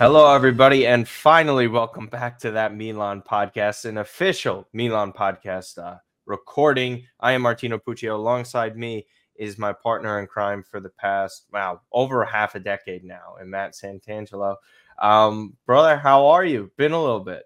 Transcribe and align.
Hello, 0.00 0.34
everybody, 0.34 0.86
and 0.86 1.06
finally, 1.06 1.68
welcome 1.68 2.06
back 2.06 2.38
to 2.38 2.52
that 2.52 2.74
Milan 2.74 3.20
podcast, 3.20 3.84
an 3.84 3.98
official 3.98 4.66
Milan 4.72 5.12
podcast 5.12 5.76
uh, 5.76 5.98
recording. 6.24 7.04
I 7.20 7.32
am 7.32 7.42
Martino 7.42 7.76
Puccio. 7.76 8.14
Alongside 8.14 8.78
me 8.78 9.04
is 9.36 9.58
my 9.58 9.74
partner 9.74 10.18
in 10.18 10.26
crime 10.26 10.62
for 10.62 10.80
the 10.80 10.88
past, 10.88 11.44
wow, 11.52 11.82
over 11.92 12.24
half 12.24 12.54
a 12.54 12.60
decade 12.60 13.04
now, 13.04 13.34
and 13.38 13.50
Matt 13.50 13.74
Santangelo. 13.74 14.56
Um, 15.00 15.54
brother, 15.66 15.98
how 15.98 16.28
are 16.28 16.46
you? 16.46 16.70
Been 16.78 16.92
a 16.92 17.02
little 17.02 17.20
bit. 17.20 17.42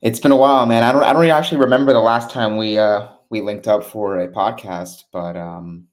It's 0.00 0.20
been 0.20 0.32
a 0.32 0.36
while, 0.36 0.64
man. 0.64 0.82
I 0.82 0.92
don't, 0.92 1.04
I 1.04 1.12
don't 1.12 1.26
actually 1.26 1.60
remember 1.60 1.92
the 1.92 2.00
last 2.00 2.30
time 2.30 2.56
we 2.56 2.78
uh 2.78 3.08
we 3.28 3.42
linked 3.42 3.68
up 3.68 3.84
for 3.84 4.20
a 4.20 4.28
podcast, 4.28 5.04
but 5.12 5.36
um, 5.36 5.86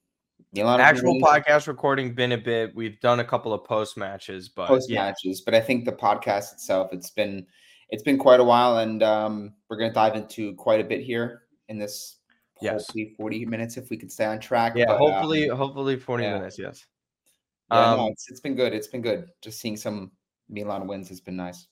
actual 0.58 1.20
podcast 1.20 1.66
recording 1.66 2.14
been 2.14 2.32
a 2.32 2.38
bit. 2.38 2.74
We've 2.74 2.98
done 3.00 3.20
a 3.20 3.24
couple 3.24 3.52
of 3.52 3.64
post 3.64 3.96
matches, 3.96 4.48
but 4.48 4.68
post 4.68 4.90
matches. 4.90 5.40
Yeah. 5.40 5.42
But 5.44 5.54
I 5.54 5.60
think 5.60 5.84
the 5.84 5.92
podcast 5.92 6.52
itself, 6.52 6.90
it's 6.92 7.10
been 7.10 7.46
it's 7.90 8.02
been 8.02 8.18
quite 8.18 8.40
a 8.40 8.44
while, 8.44 8.78
and 8.78 9.02
um, 9.02 9.54
we're 9.68 9.76
going 9.76 9.90
to 9.90 9.94
dive 9.94 10.16
into 10.16 10.54
quite 10.54 10.80
a 10.80 10.84
bit 10.84 11.00
here 11.00 11.42
in 11.68 11.78
this. 11.78 12.18
Yes. 12.62 12.86
hopefully 12.86 13.14
forty 13.18 13.44
minutes 13.44 13.76
if 13.76 13.90
we 13.90 13.98
can 13.98 14.08
stay 14.08 14.24
on 14.24 14.40
track. 14.40 14.72
Yeah, 14.76 14.86
but, 14.86 14.98
hopefully, 14.98 15.50
um, 15.50 15.58
hopefully 15.58 15.96
forty 15.96 16.24
yeah. 16.24 16.38
minutes. 16.38 16.58
Yes. 16.58 16.86
Yeah, 17.70 17.92
um, 17.92 17.98
no, 17.98 18.08
it's, 18.08 18.30
it's 18.30 18.40
been 18.40 18.54
good. 18.54 18.72
It's 18.72 18.86
been 18.86 19.02
good. 19.02 19.28
Just 19.42 19.60
seeing 19.60 19.76
some 19.76 20.12
Milan 20.48 20.86
wins 20.86 21.08
has 21.08 21.20
been 21.20 21.36
nice. 21.36 21.66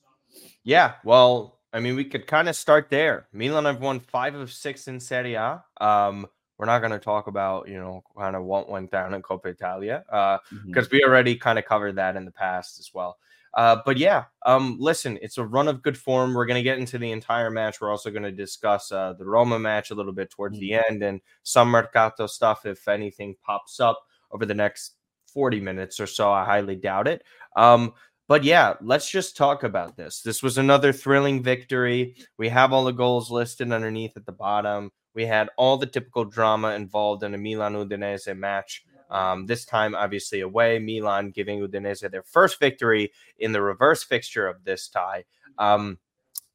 Yeah, 0.62 0.95
well, 1.05 1.61
I 1.73 1.80
mean, 1.80 1.97
we 1.97 2.05
could 2.05 2.27
kind 2.27 2.48
of 2.48 2.56
start 2.56 2.91
there. 2.91 3.28
Milan 3.33 3.64
have 3.64 3.80
won 3.80 4.01
five 4.01 4.34
of 4.34 4.53
six 4.53 4.89
in 4.89 5.01
Serie 5.01 5.34
A. 5.34 5.64
Um, 5.80 6.27
we're 6.58 6.66
not 6.66 6.80
going 6.80 6.92
to 6.92 6.98
talk 6.98 7.26
about 7.26 7.68
you 7.68 7.78
know 7.78 8.02
kind 8.16 8.36
of 8.36 8.44
what 8.44 8.68
went 8.68 8.90
down 8.90 9.14
in 9.14 9.22
Coppa 9.22 9.46
Italia 9.46 10.04
because 10.06 10.40
uh, 10.54 10.54
mm-hmm. 10.54 10.80
we 10.92 11.04
already 11.04 11.36
kind 11.36 11.58
of 11.58 11.64
covered 11.64 11.96
that 11.96 12.16
in 12.16 12.24
the 12.24 12.30
past 12.30 12.78
as 12.78 12.90
well. 12.94 13.18
Uh, 13.55 13.77
but 13.86 13.96
yeah, 13.96 14.24
um, 14.46 14.77
listen, 14.80 15.16
it's 15.22 15.38
a 15.38 15.44
run 15.44 15.69
of 15.69 15.83
good 15.83 15.96
form. 15.96 16.34
We're 16.34 16.46
going 16.46 16.58
to 16.58 16.62
get 16.62 16.78
into 16.78 16.98
the 16.98 17.12
entire 17.12 17.50
match. 17.50 17.80
We're 17.80 17.91
also 17.91 18.11
going 18.11 18.24
to 18.24 18.33
discuss 18.33 18.91
uh, 18.91 19.14
the 19.16 19.24
Roma 19.24 19.58
match 19.61 19.91
a 19.91 19.94
little 19.94 20.12
bit 20.12 20.30
towards 20.30 20.56
mm-hmm. 20.56 20.61
the 20.61 20.91
end 20.91 21.02
and 21.05 21.20
some 21.44 21.69
Mercato 21.69 22.27
stuff 22.27 22.66
if 22.66 22.89
anything 22.89 23.36
pops 23.44 23.78
up 23.78 24.00
over 24.33 24.44
the 24.44 24.55
next 24.55 24.96
40 25.28 25.61
minutes 25.61 26.00
or 26.00 26.06
so. 26.08 26.33
I 26.33 26.44
highly 26.44 26.74
doubt 26.74 27.06
it. 27.06 27.22
Um, 27.55 27.92
but 28.27 28.42
yeah, 28.42 28.74
let's 28.80 29.08
just 29.08 29.36
talk 29.36 29.62
about 29.62 29.96
this. 29.96 30.22
This 30.22 30.42
was 30.42 30.58
another 30.58 30.92
thrilling 30.92 31.42
victory. 31.42 32.16
We 32.39 32.48
have 32.48 32.72
all 32.72 32.84
the 32.84 32.92
goals 32.92 33.30
listed 33.30 33.70
underneath 33.70 34.16
at 34.16 34.27
the 34.27 34.33
bottom. 34.33 34.91
We 35.15 35.27
had 35.27 35.48
all 35.57 35.77
the 35.77 35.87
typical 35.87 36.25
drama 36.25 36.70
involved 36.70 37.23
in 37.23 37.34
a 37.34 37.39
Milan 37.39 37.75
Udinese 37.75 38.37
match. 38.37 38.84
Um, 39.11 39.47
this 39.47 39.65
time, 39.65 39.95
obviously, 39.95 40.41
away. 40.41 40.79
Milan 40.79 41.31
giving 41.31 41.61
Udinese 41.61 42.11
their 42.11 42.23
first 42.23 42.59
victory 42.59 43.12
in 43.39 43.53
the 43.53 43.62
reverse 43.62 44.03
fixture 44.03 44.47
of 44.47 44.65
this 44.65 44.89
tie. 44.89 45.25
Um, 45.59 45.98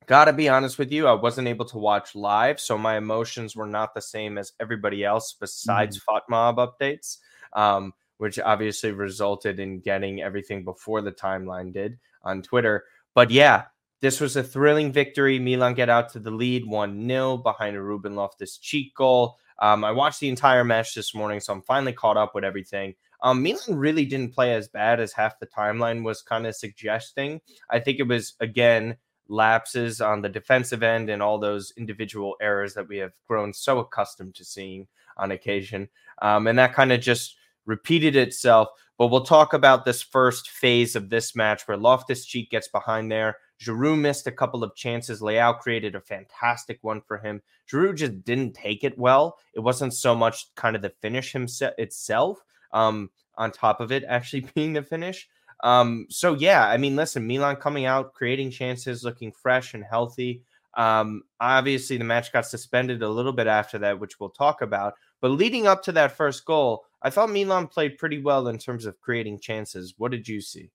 gotta 0.08 0.34
be 0.34 0.50
honest 0.50 0.78
with 0.80 0.92
you, 0.92 1.08
I 1.08 1.14
wasn't 1.14 1.48
able 1.48 1.66
to 1.66 1.78
watch 1.78 2.16
live, 2.16 2.60
so 2.60 2.78
my 2.78 2.98
emotions 2.98 3.56
were 3.56 3.68
not 3.68 3.94
the 3.94 4.02
same 4.02 4.38
as 4.38 4.54
everybody 4.60 5.06
else 5.06 5.34
besides 5.40 6.00
mm. 6.00 6.22
FotMob 6.30 6.58
updates, 6.58 7.18
um, 7.54 7.94
which 8.18 8.40
obviously 8.40 8.92
resulted 8.92 9.60
in 9.60 9.80
getting 9.80 10.22
everything 10.22 10.66
before 10.66 11.02
the 11.02 11.12
timeline 11.12 11.72
did 11.72 12.00
on 12.24 12.42
Twitter. 12.42 12.86
But 13.14 13.30
yeah, 13.30 13.66
this 14.02 14.20
was 14.20 14.36
a 14.36 14.44
thrilling 14.44 14.92
victory. 14.92 15.40
Milan 15.40 15.74
get 15.74 15.90
out 15.90 16.10
to 16.14 16.20
the 16.20 16.32
lead 16.32 16.66
1 16.66 17.08
0 17.08 17.38
behind 17.38 17.76
a 17.76 17.82
Ruben 17.82 18.16
Loftus 18.16 18.58
cheek 18.58 18.96
goal. 18.96 19.38
Um, 19.60 19.84
I 19.84 19.92
watched 19.92 20.22
the 20.22 20.30
entire 20.30 20.64
match 20.64 20.96
this 20.96 21.14
morning, 21.14 21.40
so 21.40 21.54
I'm 21.54 21.62
finally 21.62 21.94
caught 21.94 22.18
up 22.18 22.34
with 22.34 22.46
everything. 22.46 22.96
Um, 23.22 23.44
Milan 23.44 23.76
really 23.76 24.06
didn't 24.06 24.34
play 24.34 24.54
as 24.54 24.70
bad 24.70 25.02
as 25.02 25.12
half 25.12 25.40
the 25.40 25.48
timeline 25.48 26.04
was 26.04 26.22
kind 26.22 26.48
of 26.48 26.56
suggesting. 26.56 27.42
I 27.70 27.80
think 27.80 28.00
it 28.00 28.08
was, 28.08 28.36
again, 28.40 28.96
lapses 29.28 30.02
on 30.02 30.22
the 30.22 30.30
defensive 30.30 30.82
end 30.82 31.10
and 31.10 31.22
all 31.22 31.38
those 31.38 31.74
individual 31.78 32.36
errors 32.42 32.74
that 32.74 32.88
we 32.88 32.98
have 32.98 33.12
grown 33.28 33.54
so 33.54 33.80
accustomed 33.80 34.36
to 34.36 34.46
seeing 34.46 34.88
on 35.18 35.32
occasion. 35.32 35.90
Um, 36.22 36.48
and 36.48 36.58
that 36.58 36.74
kind 36.74 36.92
of 36.92 37.02
just 37.02 37.36
repeated 37.66 38.16
itself. 38.16 38.70
But 38.98 39.08
we'll 39.08 39.24
talk 39.24 39.54
about 39.54 39.86
this 39.86 40.02
first 40.02 40.50
phase 40.50 40.96
of 40.96 41.10
this 41.10 41.36
match 41.36 41.68
where 41.68 41.78
Loftus 41.78 42.26
Cheek 42.26 42.50
gets 42.50 42.68
behind 42.68 43.12
there. 43.12 43.38
Giroud 43.62 44.00
missed 44.00 44.28
a 44.28 44.32
couple 44.32 44.64
of 44.64 44.76
chances. 44.76 45.22
Leao 45.22 45.60
created 45.60 45.96
a 45.96 46.02
fantastic 46.02 46.80
one 46.82 47.02
for 47.02 47.18
him. 47.18 47.42
Giroud 47.70 47.98
just 47.98 48.24
didn't 48.24 48.54
take 48.54 48.84
it 48.84 48.98
well. 48.98 49.38
It 49.54 49.60
wasn't 49.60 49.94
so 49.94 50.16
much 50.16 50.54
kind 50.56 50.76
of 50.76 50.82
the 50.82 50.94
finish 51.02 51.32
himself 51.32 51.74
itself. 51.78 52.44
Um, 52.72 53.10
on 53.40 53.52
top 53.52 53.80
of 53.80 53.92
it 53.92 54.04
actually 54.08 54.46
being 54.54 54.74
the 54.74 54.84
finish. 54.84 55.28
Um, 55.64 56.06
so 56.10 56.36
yeah, 56.36 56.68
I 56.68 56.78
mean, 56.78 56.96
listen, 56.96 57.26
Milan 57.26 57.56
coming 57.56 57.86
out, 57.86 58.14
creating 58.14 58.52
chances, 58.52 59.04
looking 59.04 59.32
fresh 59.32 59.74
and 59.74 59.84
healthy. 59.84 60.44
Um, 60.76 61.24
obviously, 61.40 61.98
the 61.98 62.04
match 62.04 62.32
got 62.32 62.46
suspended 62.46 63.02
a 63.02 63.10
little 63.10 63.34
bit 63.34 63.48
after 63.48 63.80
that, 63.80 64.00
which 64.00 64.20
we'll 64.20 64.30
talk 64.30 64.62
about. 64.62 64.94
But 65.20 65.32
leading 65.32 65.68
up 65.68 65.84
to 65.84 65.92
that 65.94 66.16
first 66.16 66.46
goal, 66.46 66.86
I 67.02 67.10
thought 67.10 67.32
Milan 67.32 67.68
played 67.68 67.98
pretty 67.98 68.22
well 68.22 68.48
in 68.48 68.58
terms 68.58 68.86
of 68.86 69.00
creating 69.02 69.40
chances. 69.40 69.96
What 69.98 70.12
did 70.12 70.28
you 70.28 70.40
see? 70.40 70.70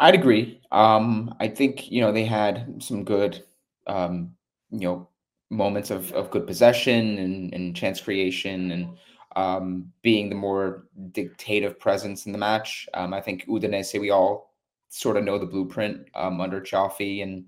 I'd 0.00 0.14
agree. 0.14 0.60
Um, 0.72 1.34
I 1.40 1.48
think 1.48 1.90
you 1.90 2.00
know 2.00 2.10
they 2.10 2.24
had 2.24 2.82
some 2.82 3.04
good, 3.04 3.44
um, 3.86 4.34
you 4.70 4.80
know, 4.80 5.08
moments 5.50 5.90
of, 5.90 6.10
of 6.12 6.30
good 6.30 6.46
possession 6.46 7.18
and, 7.18 7.54
and 7.54 7.76
chance 7.76 8.00
creation 8.00 8.72
and 8.72 8.88
um, 9.36 9.92
being 10.02 10.30
the 10.30 10.34
more 10.34 10.86
dictative 11.12 11.78
presence 11.78 12.24
in 12.26 12.32
the 12.32 12.38
match. 12.38 12.88
Um, 12.94 13.12
I 13.12 13.20
think 13.20 13.46
Udinese, 13.46 14.00
we 14.00 14.10
all 14.10 14.54
sort 14.88 15.16
of 15.16 15.24
know 15.24 15.38
the 15.38 15.46
blueprint 15.46 16.08
um, 16.14 16.40
under 16.40 16.60
Cioffi 16.60 17.22
and 17.22 17.44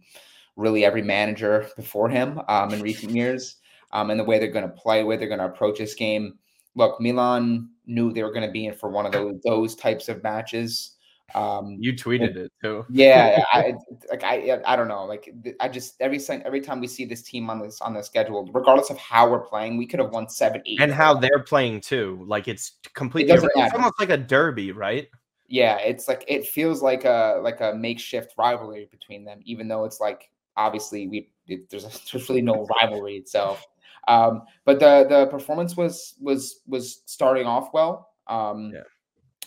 really 0.57 0.85
every 0.85 1.03
manager 1.03 1.67
before 1.77 2.09
him 2.09 2.41
um, 2.49 2.73
in 2.75 2.83
recent 2.83 3.13
years, 3.13 3.57
um, 3.93 4.11
and 4.11 4.21
the 4.21 4.25
way 4.25 4.39
they're 4.39 4.53
going 4.53 4.69
to 4.69 4.75
play, 4.77 5.01
the 5.01 5.07
way 5.07 5.17
they're 5.17 5.27
going 5.27 5.41
to 5.41 5.47
approach 5.47 5.79
this 5.79 5.95
game. 5.95 6.39
Look, 6.75 7.01
Milan 7.01 7.71
knew 7.87 8.13
they 8.13 8.23
were 8.23 8.33
going 8.33 8.47
to 8.47 8.53
be 8.53 8.67
in 8.67 8.75
for 8.75 8.91
one 8.91 9.07
of 9.07 9.13
those 9.13 9.41
those 9.43 9.75
types 9.75 10.11
of 10.11 10.23
matches. 10.23 10.97
Um, 11.35 11.79
you 11.81 11.93
tweeted 11.95 12.37
it 12.37 12.53
too. 12.63 12.85
yeah, 12.91 13.43
I 13.53 13.75
like 14.11 14.23
I 14.23 14.61
I 14.67 14.77
don't 14.77 14.89
know. 14.89 15.05
Like 15.05 15.33
I 15.61 15.69
just 15.69 15.95
every 16.01 16.21
every 16.29 16.61
time 16.61 16.81
we 16.81 16.87
see 16.87 17.05
this 17.05 17.23
team 17.23 17.49
on 17.49 17.61
this 17.61 17.81
on 17.81 17.95
the 17.95 18.03
schedule, 18.03 18.49
regardless 18.53 18.91
of 18.91 18.99
how 18.99 19.31
we're 19.31 19.41
playing, 19.41 19.77
we 19.77 19.87
could 19.87 20.01
have 20.01 20.11
won 20.11 20.29
seven, 20.29 20.63
eight, 20.67 20.81
and 20.81 20.93
how 20.93 21.15
they're 21.15 21.43
playing 21.43 21.81
too. 21.81 22.23
Like 22.27 22.49
it's 22.49 22.73
completely. 22.95 23.33
It 23.33 23.43
it's 23.43 23.75
almost 23.75 23.95
like 23.99 24.11
a 24.11 24.17
derby, 24.17 24.73
right? 24.73 25.09
Yeah, 25.49 25.79
it's 25.79 26.09
like 26.09 26.25
it 26.29 26.47
feels 26.47 26.83
like 26.83 27.05
a 27.05 27.41
like 27.43 27.61
a 27.61 27.75
makeshift 27.75 28.35
rivalry 28.37 28.89
between 28.91 29.25
them, 29.25 29.41
even 29.45 29.69
though 29.69 29.85
it's 29.85 30.01
like 30.01 30.31
obviously 30.57 31.09
we 31.09 31.31
it, 31.47 31.69
there's 31.71 31.85
there's 32.13 32.29
really 32.29 32.43
no 32.43 32.67
rivalry 32.81 33.17
itself. 33.17 33.65
Um, 34.09 34.43
but 34.65 34.81
the 34.81 35.07
the 35.09 35.27
performance 35.27 35.77
was 35.77 36.15
was 36.21 36.61
was 36.67 37.03
starting 37.07 37.47
off 37.47 37.71
well. 37.73 38.11
Um, 38.27 38.73
yeah 38.75 38.83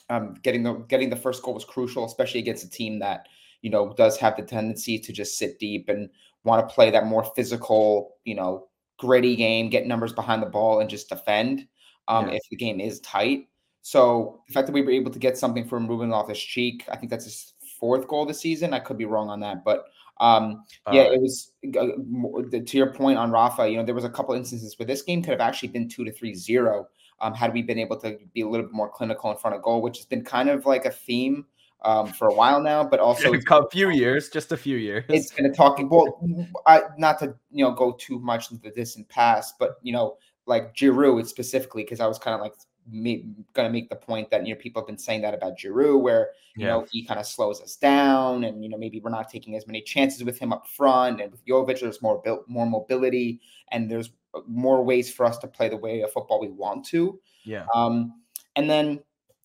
um, 0.10 0.36
getting 0.44 0.64
the 0.64 0.74
getting 0.74 1.10
the 1.10 1.16
first 1.16 1.44
goal 1.44 1.54
was 1.54 1.66
crucial, 1.66 2.06
especially 2.06 2.40
against 2.40 2.64
a 2.64 2.70
team 2.70 3.00
that 3.00 3.28
you 3.62 3.70
know 3.70 3.94
does 3.94 4.18
have 4.18 4.36
the 4.38 4.44
tendency 4.44 5.00
to 5.00 5.12
just 5.12 5.38
sit 5.38 5.60
deep 5.60 5.90
and 5.90 6.10
want 6.44 6.68
to 6.68 6.74
play 6.74 6.92
that 6.92 7.08
more 7.08 7.26
physical, 7.36 8.18
you 8.24 8.36
know, 8.36 8.68
gritty 8.98 9.36
game, 9.36 9.70
get 9.70 9.88
numbers 9.88 10.14
behind 10.14 10.42
the 10.42 10.48
ball, 10.48 10.80
and 10.80 10.90
just 10.90 11.10
defend 11.10 11.68
um, 12.08 12.28
yeah. 12.28 12.36
if 12.36 12.42
the 12.50 12.56
game 12.56 12.80
is 12.80 13.00
tight. 13.02 13.48
So 13.82 14.42
the 14.48 14.54
fact 14.54 14.68
that 14.68 14.74
we 14.74 14.82
were 14.82 14.92
able 14.92 15.12
to 15.12 15.20
get 15.20 15.38
something 15.38 15.68
from 15.68 15.88
Ruben 15.88 16.10
Loftus 16.10 16.40
Cheek, 16.40 16.86
I 16.92 16.96
think 16.96 17.10
that's 17.10 17.26
his 17.26 17.54
fourth 17.80 18.08
goal 18.08 18.26
this 18.26 18.40
season. 18.40 18.74
I 18.74 18.80
could 18.80 18.98
be 18.98 19.06
wrong 19.06 19.30
on 19.30 19.40
that, 19.42 19.64
but 19.64 19.86
um, 20.20 20.64
yeah, 20.92 21.04
uh, 21.04 21.12
it 21.12 21.22
was 21.22 21.52
uh, 21.78 22.60
to 22.66 22.78
your 22.78 22.94
point 22.94 23.18
on 23.18 23.32
Rafa. 23.32 23.70
You 23.70 23.78
know, 23.78 23.84
there 23.84 23.96
was 23.96 24.06
a 24.06 24.10
couple 24.10 24.34
instances 24.34 24.78
where 24.80 24.86
this 24.86 25.02
game 25.02 25.22
could 25.22 25.32
have 25.32 25.42
actually 25.42 25.70
been 25.70 25.90
two 25.90 26.06
to 26.06 26.12
three 26.12 26.34
zero 26.34 26.88
um, 27.20 27.34
had 27.34 27.54
we 27.54 27.62
been 27.62 27.80
able 27.80 27.98
to 27.98 28.18
be 28.34 28.42
a 28.42 28.48
little 28.48 28.66
bit 28.66 28.74
more 28.74 28.90
clinical 28.90 29.32
in 29.32 29.38
front 29.38 29.56
of 29.56 29.62
goal, 29.62 29.82
which 29.82 29.98
has 29.98 30.06
been 30.06 30.24
kind 30.24 30.50
of 30.50 30.66
like 30.66 30.86
a 30.86 30.92
theme 30.92 31.46
um, 31.84 32.08
for 32.08 32.28
a 32.28 32.34
while 32.34 32.62
now, 32.62 32.84
but 32.84 33.00
also 33.02 33.32
a 33.34 33.70
few 33.70 33.90
years, 33.90 34.30
just 34.30 34.52
a 34.52 34.58
few 34.58 34.78
years. 34.78 35.06
It's 35.10 35.32
been 35.32 35.46
a 35.46 35.54
talking. 35.54 35.88
Well, 35.90 36.20
I, 36.66 36.82
not 36.98 37.20
to 37.20 37.36
you 37.52 37.64
know 37.64 37.72
go 37.72 37.94
too 37.94 38.20
much 38.20 38.52
into 38.52 38.64
the 38.64 38.72
distant 38.72 39.08
past, 39.10 39.56
but 39.60 39.78
you 39.82 39.94
know, 39.94 40.18
like 40.46 40.76
Giroud 40.76 41.28
specifically, 41.28 41.84
because 41.84 42.00
I 42.00 42.08
was 42.08 42.20
kind 42.20 42.36
of 42.36 42.42
like 42.42 42.54
going 42.92 43.68
to 43.68 43.70
make 43.70 43.90
the 43.90 43.96
point 43.96 44.30
that 44.30 44.46
you 44.46 44.54
know 44.54 44.60
people 44.60 44.82
have 44.82 44.88
been 44.88 44.98
saying 44.98 45.22
that 45.22 45.34
about 45.34 45.58
Giroud, 45.58 46.02
where 46.02 46.32
you 46.56 46.66
yeah. 46.66 46.74
know 46.74 46.86
he 46.92 47.06
kind 47.06 47.20
of 47.20 47.26
slows 47.26 47.62
us 47.62 47.76
down, 47.76 48.44
and 48.44 48.64
you 48.64 48.70
know 48.70 48.78
maybe 48.78 49.00
we're 49.00 49.10
not 49.10 49.30
taking 49.30 49.56
as 49.56 49.68
many 49.68 49.82
chances 49.82 50.24
with 50.24 50.38
him 50.38 50.54
up 50.54 50.68
front, 50.68 51.22
and 51.22 51.32
with 51.32 51.46
Jovic 51.46 51.82
there's 51.82 52.02
more 52.02 52.22
built 52.24 52.48
more 52.48 52.66
mobility, 52.66 53.40
and 53.72 53.90
there's 53.90 54.12
more 54.48 54.84
ways 54.84 55.12
for 55.12 55.26
us 55.26 55.38
to 55.40 55.48
play 55.48 55.70
the 55.70 55.78
way 55.78 56.02
of 56.02 56.12
football 56.12 56.40
we 56.40 56.50
want 56.50 56.86
to. 56.88 57.20
Yeah. 57.44 57.66
Um, 57.74 58.22
and 58.56 58.70
then 58.70 59.00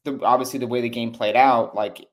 the 0.05 0.21
obviously 0.23 0.59
the 0.59 0.67
way 0.67 0.81
the 0.81 0.89
game 0.89 1.13
played 1.13 1.37
out, 1.37 1.75
like 1.75 2.07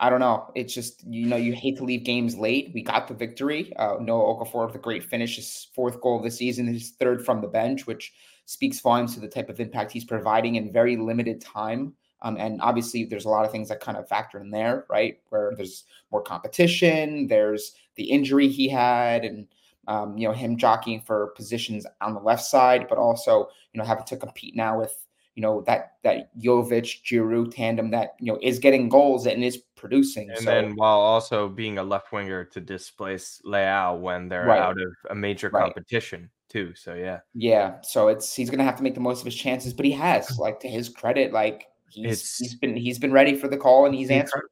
I 0.00 0.10
don't 0.10 0.20
know. 0.20 0.50
It's 0.54 0.72
just 0.74 1.04
you 1.06 1.26
know 1.26 1.36
you 1.36 1.52
hate 1.52 1.76
to 1.78 1.84
leave 1.84 2.04
games 2.04 2.36
late. 2.36 2.70
We 2.72 2.82
got 2.82 3.08
the 3.08 3.14
victory. 3.14 3.72
Uh, 3.76 3.96
Noah 4.00 4.44
Okafor 4.44 4.66
with 4.66 4.76
a 4.76 4.78
great 4.78 5.02
finish, 5.04 5.36
his 5.36 5.68
fourth 5.74 6.00
goal 6.00 6.18
of 6.18 6.22
the 6.24 6.30
season, 6.30 6.66
his 6.66 6.90
third 7.00 7.24
from 7.24 7.40
the 7.40 7.48
bench, 7.48 7.86
which 7.86 8.12
speaks 8.44 8.80
volumes 8.80 9.14
to 9.14 9.20
the 9.20 9.28
type 9.28 9.48
of 9.50 9.60
impact 9.60 9.92
he's 9.92 10.04
providing 10.04 10.54
in 10.54 10.72
very 10.72 10.96
limited 10.96 11.40
time 11.40 11.94
Um, 12.22 12.36
and 12.36 12.60
obviously, 12.60 13.04
there's 13.04 13.26
a 13.26 13.28
lot 13.28 13.44
of 13.44 13.52
things 13.52 13.68
that 13.68 13.80
kind 13.80 13.96
of 13.96 14.08
factor 14.08 14.40
in 14.40 14.50
there, 14.50 14.86
right? 14.90 15.18
Where 15.28 15.52
there's 15.56 15.84
more 16.10 16.22
competition, 16.22 17.28
there's 17.28 17.74
the 17.96 18.04
injury 18.04 18.48
he 18.48 18.68
had, 18.68 19.24
and 19.24 19.46
um, 19.88 20.16
you 20.16 20.28
know 20.28 20.34
him 20.34 20.56
jockeying 20.56 21.00
for 21.00 21.28
positions 21.28 21.86
on 22.00 22.14
the 22.14 22.20
left 22.20 22.44
side, 22.44 22.86
but 22.88 22.98
also 22.98 23.48
you 23.72 23.78
know 23.78 23.84
having 23.84 24.04
to 24.04 24.16
compete 24.16 24.54
now 24.54 24.78
with 24.78 24.94
you 25.34 25.42
know 25.42 25.62
that 25.62 25.92
that 26.04 26.36
Jovic 26.38 27.02
Giroud 27.02 27.54
tandem 27.54 27.90
that 27.92 28.16
you 28.20 28.32
know 28.32 28.38
is 28.42 28.58
getting 28.58 28.88
goals 28.88 29.26
and 29.26 29.42
is 29.42 29.56
producing. 29.76 30.28
And 30.30 30.38
so, 30.40 30.44
then 30.44 30.76
while 30.76 30.98
also 30.98 31.48
being 31.48 31.78
a 31.78 31.82
left 31.82 32.12
winger 32.12 32.44
to 32.44 32.60
displace 32.60 33.40
Leao 33.46 33.98
when 33.98 34.28
they're 34.28 34.46
right. 34.46 34.60
out 34.60 34.80
of 34.80 34.92
a 35.10 35.14
major 35.14 35.48
right. 35.48 35.62
competition 35.62 36.28
too. 36.48 36.74
So 36.74 36.94
yeah, 36.94 37.20
yeah. 37.34 37.80
So 37.82 38.08
it's 38.08 38.34
he's 38.34 38.50
gonna 38.50 38.64
have 38.64 38.76
to 38.76 38.82
make 38.82 38.94
the 38.94 39.00
most 39.00 39.20
of 39.20 39.24
his 39.24 39.36
chances, 39.36 39.72
but 39.72 39.86
he 39.86 39.92
has 39.92 40.38
like 40.40 40.60
to 40.60 40.68
his 40.68 40.88
credit, 40.88 41.32
like 41.32 41.66
he's 41.88 42.20
it's, 42.20 42.38
he's 42.38 42.54
been 42.54 42.76
he's 42.76 42.98
been 42.98 43.12
ready 43.12 43.34
for 43.34 43.48
the 43.48 43.56
call 43.56 43.86
and 43.86 43.94
he's 43.94 44.10
answered. 44.10 44.42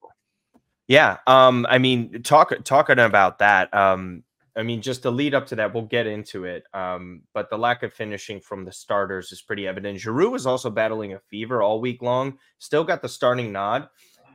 Yeah. 0.88 1.16
Um. 1.26 1.66
I 1.68 1.78
mean, 1.78 2.22
talk 2.22 2.52
talking 2.64 2.98
about 2.98 3.40
that. 3.40 3.74
Um. 3.74 4.22
I 4.56 4.62
mean, 4.62 4.80
just 4.80 5.02
the 5.02 5.12
lead 5.12 5.34
up 5.34 5.46
to 5.48 5.56
that, 5.56 5.74
we'll 5.74 5.84
get 5.84 6.06
into 6.06 6.44
it. 6.44 6.64
Um, 6.72 7.22
but 7.34 7.50
the 7.50 7.58
lack 7.58 7.82
of 7.82 7.92
finishing 7.92 8.40
from 8.40 8.64
the 8.64 8.72
starters 8.72 9.30
is 9.30 9.42
pretty 9.42 9.68
evident. 9.68 9.98
Giroud 9.98 10.30
was 10.30 10.46
also 10.46 10.70
battling 10.70 11.12
a 11.12 11.20
fever 11.20 11.62
all 11.62 11.80
week 11.80 12.00
long, 12.00 12.38
still 12.58 12.84
got 12.84 13.02
the 13.02 13.08
starting 13.08 13.52
nod. 13.52 13.88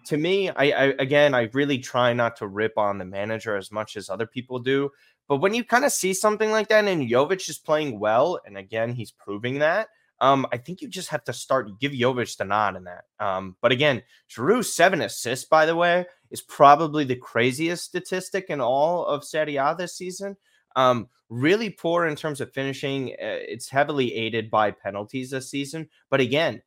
To 0.08 0.18
me, 0.18 0.50
I, 0.50 0.72
I 0.72 0.84
again, 1.00 1.34
I 1.34 1.50
really 1.54 1.78
try 1.80 2.14
not 2.14 2.36
to 2.38 2.48
rip 2.48 2.78
on 2.78 2.98
the 2.98 3.06
manager 3.06 3.56
as 3.56 3.72
much 3.72 3.96
as 3.98 4.10
other 4.10 4.26
people 4.28 4.60
do. 4.60 4.90
But 5.28 5.38
when 5.38 5.54
you 5.54 5.64
kind 5.64 5.86
of 5.86 5.92
see 5.92 6.14
something 6.14 6.52
like 6.52 6.68
that, 6.70 6.86
and 6.86 7.10
Jovic 7.10 7.48
is 7.50 7.58
playing 7.58 8.00
well, 8.00 8.40
and 8.46 8.58
again, 8.58 8.94
he's 8.94 9.12
proving 9.12 9.60
that. 9.60 9.88
Um, 10.20 10.46
I 10.52 10.58
think 10.58 10.82
you 10.82 10.88
just 10.88 11.10
have 11.10 11.24
to 11.26 11.34
start 11.34 11.80
give 11.80 11.94
Jovic 11.94 12.38
the 12.38 12.46
nod 12.46 12.76
in 12.76 12.84
that. 12.84 13.06
Um, 13.20 13.56
but 13.62 13.72
again, 13.72 14.04
Giroud 14.30 14.66
seven 14.66 15.02
assists, 15.02 15.46
by 15.46 15.66
the 15.66 15.76
way, 15.76 16.06
is 16.32 16.42
probably 16.42 17.04
the 17.04 17.16
craziest 17.16 17.84
statistic 17.84 18.46
in 18.50 18.62
all 18.62 19.06
of 19.06 19.24
Serie 19.24 19.58
A 19.58 19.76
this 19.78 19.96
season. 19.96 20.38
Um, 20.76 21.10
really 21.30 21.70
poor 21.70 22.06
in 22.06 22.16
terms 22.16 22.42
of 22.42 22.54
finishing. 22.54 23.12
Uh, 23.12 23.44
it's 23.48 23.70
heavily 23.70 24.14
aided 24.16 24.50
by 24.50 24.72
penalties 24.72 25.30
this 25.30 25.50
season. 25.50 25.90
But 26.10 26.22
again, 26.22 26.62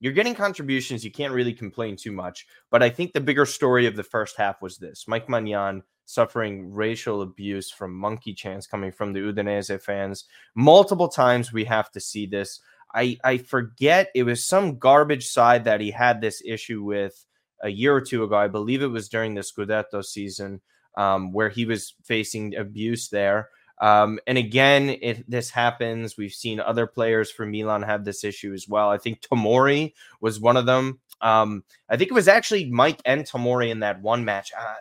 you're 0.00 0.12
getting 0.12 0.34
contributions. 0.34 1.04
You 1.04 1.10
can't 1.10 1.32
really 1.32 1.52
complain 1.52 1.96
too 1.96 2.12
much. 2.12 2.46
But 2.70 2.82
I 2.82 2.90
think 2.90 3.12
the 3.12 3.20
bigger 3.20 3.46
story 3.46 3.86
of 3.86 3.96
the 3.96 4.04
first 4.04 4.36
half 4.36 4.62
was 4.62 4.78
this 4.78 5.06
Mike 5.08 5.26
Maignan 5.26 5.82
suffering 6.04 6.72
racial 6.72 7.20
abuse 7.20 7.70
from 7.70 7.94
monkey 7.94 8.32
chants 8.32 8.66
coming 8.66 8.92
from 8.92 9.12
the 9.12 9.20
Udinese 9.20 9.82
fans. 9.82 10.24
Multiple 10.54 11.08
times 11.08 11.52
we 11.52 11.64
have 11.64 11.90
to 11.90 12.00
see 12.00 12.26
this. 12.26 12.60
I 12.94 13.18
I 13.22 13.38
forget 13.38 14.08
it 14.14 14.22
was 14.22 14.46
some 14.46 14.78
garbage 14.78 15.28
side 15.28 15.64
that 15.64 15.80
he 15.80 15.90
had 15.90 16.20
this 16.20 16.40
issue 16.44 16.82
with 16.82 17.26
a 17.62 17.68
year 17.68 17.94
or 17.94 18.00
two 18.00 18.24
ago. 18.24 18.36
I 18.36 18.48
believe 18.48 18.82
it 18.82 18.86
was 18.86 19.08
during 19.08 19.34
the 19.34 19.40
Scudetto 19.42 20.04
season 20.04 20.60
um, 20.96 21.32
where 21.32 21.48
he 21.48 21.64
was 21.64 21.94
facing 22.02 22.56
abuse 22.56 23.08
there. 23.08 23.50
Um, 23.80 24.18
and 24.26 24.36
again, 24.36 24.90
it, 24.90 25.30
this 25.30 25.50
happens. 25.50 26.16
We've 26.16 26.32
seen 26.32 26.58
other 26.60 26.86
players 26.86 27.30
for 27.30 27.46
Milan 27.46 27.82
have 27.82 28.04
this 28.04 28.24
issue 28.24 28.52
as 28.52 28.68
well. 28.68 28.90
I 28.90 28.98
think 28.98 29.20
Tomori 29.20 29.92
was 30.20 30.40
one 30.40 30.56
of 30.56 30.66
them. 30.66 30.98
Um, 31.20 31.62
I 31.88 31.96
think 31.96 32.10
it 32.10 32.14
was 32.14 32.28
actually 32.28 32.70
Mike 32.70 33.00
and 33.04 33.24
Tomori 33.24 33.70
in 33.70 33.80
that 33.80 34.02
one 34.02 34.24
match. 34.24 34.52
Uh, 34.58 34.74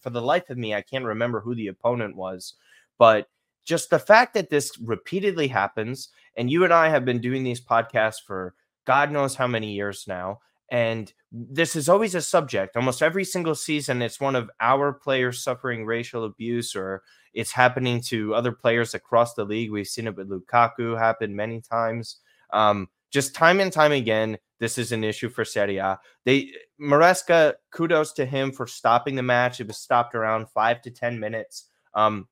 for 0.00 0.10
the 0.10 0.22
life 0.22 0.48
of 0.48 0.56
me, 0.56 0.74
I 0.74 0.80
can't 0.80 1.04
remember 1.04 1.40
who 1.40 1.54
the 1.54 1.68
opponent 1.68 2.16
was, 2.16 2.54
but 2.96 3.28
just 3.64 3.90
the 3.90 3.98
fact 3.98 4.32
that 4.32 4.48
this 4.48 4.78
repeatedly 4.78 5.48
happens, 5.48 6.08
and 6.36 6.50
you 6.50 6.64
and 6.64 6.72
I 6.72 6.88
have 6.88 7.04
been 7.04 7.20
doing 7.20 7.44
these 7.44 7.60
podcasts 7.60 8.22
for 8.24 8.54
God 8.86 9.12
knows 9.12 9.34
how 9.34 9.46
many 9.46 9.72
years 9.72 10.06
now. 10.08 10.40
And 10.70 11.12
this 11.32 11.76
is 11.76 11.88
always 11.88 12.14
a 12.14 12.20
subject. 12.20 12.76
Almost 12.76 13.02
every 13.02 13.24
single 13.24 13.54
season, 13.54 14.02
it's 14.02 14.20
one 14.20 14.36
of 14.36 14.50
our 14.60 14.92
players 14.92 15.42
suffering 15.42 15.86
racial 15.86 16.24
abuse, 16.24 16.76
or 16.76 17.02
it's 17.32 17.52
happening 17.52 18.00
to 18.02 18.34
other 18.34 18.52
players 18.52 18.94
across 18.94 19.34
the 19.34 19.44
league. 19.44 19.70
We've 19.70 19.86
seen 19.86 20.06
it 20.06 20.16
with 20.16 20.30
Lukaku 20.30 20.98
happen 20.98 21.34
many 21.34 21.60
times. 21.60 22.16
Um, 22.52 22.88
just 23.10 23.34
time 23.34 23.60
and 23.60 23.72
time 23.72 23.92
again, 23.92 24.38
this 24.60 24.76
is 24.76 24.92
an 24.92 25.04
issue 25.04 25.28
for 25.28 25.44
Serie 25.44 25.78
A. 25.78 25.98
They 26.24 26.52
Maresca, 26.80 27.54
kudos 27.70 28.12
to 28.14 28.26
him 28.26 28.52
for 28.52 28.66
stopping 28.66 29.14
the 29.14 29.22
match. 29.22 29.60
It 29.60 29.68
was 29.68 29.78
stopped 29.78 30.14
around 30.14 30.50
five 30.50 30.82
to 30.82 30.90
ten 30.90 31.18
minutes. 31.18 31.66
Um, 31.94 32.28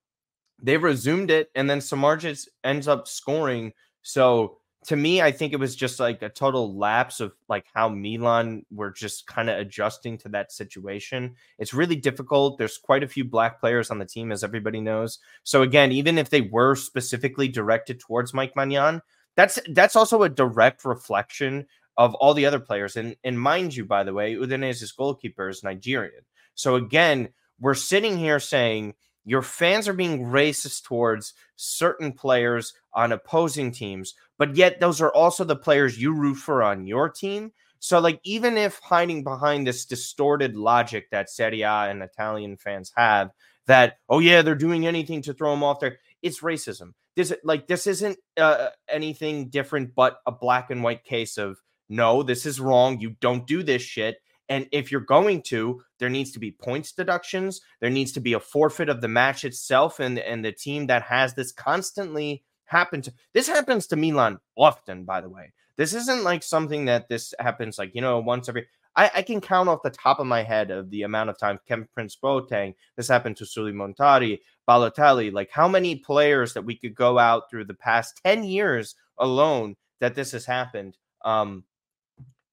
they 0.60 0.76
resumed 0.76 1.30
it, 1.30 1.50
and 1.54 1.68
then 1.68 1.78
Samardzic 1.78 2.48
ends 2.64 2.88
up 2.88 3.08
scoring. 3.08 3.72
So 4.02 4.58
to 4.86 4.96
me, 4.96 5.20
I 5.20 5.32
think 5.32 5.52
it 5.52 5.58
was 5.58 5.74
just 5.74 5.98
like 5.98 6.22
a 6.22 6.28
total 6.28 6.76
lapse 6.76 7.20
of 7.20 7.32
like 7.48 7.66
how 7.74 7.88
Milan 7.88 8.64
were 8.70 8.92
just 8.92 9.26
kind 9.26 9.50
of 9.50 9.58
adjusting 9.58 10.16
to 10.18 10.28
that 10.30 10.52
situation. 10.52 11.34
It's 11.58 11.74
really 11.74 11.96
difficult. 11.96 12.56
There's 12.56 12.78
quite 12.78 13.02
a 13.02 13.08
few 13.08 13.24
black 13.24 13.60
players 13.60 13.90
on 13.90 13.98
the 13.98 14.04
team, 14.04 14.30
as 14.30 14.44
everybody 14.44 14.80
knows. 14.80 15.18
So 15.42 15.62
again, 15.62 15.90
even 15.90 16.18
if 16.18 16.30
they 16.30 16.42
were 16.42 16.76
specifically 16.76 17.48
directed 17.48 17.98
towards 17.98 18.32
Mike 18.32 18.54
Maignan, 18.54 19.00
that's 19.34 19.58
that's 19.72 19.96
also 19.96 20.22
a 20.22 20.28
direct 20.28 20.84
reflection 20.84 21.66
of 21.96 22.14
all 22.14 22.32
the 22.32 22.46
other 22.46 22.60
players. 22.60 22.96
And 22.96 23.16
and 23.24 23.40
mind 23.40 23.74
you, 23.74 23.84
by 23.84 24.04
the 24.04 24.14
way, 24.14 24.34
Udinese's 24.34 24.92
goalkeeper 24.92 25.48
is 25.48 25.64
Nigerian. 25.64 26.24
So 26.54 26.76
again, 26.76 27.30
we're 27.58 27.74
sitting 27.74 28.16
here 28.16 28.38
saying 28.38 28.94
your 29.26 29.42
fans 29.42 29.88
are 29.88 29.92
being 29.92 30.26
racist 30.26 30.84
towards 30.84 31.34
certain 31.56 32.12
players 32.12 32.74
on 32.94 33.10
opposing 33.10 33.72
teams, 33.72 34.14
but 34.38 34.56
yet 34.56 34.80
those 34.80 35.00
are 35.00 35.12
also 35.12 35.44
the 35.44 35.56
players 35.56 35.98
you 36.00 36.12
root 36.12 36.36
for 36.36 36.62
on 36.62 36.86
your 36.86 37.08
team. 37.08 37.52
So, 37.78 38.00
like, 38.00 38.20
even 38.24 38.56
if 38.56 38.78
hiding 38.78 39.22
behind 39.22 39.66
this 39.66 39.84
distorted 39.84 40.56
logic 40.56 41.10
that 41.10 41.30
Serie 41.30 41.62
A 41.62 41.90
and 41.90 42.02
Italian 42.02 42.56
fans 42.56 42.92
have, 42.96 43.30
that 43.66 43.98
oh 44.08 44.18
yeah, 44.18 44.42
they're 44.42 44.54
doing 44.54 44.86
anything 44.86 45.22
to 45.22 45.34
throw 45.34 45.50
them 45.50 45.62
off 45.62 45.80
there, 45.80 45.98
it's 46.22 46.40
racism. 46.40 46.92
This 47.16 47.32
like 47.44 47.66
this 47.66 47.86
isn't 47.86 48.18
uh, 48.36 48.68
anything 48.88 49.48
different 49.48 49.94
but 49.94 50.18
a 50.26 50.32
black 50.32 50.70
and 50.70 50.82
white 50.82 51.04
case 51.04 51.38
of 51.38 51.58
no, 51.88 52.22
this 52.22 52.46
is 52.46 52.60
wrong. 52.60 53.00
You 53.00 53.16
don't 53.20 53.46
do 53.46 53.62
this 53.62 53.82
shit. 53.82 54.18
And 54.48 54.68
if 54.70 54.92
you're 54.92 55.00
going 55.00 55.42
to, 55.42 55.82
there 55.98 56.08
needs 56.08 56.30
to 56.32 56.38
be 56.38 56.52
points 56.52 56.92
deductions. 56.92 57.60
There 57.80 57.90
needs 57.90 58.12
to 58.12 58.20
be 58.20 58.34
a 58.34 58.40
forfeit 58.40 58.88
of 58.88 59.00
the 59.00 59.08
match 59.08 59.44
itself, 59.44 59.98
and 59.98 60.18
and 60.18 60.44
the 60.44 60.52
team 60.52 60.86
that 60.86 61.02
has 61.02 61.34
this 61.34 61.52
constantly 61.52 62.44
happen 62.66 63.02
to. 63.02 63.12
This 63.32 63.48
happens 63.48 63.86
to 63.88 63.96
Milan 63.96 64.38
often, 64.56 65.04
by 65.04 65.20
the 65.20 65.28
way. 65.28 65.52
This 65.76 65.94
isn't 65.94 66.24
like 66.24 66.42
something 66.42 66.86
that 66.86 67.08
this 67.08 67.34
happens 67.38 67.78
like 67.78 67.94
you 67.94 68.00
know 68.00 68.18
once 68.20 68.48
every. 68.48 68.66
I, 68.94 69.10
I 69.16 69.23
can 69.23 69.42
count 69.42 69.68
off 69.68 69.82
the 69.82 69.90
top 69.90 70.20
of 70.20 70.26
my 70.26 70.42
head 70.42 70.70
of 70.70 70.88
the 70.90 71.02
amount 71.02 71.28
of 71.28 71.38
time 71.38 71.61
Kevin 71.68 71.88
Prince 71.92 72.16
Boateng. 72.23 72.75
This 72.96 73.08
happened 73.08 73.37
to 73.37 73.46
Sulley 73.46 73.73
Muntari, 73.73 74.40
Balotelli. 74.68 75.32
Like 75.32 75.50
how 75.50 75.68
many 75.68 75.96
players 75.96 76.54
that 76.54 76.62
we 76.64 76.76
could 76.76 76.94
go 76.94 77.18
out 77.18 77.50
through 77.50 77.66
the 77.66 77.75
past 77.75 78.20
ten 78.25 78.44
years 78.44 78.94
alone 79.18 79.76
that 80.00 80.14
this 80.14 80.32
has 80.32 80.46
happened. 80.46 80.96
Um, 81.25 81.64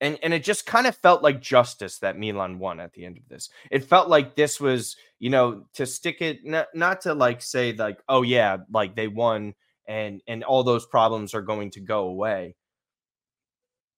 and 0.01 0.19
and 0.21 0.33
it 0.33 0.43
just 0.43 0.65
kind 0.65 0.85
of 0.85 0.97
felt 0.97 1.23
like 1.23 1.41
justice 1.41 1.99
that 1.99 2.17
Milan 2.17 2.59
won 2.59 2.79
at 2.81 2.91
the 2.93 3.05
end 3.05 3.17
of 3.17 3.27
this. 3.29 3.49
It 3.71 3.85
felt 3.85 4.09
like 4.09 4.35
this 4.35 4.59
was, 4.59 4.97
you 5.19 5.29
know, 5.29 5.65
to 5.75 5.85
stick 5.85 6.21
it 6.21 6.43
not, 6.43 6.67
not 6.73 7.01
to 7.01 7.13
like 7.13 7.41
say 7.41 7.71
like, 7.71 7.99
oh 8.09 8.21
yeah, 8.21 8.57
like 8.69 8.95
they 8.95 9.07
won 9.07 9.53
and 9.87 10.21
and 10.27 10.43
all 10.43 10.63
those 10.63 10.85
problems 10.85 11.33
are 11.33 11.41
going 11.41 11.71
to 11.71 11.79
go 11.79 12.07
away. 12.07 12.55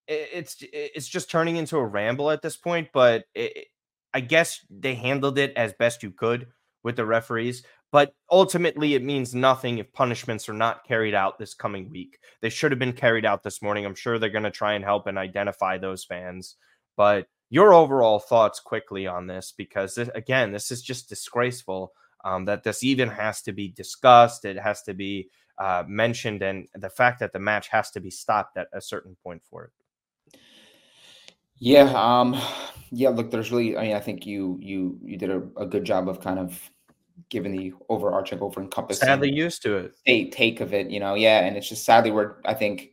It's 0.08 0.58
it's 0.62 1.08
just 1.08 1.32
turning 1.32 1.56
into 1.56 1.78
a 1.78 1.86
ramble 1.86 2.30
at 2.30 2.42
this 2.42 2.58
point, 2.58 2.90
but 2.94 3.26
it, 3.34 3.68
I 4.14 4.20
guess 4.20 4.60
they 4.70 4.96
handled 4.96 5.38
it 5.38 5.54
as 5.56 5.74
best 5.74 6.04
you 6.04 6.12
could 6.12 6.48
with 6.84 6.96
the 6.96 7.06
referees. 7.06 7.64
But 7.92 8.14
ultimately, 8.30 8.94
it 8.94 9.04
means 9.04 9.34
nothing 9.34 9.78
if 9.78 9.94
punishments 9.94 10.50
are 10.50 10.54
not 10.54 10.86
carried 10.86 11.14
out 11.14 11.40
this 11.40 11.54
coming 11.54 11.90
week. 11.90 12.20
They 12.42 12.50
should 12.50 12.72
have 12.72 12.80
been 12.80 12.94
carried 12.94 13.26
out 13.26 13.42
this 13.42 13.62
morning. 13.62 13.86
I'm 13.86 13.96
sure 13.96 14.20
they're 14.20 14.30
going 14.30 14.44
to 14.44 14.52
try 14.52 14.74
and 14.74 14.84
help 14.84 15.08
and 15.08 15.18
identify 15.18 15.78
those 15.78 16.04
fans. 16.04 16.56
But 16.98 17.28
your 17.50 17.74
overall 17.74 18.20
thoughts 18.20 18.60
quickly 18.60 19.08
on 19.08 19.28
this, 19.28 19.54
because 19.58 19.96
this, 19.96 20.10
again, 20.14 20.52
this 20.52 20.72
is 20.72 20.82
just 20.82 21.10
disgraceful 21.10 21.94
um, 22.26 22.46
that 22.46 22.64
this 22.64 22.84
even 22.84 23.10
has 23.10 23.42
to 23.44 23.54
be 23.54 23.70
discussed. 23.70 24.46
It 24.46 24.60
has 24.60 24.82
to 24.84 24.94
be 24.94 25.30
uh, 25.58 25.84
mentioned, 25.88 26.42
and 26.42 26.68
the 26.76 26.90
fact 26.90 27.20
that 27.20 27.34
the 27.34 27.40
match 27.40 27.68
has 27.70 27.92
to 27.92 28.00
be 28.00 28.10
stopped 28.10 28.58
at 28.58 28.68
a 28.74 28.82
certain 28.82 29.16
point 29.24 29.42
for 29.50 29.66
it. 29.66 30.40
Yeah, 31.58 31.92
um, 31.96 32.40
yeah. 32.92 33.10
Look, 33.10 33.32
there's 33.32 33.52
really. 33.52 33.78
I 33.78 33.84
mean, 33.84 33.96
I 33.96 34.00
think 34.02 34.26
you 34.26 34.58
you 34.62 35.00
you 35.02 35.18
did 35.18 35.30
a, 35.30 35.42
a 35.58 35.66
good 35.66 35.86
job 35.86 36.10
of 36.10 36.20
kind 36.20 36.40
of 36.40 36.70
giving 37.30 37.52
the 37.52 37.74
overarching, 37.90 38.40
over 38.40 38.62
encompassing 38.62 39.06
sadly 39.06 39.32
used 39.32 39.62
to 39.62 39.78
it 39.78 39.96
state 39.98 40.32
take 40.32 40.62
of 40.62 40.74
it, 40.74 40.90
you 40.90 41.00
know, 41.00 41.16
yeah. 41.16 41.40
And 41.40 41.58
it's 41.58 41.70
just 41.70 41.86
sadly 41.86 42.12
we're 42.12 42.36
I 42.46 42.54
think 42.54 42.92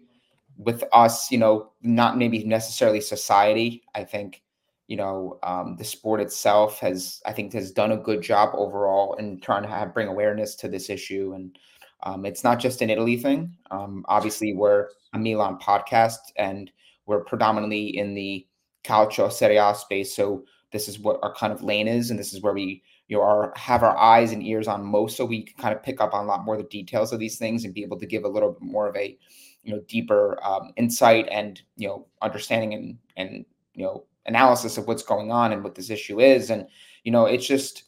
with 0.57 0.85
us, 0.92 1.31
you 1.31 1.38
know, 1.38 1.73
not 1.83 2.16
maybe 2.16 2.45
necessarily 2.45 3.00
society. 3.00 3.83
I 3.95 4.04
think, 4.04 4.42
you 4.87 4.97
know, 4.97 5.38
um, 5.42 5.76
the 5.76 5.85
sport 5.85 6.21
itself 6.21 6.78
has 6.81 7.21
I 7.26 7.33
think 7.33 7.52
has 7.54 7.73
done 7.73 7.92
a 7.92 7.97
good 7.97 8.23
job 8.23 8.50
overall 8.54 9.14
in 9.14 9.40
trying 9.40 9.62
to 9.62 9.69
have 9.69 9.95
bring 9.95 10.09
awareness 10.09 10.54
to 10.57 10.69
this 10.69 10.88
issue. 10.88 11.33
And 11.35 11.59
um, 12.02 12.25
it's 12.25 12.44
not 12.44 12.59
just 12.59 12.82
an 12.82 12.90
Italy 12.90 13.16
thing. 13.16 13.54
Um, 13.71 14.04
obviously, 14.09 14.54
we're 14.54 14.88
a 15.12 15.18
Milan 15.18 15.59
podcast 15.59 16.18
and 16.37 16.71
we're 17.06 17.25
predominantly 17.25 17.97
in 17.97 18.14
the 18.14 18.47
calcio 18.85 19.30
Serie 19.30 19.56
A 19.56 19.75
space. 19.75 20.14
So 20.14 20.44
this 20.73 20.88
is 20.88 20.99
what 20.99 21.21
our 21.23 21.35
kind 21.35 21.52
of 21.52 21.62
lane 21.62 21.88
is, 21.88 22.11
and 22.11 22.18
this 22.18 22.32
is 22.32 22.42
where 22.42 22.54
we 22.54 22.82
you 23.09 23.16
know 23.16 23.23
our 23.23 23.52
have 23.56 23.82
our 23.82 23.97
eyes 23.97 24.32
and 24.32 24.42
ears 24.42 24.68
on 24.68 24.85
most, 24.85 25.16
so 25.16 25.25
we 25.25 25.42
can 25.44 25.56
kind 25.56 25.75
of 25.75 25.82
pick 25.82 26.00
up 26.00 26.14
on 26.14 26.25
a 26.25 26.28
lot 26.28 26.44
more 26.44 26.56
the 26.56 26.62
details 26.64 27.12
of 27.12 27.21
these 27.21 27.38
things 27.38 27.64
and 27.64 27.75
be 27.75 27.82
able 27.82 27.99
to 27.99 28.06
give 28.06 28.25
a 28.25 28.28
little 28.28 28.52
bit 28.52 28.62
more 28.62 28.88
of 28.88 28.97
a 28.97 29.16
you 29.62 29.73
know 29.73 29.80
deeper 29.87 30.38
um, 30.44 30.73
insight 30.76 31.28
and 31.30 31.62
you 31.76 31.87
know 31.87 32.06
understanding 32.21 32.75
and 32.75 32.99
and 33.16 33.44
you 33.75 33.85
know 33.85 34.04
analysis 34.26 34.78
of 34.78 34.87
what's 34.87 35.02
going 35.02 35.30
on 35.30 35.52
and 35.52 35.64
what 35.64 35.75
this 35.75 35.90
issue 35.90 36.21
is 36.21 36.50
and 36.50 36.66
you 37.02 37.11
know 37.11 37.26
it's 37.26 37.47
just 37.47 37.85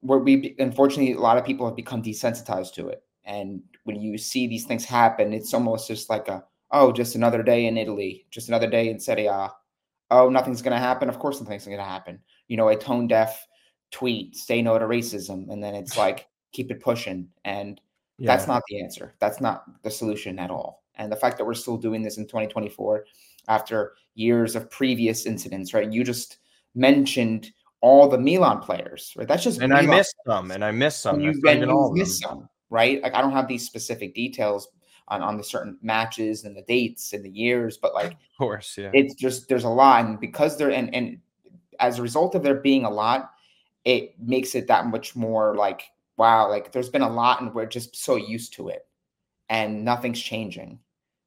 where 0.00 0.18
we 0.18 0.54
unfortunately 0.58 1.12
a 1.12 1.20
lot 1.20 1.38
of 1.38 1.44
people 1.44 1.66
have 1.66 1.76
become 1.76 2.02
desensitized 2.02 2.74
to 2.74 2.88
it 2.88 3.02
and 3.24 3.62
when 3.84 4.00
you 4.00 4.16
see 4.18 4.46
these 4.46 4.64
things 4.64 4.84
happen 4.84 5.32
it's 5.32 5.54
almost 5.54 5.88
just 5.88 6.10
like 6.10 6.28
a 6.28 6.44
oh 6.72 6.92
just 6.92 7.14
another 7.14 7.42
day 7.42 7.66
in 7.66 7.76
italy 7.76 8.26
just 8.30 8.48
another 8.48 8.68
day 8.68 8.90
in 8.90 8.98
serie 8.98 9.26
a 9.26 9.50
oh 10.10 10.28
nothing's 10.28 10.62
going 10.62 10.72
to 10.72 10.78
happen 10.78 11.08
of 11.08 11.18
course 11.18 11.40
nothing's 11.40 11.64
going 11.64 11.78
to 11.78 11.84
happen 11.84 12.18
you 12.48 12.56
know 12.56 12.68
a 12.68 12.76
tone 12.76 13.06
deaf 13.06 13.46
tweet 13.90 14.36
say 14.36 14.60
no 14.60 14.78
to 14.78 14.84
racism 14.86 15.50
and 15.50 15.62
then 15.62 15.74
it's 15.74 15.96
like 15.96 16.26
keep 16.52 16.70
it 16.70 16.80
pushing 16.80 17.28
and 17.44 17.80
yeah. 18.18 18.26
that's 18.26 18.46
not 18.46 18.62
the 18.68 18.80
answer 18.82 19.14
that's 19.20 19.40
not 19.40 19.64
the 19.82 19.90
solution 19.90 20.38
at 20.38 20.50
all 20.50 20.84
and 20.96 21.10
the 21.10 21.16
fact 21.16 21.38
that 21.38 21.44
we're 21.44 21.54
still 21.54 21.76
doing 21.76 22.02
this 22.02 22.18
in 22.18 22.24
2024 22.24 23.04
after 23.48 23.94
years 24.14 24.56
of 24.56 24.70
previous 24.70 25.26
incidents, 25.26 25.74
right? 25.74 25.90
You 25.90 26.04
just 26.04 26.38
mentioned 26.74 27.50
all 27.80 28.08
the 28.08 28.18
Milan 28.18 28.60
players, 28.60 29.12
right? 29.16 29.28
That's 29.28 29.44
just 29.44 29.60
and 29.60 29.70
Milan 29.70 29.90
I 29.90 29.96
missed 29.96 30.16
some, 30.26 30.50
and 30.50 30.64
I 30.64 30.70
missed 30.70 31.02
some. 31.02 31.16
And 31.16 31.24
you, 31.24 31.42
and 31.46 31.60
you 31.60 31.90
missed 31.94 32.22
some, 32.22 32.48
right? 32.70 33.02
Like 33.02 33.14
I 33.14 33.20
don't 33.20 33.32
have 33.32 33.48
these 33.48 33.66
specific 33.66 34.14
details 34.14 34.68
on 35.08 35.22
on 35.22 35.36
the 35.36 35.44
certain 35.44 35.78
matches 35.82 36.44
and 36.44 36.56
the 36.56 36.62
dates 36.62 37.12
and 37.12 37.24
the 37.24 37.30
years, 37.30 37.76
but 37.76 37.94
like, 37.94 38.12
of 38.12 38.18
course, 38.38 38.76
yeah, 38.78 38.90
it's 38.92 39.14
just 39.14 39.48
there's 39.48 39.64
a 39.64 39.68
lot, 39.68 40.04
and 40.04 40.20
because 40.20 40.56
there 40.56 40.70
and 40.70 40.94
and 40.94 41.18
as 41.80 41.98
a 41.98 42.02
result 42.02 42.34
of 42.34 42.42
there 42.42 42.54
being 42.54 42.84
a 42.84 42.90
lot, 42.90 43.30
it 43.84 44.14
makes 44.18 44.54
it 44.54 44.66
that 44.68 44.86
much 44.86 45.14
more 45.14 45.54
like 45.56 45.82
wow, 46.16 46.48
like 46.48 46.72
there's 46.72 46.90
been 46.90 47.02
a 47.02 47.12
lot, 47.12 47.40
and 47.40 47.54
we're 47.54 47.66
just 47.66 47.96
so 47.96 48.16
used 48.16 48.54
to 48.54 48.68
it, 48.68 48.86
and 49.48 49.84
nothing's 49.84 50.20
changing 50.20 50.78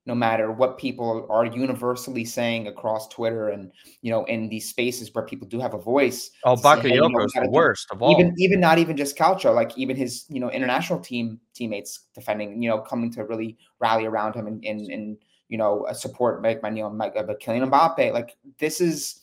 no 0.07 0.15
matter 0.15 0.51
what 0.51 0.77
people 0.77 1.27
are 1.29 1.45
universally 1.45 2.23
saying 2.23 2.65
across 2.65 3.09
Twitter 3.09 3.49
and 3.49 3.71
you 4.01 4.09
know 4.09 4.23
in 4.25 4.47
these 4.47 4.69
spaces 4.69 5.13
where 5.13 5.25
people 5.25 5.47
do 5.47 5.59
have 5.59 5.73
a 5.73 5.77
voice. 5.77 6.31
Oh, 6.45 6.55
Bakayoko's 6.55 7.33
hey, 7.33 7.41
the 7.43 7.49
worst 7.49 7.87
of 7.91 8.01
all. 8.01 8.11
Even 8.13 8.33
even 8.37 8.61
not 8.61 8.77
even 8.79 8.95
just 8.95 9.17
Calcio, 9.17 9.53
like 9.53 9.77
even 9.77 9.97
his 9.97 10.25
you 10.29 10.39
know 10.39 10.49
international 10.49 10.99
team 10.99 11.39
teammates 11.53 12.05
defending, 12.15 12.63
you 12.63 12.69
know, 12.69 12.79
coming 12.79 13.11
to 13.11 13.25
really 13.25 13.57
rally 13.79 14.05
around 14.05 14.33
him 14.33 14.47
and 14.47 14.63
and, 14.63 14.89
and 14.89 15.17
you 15.49 15.57
know 15.57 15.85
support 15.91 16.41
Mike 16.41 16.61
Maignan, 16.61 16.95
Mike 16.95 17.13
uh, 17.17 17.23
Kylian 17.23 17.69
Mbappe. 17.69 18.13
Like 18.13 18.37
this 18.59 18.79
is 18.79 19.21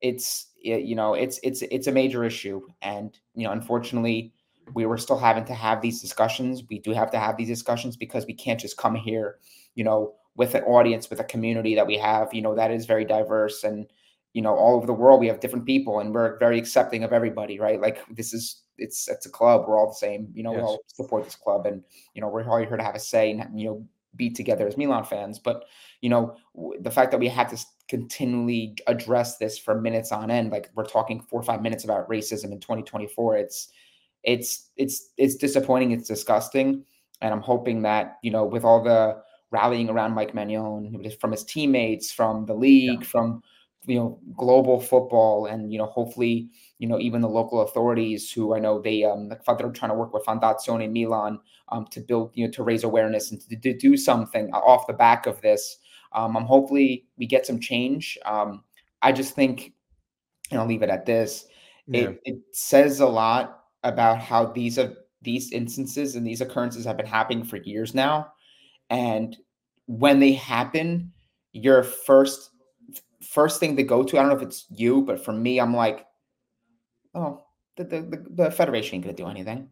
it's 0.00 0.46
you 0.56 0.94
know 0.94 1.14
it's 1.14 1.40
it's 1.42 1.62
it's 1.62 1.88
a 1.88 1.92
major 1.92 2.24
issue, 2.24 2.62
and 2.80 3.18
you 3.34 3.44
know 3.44 3.52
unfortunately 3.52 4.32
we 4.74 4.86
were 4.86 4.98
still 4.98 5.18
having 5.18 5.44
to 5.46 5.54
have 5.54 5.80
these 5.82 6.00
discussions. 6.00 6.62
We 6.70 6.78
do 6.78 6.92
have 6.92 7.10
to 7.10 7.18
have 7.18 7.36
these 7.36 7.48
discussions 7.48 7.96
because 7.96 8.26
we 8.26 8.34
can't 8.34 8.58
just 8.60 8.76
come 8.76 8.94
here 8.94 9.38
you 9.76 9.84
know, 9.84 10.14
with 10.34 10.54
an 10.54 10.64
audience, 10.64 11.08
with 11.08 11.20
a 11.20 11.24
community 11.24 11.74
that 11.76 11.86
we 11.86 11.96
have, 11.96 12.34
you 12.34 12.42
know, 12.42 12.54
that 12.54 12.70
is 12.70 12.84
very 12.84 13.04
diverse 13.04 13.62
and, 13.62 13.86
you 14.32 14.42
know, 14.42 14.54
all 14.54 14.76
over 14.76 14.86
the 14.86 14.92
world 14.92 15.20
we 15.20 15.28
have 15.28 15.40
different 15.40 15.64
people 15.64 16.00
and 16.00 16.12
we're 16.12 16.38
very 16.38 16.58
accepting 16.58 17.04
of 17.04 17.12
everybody, 17.12 17.58
right? 17.58 17.80
Like 17.80 18.04
this 18.10 18.34
is 18.34 18.62
it's 18.78 19.08
it's 19.08 19.24
a 19.24 19.30
club. 19.30 19.64
We're 19.66 19.78
all 19.78 19.88
the 19.88 19.94
same, 19.94 20.28
you 20.34 20.42
know, 20.42 20.52
yes. 20.52 20.58
we 20.58 20.62
all 20.62 20.78
support 20.88 21.24
this 21.24 21.36
club 21.36 21.66
and, 21.66 21.82
you 22.14 22.20
know, 22.20 22.28
we're 22.28 22.44
all 22.44 22.58
here 22.58 22.76
to 22.76 22.82
have 22.82 22.94
a 22.94 23.00
say 23.00 23.30
and, 23.30 23.58
you 23.58 23.66
know, 23.66 23.86
be 24.16 24.30
together 24.30 24.66
as 24.66 24.76
Milan 24.76 25.04
fans. 25.04 25.38
But, 25.38 25.64
you 26.00 26.10
know, 26.10 26.36
the 26.80 26.90
fact 26.90 27.10
that 27.12 27.20
we 27.20 27.28
had 27.28 27.48
to 27.50 27.64
continually 27.88 28.76
address 28.86 29.38
this 29.38 29.58
for 29.58 29.80
minutes 29.80 30.12
on 30.12 30.30
end, 30.30 30.50
like 30.50 30.70
we're 30.74 30.84
talking 30.84 31.20
four 31.22 31.40
or 31.40 31.44
five 31.44 31.62
minutes 31.62 31.84
about 31.84 32.08
racism 32.08 32.52
in 32.52 32.60
2024, 32.60 33.36
it's, 33.36 33.68
it's, 34.22 34.70
it's, 34.76 35.12
it's 35.16 35.36
disappointing. 35.36 35.92
It's 35.92 36.08
disgusting. 36.08 36.84
And 37.22 37.32
I'm 37.32 37.40
hoping 37.40 37.82
that, 37.82 38.18
you 38.22 38.30
know, 38.30 38.44
with 38.44 38.64
all 38.64 38.82
the, 38.82 39.22
rallying 39.50 39.88
around 39.88 40.14
Mike 40.14 40.34
Maignan 40.34 41.18
from 41.20 41.32
his 41.32 41.44
teammates, 41.44 42.12
from 42.12 42.46
the 42.46 42.54
league, 42.54 43.00
yeah. 43.02 43.06
from 43.06 43.42
you 43.86 43.96
know 43.96 44.18
global 44.36 44.80
football, 44.80 45.46
and 45.46 45.72
you 45.72 45.78
know 45.78 45.86
hopefully 45.86 46.48
you 46.78 46.88
know 46.88 46.98
even 46.98 47.20
the 47.20 47.28
local 47.28 47.60
authorities 47.62 48.30
who 48.30 48.54
I 48.54 48.58
know 48.58 48.80
they 48.80 49.04
um 49.04 49.28
the 49.28 49.38
they're 49.58 49.70
trying 49.70 49.90
to 49.90 49.96
work 49.96 50.12
with 50.12 50.24
Fondazione 50.24 50.90
Milan 50.90 51.38
um 51.68 51.86
to 51.90 52.00
build 52.00 52.32
you 52.34 52.46
know 52.46 52.52
to 52.52 52.62
raise 52.62 52.84
awareness 52.84 53.30
and 53.30 53.40
to, 53.42 53.56
to 53.56 53.76
do 53.76 53.96
something 53.96 54.50
off 54.52 54.86
the 54.86 54.92
back 54.92 55.26
of 55.26 55.40
this. 55.40 55.78
Um, 56.12 56.36
I'm 56.36 56.44
hopefully 56.44 57.06
we 57.16 57.26
get 57.26 57.46
some 57.46 57.60
change. 57.60 58.16
Um, 58.24 58.62
I 59.02 59.12
just 59.12 59.34
think, 59.34 59.72
and 60.50 60.60
I'll 60.60 60.66
leave 60.66 60.82
it 60.82 60.90
at 60.90 61.04
this. 61.04 61.46
Yeah. 61.86 62.00
It, 62.00 62.20
it 62.24 62.38
says 62.52 63.00
a 63.00 63.06
lot 63.06 63.64
about 63.84 64.18
how 64.18 64.46
these 64.46 64.78
are 64.78 64.94
these 65.22 65.52
instances 65.52 66.14
and 66.16 66.26
these 66.26 66.40
occurrences 66.40 66.84
have 66.84 66.96
been 66.96 67.06
happening 67.06 67.44
for 67.44 67.56
years 67.58 67.94
now 67.94 68.32
and 68.90 69.36
when 69.86 70.18
they 70.18 70.32
happen 70.32 71.12
your 71.52 71.82
first 71.82 72.50
first 73.22 73.60
thing 73.60 73.76
to 73.76 73.82
go 73.82 74.02
to 74.02 74.18
i 74.18 74.20
don't 74.20 74.30
know 74.30 74.36
if 74.36 74.42
it's 74.42 74.66
you 74.70 75.02
but 75.02 75.24
for 75.24 75.32
me 75.32 75.58
i'm 75.58 75.74
like 75.74 76.06
oh 77.14 77.42
the 77.76 77.84
the, 77.84 78.00
the, 78.00 78.26
the 78.30 78.50
federation 78.50 78.96
ain't 78.96 79.04
gonna 79.04 79.16
do 79.16 79.26
anything. 79.26 79.68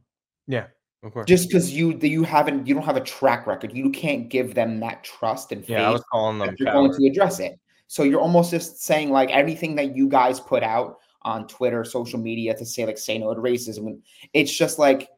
Yeah 0.47 0.67
of 1.05 1.13
course. 1.13 1.27
Just 1.27 1.49
because 1.49 1.73
you 1.73 1.99
you 2.01 2.23
haven't 2.23 2.67
you 2.67 2.75
don't 2.75 2.85
have 2.85 2.97
a 2.97 3.01
track 3.01 3.47
record 3.47 3.73
you 3.75 3.91
can't 3.91 4.31
give 4.31 4.55
them 4.55 4.81
that 4.81 5.05
trust 5.05 5.53
and 5.53 5.61
faith 5.63 5.71
yeah, 5.71 5.89
I 5.89 5.91
was 5.91 6.03
calling 6.11 6.39
them 6.39 6.55
you're 6.59 6.73
going 6.73 6.93
to 6.93 7.07
address 7.07 7.41
it. 7.41 7.59
So 7.87 8.03
you're 8.03 8.21
almost 8.21 8.51
just 8.51 8.83
saying 8.83 9.11
like 9.11 9.31
everything 9.31 9.75
that 9.77 9.95
you 9.95 10.09
guys 10.09 10.41
put 10.41 10.63
out 10.63 10.99
on 11.23 11.47
twitter 11.47 11.85
social 11.85 12.19
media 12.19 12.55
to 12.55 12.67
say 12.67 12.85
like 12.85 12.99
say 12.99 13.17
no 13.17 13.33
to 13.33 13.41
racism 13.41 13.99
it's 14.35 14.55
just 14.55 14.79
like 14.79 15.09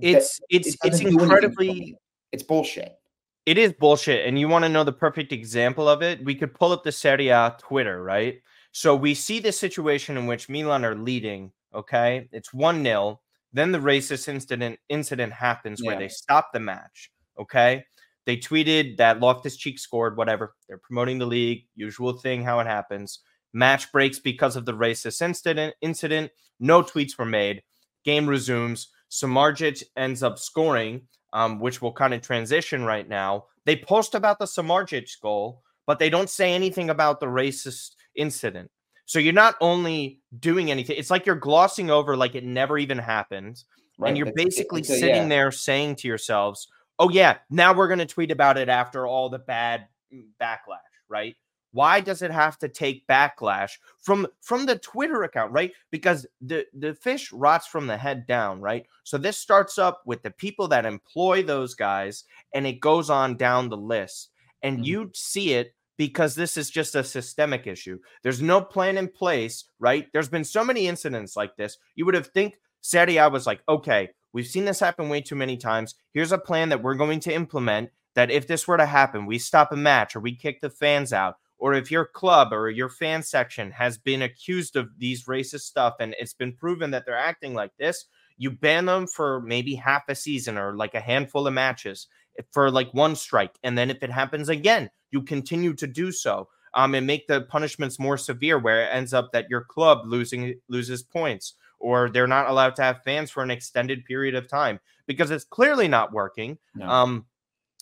it's 0.00 0.40
it's 0.48 0.74
it 0.74 0.76
it's 0.82 1.00
incredibly 1.00 1.96
it's 2.32 2.42
bullshit 2.42 2.98
it 3.46 3.58
is 3.58 3.72
bullshit. 3.72 4.26
And 4.26 4.38
you 4.38 4.48
want 4.48 4.64
to 4.64 4.68
know 4.68 4.84
the 4.84 4.92
perfect 4.92 5.32
example 5.32 5.88
of 5.88 6.02
it? 6.02 6.24
We 6.24 6.34
could 6.34 6.54
pull 6.54 6.72
up 6.72 6.84
the 6.84 6.92
Serie 6.92 7.28
A 7.28 7.56
Twitter, 7.58 8.02
right? 8.02 8.40
So 8.72 8.96
we 8.96 9.14
see 9.14 9.38
the 9.38 9.52
situation 9.52 10.16
in 10.16 10.26
which 10.26 10.48
Milan 10.48 10.84
are 10.84 10.94
leading. 10.94 11.52
Okay, 11.74 12.28
it's 12.32 12.54
one 12.54 12.82
0 12.82 13.20
Then 13.52 13.72
the 13.72 13.78
racist 13.78 14.28
incident 14.28 14.78
incident 14.88 15.32
happens 15.32 15.80
yeah. 15.82 15.90
where 15.90 15.98
they 15.98 16.08
stop 16.08 16.52
the 16.52 16.60
match. 16.60 17.10
Okay, 17.38 17.84
they 18.26 18.36
tweeted 18.36 18.96
that 18.96 19.20
Loftus 19.20 19.56
Cheek 19.56 19.78
scored. 19.78 20.16
Whatever, 20.16 20.54
they're 20.68 20.78
promoting 20.78 21.18
the 21.18 21.26
league. 21.26 21.66
Usual 21.74 22.14
thing, 22.14 22.42
how 22.42 22.60
it 22.60 22.66
happens. 22.66 23.20
Match 23.52 23.92
breaks 23.92 24.18
because 24.18 24.56
of 24.56 24.64
the 24.64 24.74
racist 24.74 25.22
incident. 25.22 25.74
Incident. 25.80 26.30
No 26.58 26.82
tweets 26.82 27.18
were 27.18 27.24
made. 27.24 27.62
Game 28.04 28.26
resumes. 28.26 28.88
Samardzic 29.10 29.84
ends 29.96 30.22
up 30.22 30.38
scoring 30.38 31.02
um, 31.34 31.58
which 31.58 31.82
will 31.82 31.92
kind 31.92 32.14
of 32.14 32.22
transition 32.22 32.84
right 32.84 33.06
now. 33.08 33.44
They 33.66 33.76
post 33.76 34.14
about 34.14 34.38
the 34.38 34.46
Samardzic 34.46 35.20
goal, 35.20 35.62
but 35.86 35.98
they 35.98 36.08
don't 36.08 36.30
say 36.30 36.54
anything 36.54 36.88
about 36.88 37.20
the 37.20 37.26
racist 37.26 37.96
incident. 38.14 38.70
So 39.04 39.18
you're 39.18 39.34
not 39.34 39.56
only 39.60 40.20
doing 40.38 40.70
anything, 40.70 40.96
it's 40.96 41.10
like 41.10 41.26
you're 41.26 41.34
glossing 41.34 41.90
over 41.90 42.16
like 42.16 42.34
it 42.34 42.44
never 42.44 42.78
even 42.78 42.96
happened. 42.96 43.62
Right. 43.98 44.08
And 44.08 44.16
you're 44.16 44.28
it's, 44.28 44.42
basically 44.42 44.80
it's 44.80 44.90
a, 44.90 44.94
sitting 44.94 45.22
yeah. 45.24 45.28
there 45.28 45.50
saying 45.50 45.96
to 45.96 46.08
yourselves, 46.08 46.68
oh, 46.98 47.10
yeah, 47.10 47.38
now 47.50 47.74
we're 47.74 47.88
going 47.88 47.98
to 47.98 48.06
tweet 48.06 48.30
about 48.30 48.56
it 48.56 48.68
after 48.68 49.06
all 49.06 49.28
the 49.28 49.38
bad 49.38 49.88
mm, 50.12 50.24
backlash, 50.40 50.78
right? 51.08 51.36
Why 51.74 51.98
does 51.98 52.22
it 52.22 52.30
have 52.30 52.56
to 52.60 52.68
take 52.68 53.04
backlash 53.08 53.72
from 53.98 54.28
from 54.40 54.64
the 54.64 54.78
Twitter 54.78 55.24
account, 55.24 55.50
right? 55.50 55.72
Because 55.90 56.24
the 56.40 56.64
the 56.72 56.94
fish 56.94 57.32
rots 57.32 57.66
from 57.66 57.88
the 57.88 57.96
head 57.96 58.28
down, 58.28 58.60
right? 58.60 58.86
So 59.02 59.18
this 59.18 59.36
starts 59.36 59.76
up 59.76 60.02
with 60.06 60.22
the 60.22 60.30
people 60.30 60.68
that 60.68 60.86
employ 60.86 61.42
those 61.42 61.74
guys 61.74 62.24
and 62.54 62.64
it 62.64 62.78
goes 62.78 63.10
on 63.10 63.36
down 63.36 63.70
the 63.70 63.76
list. 63.76 64.30
And 64.62 64.76
mm-hmm. 64.76 64.84
you 64.84 65.10
see 65.14 65.54
it 65.54 65.74
because 65.96 66.36
this 66.36 66.56
is 66.56 66.70
just 66.70 66.94
a 66.94 67.02
systemic 67.02 67.66
issue. 67.66 67.98
There's 68.22 68.40
no 68.40 68.60
plan 68.60 68.96
in 68.96 69.08
place, 69.08 69.64
right? 69.80 70.06
There's 70.12 70.28
been 70.28 70.44
so 70.44 70.62
many 70.62 70.86
incidents 70.86 71.34
like 71.34 71.56
this. 71.56 71.78
You 71.96 72.06
would 72.06 72.14
have 72.14 72.28
think 72.28 72.54
Serie 72.82 73.16
A 73.16 73.28
was 73.28 73.48
like, 73.48 73.62
okay, 73.68 74.10
we've 74.32 74.46
seen 74.46 74.64
this 74.64 74.78
happen 74.78 75.08
way 75.08 75.22
too 75.22 75.34
many 75.34 75.56
times. 75.56 75.96
Here's 76.12 76.30
a 76.30 76.38
plan 76.38 76.68
that 76.68 76.84
we're 76.84 76.94
going 76.94 77.18
to 77.20 77.34
implement 77.34 77.90
that 78.14 78.30
if 78.30 78.46
this 78.46 78.68
were 78.68 78.76
to 78.76 78.86
happen, 78.86 79.26
we 79.26 79.38
stop 79.38 79.72
a 79.72 79.76
match 79.76 80.14
or 80.14 80.20
we 80.20 80.36
kick 80.36 80.60
the 80.60 80.70
fans 80.70 81.12
out 81.12 81.34
or 81.64 81.72
if 81.72 81.90
your 81.90 82.04
club 82.04 82.52
or 82.52 82.68
your 82.68 82.90
fan 82.90 83.22
section 83.22 83.70
has 83.70 83.96
been 83.96 84.20
accused 84.20 84.76
of 84.76 84.86
these 84.98 85.24
racist 85.24 85.62
stuff 85.62 85.94
and 85.98 86.14
it's 86.18 86.34
been 86.34 86.52
proven 86.52 86.90
that 86.90 87.06
they're 87.06 87.16
acting 87.16 87.54
like 87.54 87.70
this, 87.78 88.04
you 88.36 88.50
ban 88.50 88.84
them 88.84 89.06
for 89.06 89.40
maybe 89.40 89.74
half 89.74 90.02
a 90.10 90.14
season 90.14 90.58
or 90.58 90.76
like 90.76 90.94
a 90.94 91.00
handful 91.00 91.46
of 91.46 91.54
matches 91.54 92.06
for 92.52 92.70
like 92.70 92.92
one 92.92 93.16
strike. 93.16 93.54
And 93.62 93.78
then 93.78 93.88
if 93.88 94.02
it 94.02 94.10
happens 94.10 94.50
again, 94.50 94.90
you 95.10 95.22
continue 95.22 95.72
to 95.76 95.86
do 95.86 96.12
so. 96.12 96.48
Um, 96.74 96.94
and 96.94 97.06
make 97.06 97.28
the 97.28 97.40
punishments 97.40 97.98
more 97.98 98.18
severe, 98.18 98.58
where 98.58 98.82
it 98.82 98.90
ends 98.92 99.14
up 99.14 99.30
that 99.32 99.46
your 99.48 99.64
club 99.64 100.00
losing 100.04 100.56
loses 100.68 101.02
points, 101.02 101.54
or 101.78 102.10
they're 102.10 102.26
not 102.26 102.50
allowed 102.50 102.76
to 102.76 102.82
have 102.82 103.04
fans 103.04 103.30
for 103.30 103.42
an 103.42 103.50
extended 103.52 104.04
period 104.04 104.34
of 104.34 104.48
time 104.48 104.80
because 105.06 105.30
it's 105.30 105.44
clearly 105.44 105.88
not 105.88 106.12
working. 106.12 106.58
No. 106.74 106.88
Um, 106.88 107.26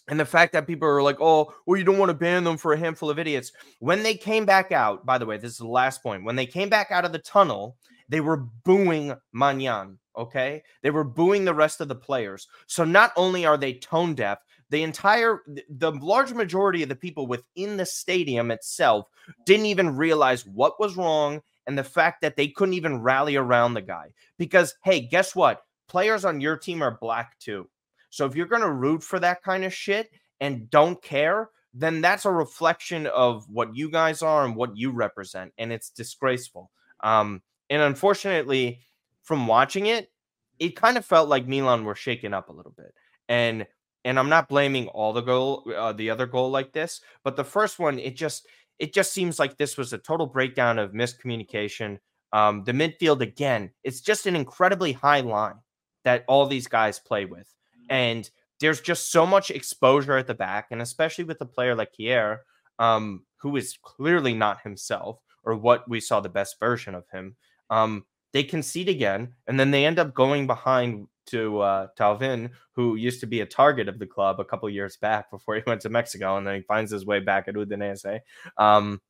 and 0.09 0.19
the 0.19 0.25
fact 0.25 0.53
that 0.53 0.67
people 0.67 0.89
are 0.89 1.03
like, 1.03 1.21
oh, 1.21 1.53
well, 1.67 1.79
you 1.79 1.85
don't 1.85 1.99
want 1.99 2.11
to 2.11 2.15
ban 2.15 2.45
them 2.45 2.57
for 2.57 2.73
a 2.73 2.79
handful 2.79 3.11
of 3.11 3.19
idiots. 3.19 3.53
When 3.79 4.03
they 4.03 4.15
came 4.15 4.45
back 4.45 4.73
out, 4.73 5.07
by 5.07 5.19
the 5.19 5.27
way, 5.27 5.37
this 5.37 5.53
is 5.53 5.59
the 5.59 5.67
last 5.67 6.03
point. 6.03 6.25
When 6.25 6.37
they 6.37 6.47
came 6.47 6.69
back 6.69 6.91
out 6.91 7.05
of 7.05 7.13
the 7.13 7.19
tunnel, 7.21 7.77
they 8.09 8.21
were 8.21 8.49
booing 8.65 9.15
Maignan. 9.35 9.99
Okay. 10.19 10.63
They 10.83 10.91
were 10.91 11.05
booing 11.05 11.45
the 11.45 11.55
rest 11.55 11.81
of 11.81 11.89
the 11.89 11.95
players. 11.95 12.49
So 12.67 12.85
not 12.85 13.13
only 13.17 13.47
are 13.47 13.57
they 13.57 13.75
tone 13.75 14.15
deaf, 14.15 14.39
the 14.71 14.83
entire, 14.83 15.43
the 15.69 15.93
large 15.93 16.33
majority 16.33 16.83
of 16.83 16.89
the 16.89 16.97
people 16.97 17.27
within 17.27 17.77
the 17.77 17.87
stadium 17.87 18.51
itself 18.51 19.07
didn't 19.47 19.67
even 19.67 19.97
realize 19.97 20.47
what 20.47 20.81
was 20.81 20.97
wrong 20.97 21.41
and 21.67 21.79
the 21.79 21.85
fact 21.85 22.23
that 22.23 22.37
they 22.37 22.49
couldn't 22.49 22.75
even 22.75 23.01
rally 23.01 23.37
around 23.37 23.75
the 23.75 23.83
guy. 23.83 24.13
Because, 24.37 24.75
hey, 24.83 25.01
guess 25.01 25.35
what? 25.35 25.63
Players 25.89 26.25
on 26.25 26.41
your 26.41 26.57
team 26.57 26.83
are 26.83 26.99
black 27.01 27.39
too. 27.39 27.69
So 28.13 28.27
if 28.27 28.37
you're 28.37 28.47
going 28.47 28.63
to 28.63 28.71
root 28.71 29.03
for 29.03 29.19
that 29.21 29.43
kind 29.43 29.65
of 29.65 29.73
shit 29.73 30.11
and 30.39 30.69
don't 30.69 31.01
care, 31.03 31.49
then 31.73 32.03
that's 32.03 32.27
a 32.27 32.31
reflection 32.31 33.07
of 33.07 33.49
what 33.49 33.75
you 33.75 33.91
guys 33.91 34.21
are 34.21 34.45
and 34.45 34.55
what 34.55 34.77
you 34.77 34.91
represent, 34.91 35.55
and 35.57 35.73
it's 35.73 35.89
disgraceful. 35.89 36.71
Um, 37.03 37.41
and 37.71 37.81
unfortunately, 37.81 38.81
from 39.23 39.47
watching 39.47 39.87
it, 39.87 40.13
it 40.59 40.77
kind 40.77 40.99
of 40.99 41.07
felt 41.07 41.31
like 41.31 41.49
Milan 41.49 41.85
were 41.85 41.95
shaken 41.95 42.35
up 42.35 42.51
a 42.51 42.53
little 42.53 42.75
bit. 42.77 42.93
And 43.31 43.67
and 44.05 44.19
I'm 44.19 44.29
not 44.29 44.49
blaming 44.49 44.89
all 44.89 45.15
the 45.15 45.23
goal, 45.23 45.65
uh, 45.75 45.93
the 45.93 46.11
other 46.11 46.27
goal 46.27 46.51
like 46.51 46.73
this, 46.73 47.01
but 47.25 47.37
the 47.37 47.45
first 47.45 47.79
one, 47.79 47.99
it 47.99 48.15
just 48.15 48.47
it 48.79 48.93
just 48.93 49.15
seems 49.15 49.39
like 49.39 49.57
this 49.57 49.79
was 49.79 49.95
a 49.95 49.99
total 49.99 50.27
breakdown 50.27 50.79
of 50.79 50.93
miscommunication. 50.93 51.99
Um, 52.35 52.65
the 52.65 52.73
midfield 52.73 53.23
again, 53.23 53.71
it's 53.85 54.03
just 54.03 54.27
an 54.27 54.37
incredibly 54.37 54.93
high 54.93 55.21
line 55.21 55.61
that 56.05 56.25
all 56.29 56.47
these 56.47 56.67
guys 56.67 56.99
play 56.99 57.25
with. 57.25 57.49
And 57.89 58.29
there's 58.61 58.81
just 58.81 59.11
so 59.11 59.27
much 59.27 59.51
exposure 59.51 60.17
at 60.17 60.27
the 60.27 60.35
back, 60.35 60.69
and 60.71 60.81
especially 60.83 61.25
with 61.25 61.41
a 61.41 61.47
player 61.47 61.75
like 61.75 61.93
Kjaer, 61.99 62.39
um, 62.79 63.25
who 63.37 63.57
is 63.57 63.79
clearly 63.83 64.35
not 64.35 64.63
himself 64.63 65.19
or 65.45 65.57
what 65.57 65.89
we 65.89 66.01
saw 66.01 66.21
the 66.21 66.29
best 66.29 66.59
version 66.61 66.95
of 66.95 67.05
him. 67.13 67.37
Um, 67.71 68.05
they 68.33 68.45
concede 68.45 68.89
again, 68.89 69.35
and 69.47 69.59
then 69.59 69.71
they 69.71 69.85
end 69.85 69.99
up 69.99 70.15
going 70.15 70.47
behind 70.47 71.07
to 71.27 71.61
uh, 71.61 71.87
Thauvin, 71.99 72.51
who 72.73 72.97
used 72.97 73.21
to 73.21 73.27
be 73.27 73.41
a 73.41 73.47
target 73.47 73.89
of 73.89 73.99
the 73.99 74.07
club 74.07 74.41
a 74.41 74.45
couple 74.45 74.69
years 74.71 74.97
back 74.97 75.31
before 75.31 75.55
he 75.57 75.63
went 75.67 75.81
to 75.83 75.89
Mexico, 75.89 76.37
and 76.37 76.47
then 76.47 76.57
he 76.57 76.63
finds 76.63 76.91
his 76.91 77.07
way 77.07 77.21
back 77.21 77.49
at 77.49 77.55
Udinese. 77.55 78.21
Um, 78.57 79.01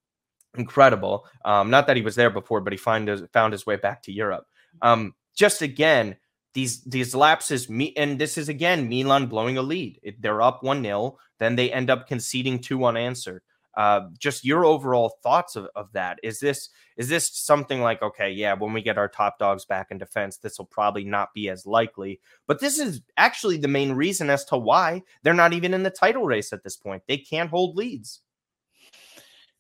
incredible. 0.57 1.27
Um, 1.45 1.71
not 1.71 1.87
that 1.87 1.97
he 1.97 2.03
was 2.03 2.15
there 2.15 2.31
before, 2.31 2.61
but 2.61 2.73
he 2.73 2.77
find 2.77 3.09
his, 3.09 3.23
found 3.33 3.53
his 3.53 3.67
way 3.67 3.77
back 3.77 4.03
to 4.05 4.13
Europe. 4.13 4.47
Um, 4.81 5.15
just 5.35 5.63
again, 5.63 6.17
these 6.55 6.83
these 6.85 7.15
lapses 7.15 7.71
me 7.71 7.93
and 7.97 8.19
this 8.19 8.37
is 8.37 8.49
again 8.49 8.89
Milan 8.89 9.27
blowing 9.27 9.59
a 9.59 9.63
lead. 9.63 10.01
They're 10.21 10.43
up 10.43 10.63
1-0, 10.63 11.17
then 11.39 11.57
they 11.57 11.73
end 11.73 11.91
up 11.91 12.07
conceding 12.07 12.59
two 12.59 12.85
unanswered. 12.85 13.43
Uh, 13.75 14.03
just 14.19 14.45
your 14.45 14.67
overall 14.67 15.17
thoughts 15.23 15.57
of, 15.57 15.67
of 15.75 15.91
that. 15.93 16.19
Is 16.23 16.39
this 16.41 16.69
is 16.99 17.09
this 17.09 17.31
something 17.33 17.81
like 17.81 18.03
okay, 18.03 18.31
yeah, 18.31 18.53
when 18.53 18.75
we 18.75 18.83
get 18.83 18.99
our 18.99 19.09
top 19.09 19.39
dogs 19.39 19.65
back 19.65 19.89
in 19.91 19.99
defense, 19.99 20.37
this 20.37 20.59
will 20.59 20.67
probably 20.67 21.05
not 21.05 21.33
be 21.33 21.49
as 21.49 21.65
likely. 21.65 22.21
But 22.47 22.61
this 22.61 22.79
is 22.79 23.01
actually 23.17 23.57
the 23.57 23.69
main 23.69 23.93
reason 23.93 24.29
as 24.29 24.45
to 24.47 24.59
why 24.59 25.03
they're 25.23 25.33
not 25.33 25.55
even 25.55 25.73
in 25.73 25.83
the 25.83 25.91
title 25.91 26.25
race 26.25 26.53
at 26.53 26.63
this 26.63 26.77
point. 26.77 27.03
They 27.09 27.17
can't 27.17 27.49
hold 27.49 27.77
leads. 27.77 28.21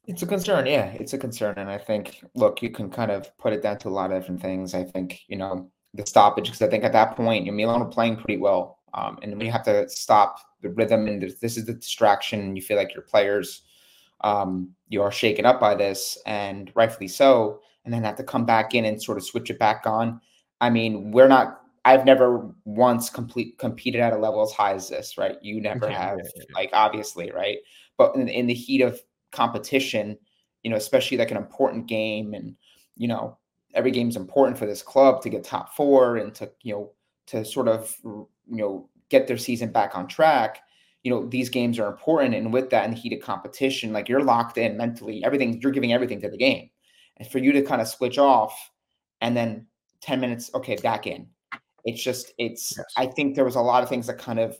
It's 0.07 0.23
a 0.23 0.27
concern, 0.27 0.67
yeah, 0.67 0.87
it's 0.87 1.13
a 1.13 1.19
concern, 1.19 1.55
and 1.59 1.71
I 1.71 1.79
think 1.79 2.23
look, 2.35 2.61
you 2.61 2.71
can 2.71 2.91
kind 2.91 3.11
of 3.11 3.35
put 3.39 3.53
it 3.53 3.63
down 3.63 3.79
to 3.79 3.89
a 3.89 3.91
lot 3.91 4.13
of 4.13 4.21
different 4.21 4.43
things. 4.43 4.75
I 4.75 4.85
think 4.85 5.23
you 5.27 5.39
know 5.39 5.71
the 5.95 6.07
stoppage 6.07 6.47
because 6.47 6.63
I 6.63 6.69
think 6.69 6.85
at 6.85 6.93
that 6.93 7.17
point, 7.17 7.45
you 7.45 7.53
know, 7.53 7.57
Milan 7.57 7.81
were 7.81 7.87
playing 7.87 8.17
pretty 8.17 8.39
well. 8.39 8.79
Um, 8.95 9.19
and 9.23 9.37
when 9.37 9.47
you 9.47 9.53
have 9.53 9.65
to 9.65 9.89
stop 9.89 10.39
the 10.61 10.71
rhythm 10.71 11.07
and 11.07 11.23
this 11.41 11.57
is 11.57 11.67
the 11.67 11.75
distraction, 11.75 12.41
and 12.41 12.57
you 12.57 12.63
feel 12.63 12.77
like 12.77 12.95
your 12.95 13.03
players, 13.03 13.63
um, 14.23 14.71
you 14.89 15.03
are 15.03 15.13
shaken 15.13 15.47
up 15.47 15.61
by 15.61 15.75
this, 15.75 16.19
and 16.27 16.71
rightfully 16.75 17.09
so, 17.09 17.61
and 17.85 17.93
then 17.93 18.05
have 18.05 18.17
to 18.17 18.25
come 18.25 18.45
back 18.45 18.75
in 18.75 18.85
and 18.85 19.03
sort 19.03 19.19
of 19.19 19.25
switch 19.25 19.51
it 19.51 19.59
back 19.59 19.87
on. 19.87 20.21
I 20.61 20.71
mean, 20.71 21.11
we're 21.11 21.29
not. 21.29 21.61
I've 21.85 22.05
never 22.05 22.55
once 22.65 23.11
complete 23.11 23.59
competed 23.59 24.01
at 24.01 24.13
a 24.13 24.19
level 24.19 24.43
as 24.43 24.53
high 24.53 24.75
as 24.75 24.89
this, 24.89 25.19
right? 25.19 25.37
You 25.43 25.61
never 25.63 25.89
yeah, 25.89 25.99
have, 25.99 26.19
yeah, 26.19 26.31
yeah. 26.37 26.55
like 26.55 26.71
obviously, 26.73 27.33
right? 27.33 27.59
But 27.99 28.15
in, 28.15 28.29
in 28.29 28.47
the 28.47 28.55
heat 28.55 28.83
of 28.83 29.01
competition, 29.33 30.17
you 30.63 30.71
know, 30.71 30.77
especially 30.77 31.17
like 31.17 31.31
an 31.31 31.37
important 31.37 31.87
game, 31.87 32.35
and 32.35 32.55
you 32.97 33.09
know, 33.09 33.39
every 33.75 33.91
game 33.91 34.09
is 34.09 34.17
important 34.17 34.59
for 34.59 34.67
this 34.67 34.83
club 34.83 35.23
to 35.23 35.31
get 35.31 35.45
top 35.45 35.75
four 35.75 36.17
and 36.17 36.35
to 36.35 36.51
you 36.63 36.75
know 36.75 36.93
to 37.27 37.45
sort 37.45 37.69
of 37.69 37.97
you 38.05 38.29
know 38.49 38.89
get 39.09 39.27
their 39.27 39.39
season 39.39 39.71
back 39.71 39.95
on 39.95 40.07
track 40.07 40.61
you 41.03 41.11
know 41.11 41.27
these 41.27 41.49
games 41.49 41.79
are 41.79 41.89
important. 41.89 42.35
And 42.35 42.53
with 42.53 42.71
that 42.71 42.85
in 42.85 42.93
the 42.93 42.97
heated 42.97 43.23
competition 43.23 43.93
like 43.93 44.09
you're 44.09 44.23
locked 44.23 44.59
in 44.59 44.77
mentally. 44.77 45.25
Everything 45.25 45.61
you're 45.61 45.73
giving 45.73 45.93
everything 45.93 46.21
to 46.21 46.31
the 46.31 46.37
game. 46.37 46.71
And 47.17 47.29
for 47.29 47.39
you 47.39 47.53
to 47.53 47.63
kind 47.63 47.81
of 47.81 47.89
switch 47.89 48.19
off 48.19 48.71
and 49.21 49.37
then 49.37 49.67
10 50.01 50.21
minutes 50.21 50.51
okay 50.55 50.77
back 50.77 51.07
in. 51.07 51.27
It's 51.85 52.03
just 52.03 52.33
it's 52.39 52.77
yes. 52.77 52.87
i 52.97 53.07
think 53.07 53.35
there 53.35 53.45
was 53.45 53.57
a 53.57 53.61
lot 53.61 53.83
of 53.83 53.89
things 53.89 54.07
that 54.07 54.19
kind 54.19 54.39
of 54.39 54.57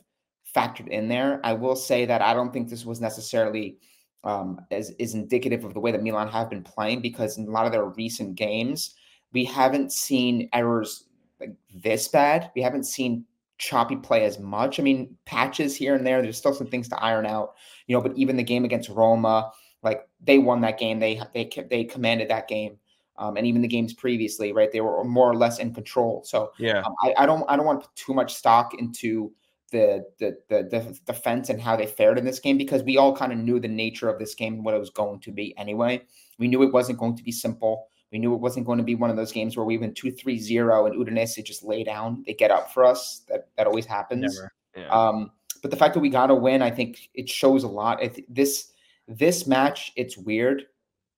factored 0.55 0.89
in 0.89 1.07
there. 1.07 1.39
I 1.43 1.53
will 1.53 1.75
say 1.75 2.05
that 2.05 2.21
i 2.21 2.33
don't 2.33 2.51
think 2.51 2.69
this 2.69 2.85
was 2.85 3.01
necessarily 3.01 3.77
um, 4.25 4.61
as 4.71 4.91
is 4.99 5.15
indicative 5.15 5.65
of 5.65 5.73
the 5.73 5.79
way 5.79 5.91
that 5.91 6.03
milan 6.03 6.29
have 6.29 6.49
been 6.49 6.63
playing 6.63 7.01
because 7.01 7.37
in 7.37 7.47
a 7.47 7.51
lot 7.51 7.65
of 7.65 7.73
their 7.73 7.85
recent 7.85 8.35
games 8.35 8.95
we 9.33 9.45
haven't 9.45 9.91
seen 9.91 10.49
errors 10.53 11.05
like 11.39 11.55
this 11.73 12.07
bad. 12.07 12.51
We 12.55 12.61
haven't 12.61 12.85
seen 12.85 13.25
choppy 13.57 13.95
play 13.95 14.25
as 14.25 14.39
much. 14.39 14.79
I 14.79 14.83
mean, 14.83 15.15
patches 15.25 15.75
here 15.75 15.95
and 15.95 16.05
there. 16.05 16.21
There's 16.21 16.37
still 16.37 16.53
some 16.53 16.67
things 16.67 16.87
to 16.89 17.03
iron 17.03 17.25
out, 17.25 17.53
you 17.87 17.95
know. 17.95 18.01
But 18.01 18.15
even 18.15 18.37
the 18.37 18.43
game 18.43 18.65
against 18.65 18.89
Roma, 18.89 19.51
like 19.81 20.07
they 20.21 20.37
won 20.37 20.61
that 20.61 20.79
game. 20.79 20.99
They 20.99 21.21
they 21.33 21.49
they 21.69 21.83
commanded 21.83 22.29
that 22.29 22.47
game. 22.47 22.77
Um, 23.15 23.37
and 23.37 23.45
even 23.45 23.61
the 23.61 23.67
games 23.67 23.93
previously, 23.93 24.53
right? 24.53 24.71
They 24.71 24.81
were 24.81 25.03
more 25.03 25.29
or 25.29 25.35
less 25.35 25.59
in 25.59 25.71
control. 25.71 26.23
So 26.25 26.51
yeah, 26.57 26.81
um, 26.81 26.95
I, 27.03 27.13
I 27.19 27.25
don't 27.25 27.43
I 27.47 27.55
don't 27.55 27.65
want 27.65 27.81
to 27.81 27.87
put 27.87 27.95
too 27.95 28.13
much 28.13 28.33
stock 28.33 28.73
into 28.79 29.31
the, 29.71 30.05
the 30.19 30.37
the 30.49 30.63
the 30.63 30.99
defense 31.05 31.49
and 31.49 31.61
how 31.61 31.75
they 31.75 31.85
fared 31.85 32.17
in 32.17 32.25
this 32.25 32.39
game 32.39 32.57
because 32.57 32.83
we 32.83 32.97
all 32.97 33.15
kind 33.15 33.31
of 33.31 33.37
knew 33.37 33.59
the 33.59 33.67
nature 33.67 34.09
of 34.09 34.19
this 34.19 34.33
game 34.33 34.55
and 34.55 34.65
what 34.65 34.73
it 34.73 34.79
was 34.79 34.89
going 34.89 35.19
to 35.21 35.31
be 35.31 35.55
anyway. 35.57 36.01
We 36.39 36.47
knew 36.47 36.63
it 36.63 36.73
wasn't 36.73 36.99
going 36.99 37.15
to 37.17 37.23
be 37.23 37.31
simple. 37.31 37.87
We 38.13 38.19
knew 38.19 38.33
it 38.33 38.39
wasn't 38.39 38.67
going 38.67 38.77
to 38.77 38.83
be 38.83 38.95
one 38.95 39.09
of 39.09 39.15
those 39.15 39.31
games 39.31 39.57
where 39.57 39.65
we 39.65 39.77
went 39.77 39.97
2 39.97 40.11
3 40.11 40.39
0 40.39 40.85
and 40.85 40.95
Udinese 40.95 41.43
just 41.43 41.63
lay 41.63 41.83
down. 41.83 42.23
They 42.25 42.35
get 42.35 42.51
up 42.51 42.71
for 42.71 42.85
us. 42.85 43.23
That 43.27 43.49
that 43.57 43.67
always 43.67 43.87
happens. 43.87 44.39
Yeah. 44.77 44.87
Um, 44.87 45.31
but 45.61 45.71
the 45.71 45.77
fact 45.77 45.95
that 45.95 45.99
we 45.99 46.09
got 46.09 46.27
to 46.27 46.35
win, 46.35 46.61
I 46.61 46.69
think 46.69 47.09
it 47.15 47.27
shows 47.27 47.63
a 47.63 47.67
lot. 47.67 47.99
Th- 47.99 48.25
this 48.29 48.71
this 49.07 49.47
match, 49.47 49.91
it's 49.95 50.17
weird 50.17 50.63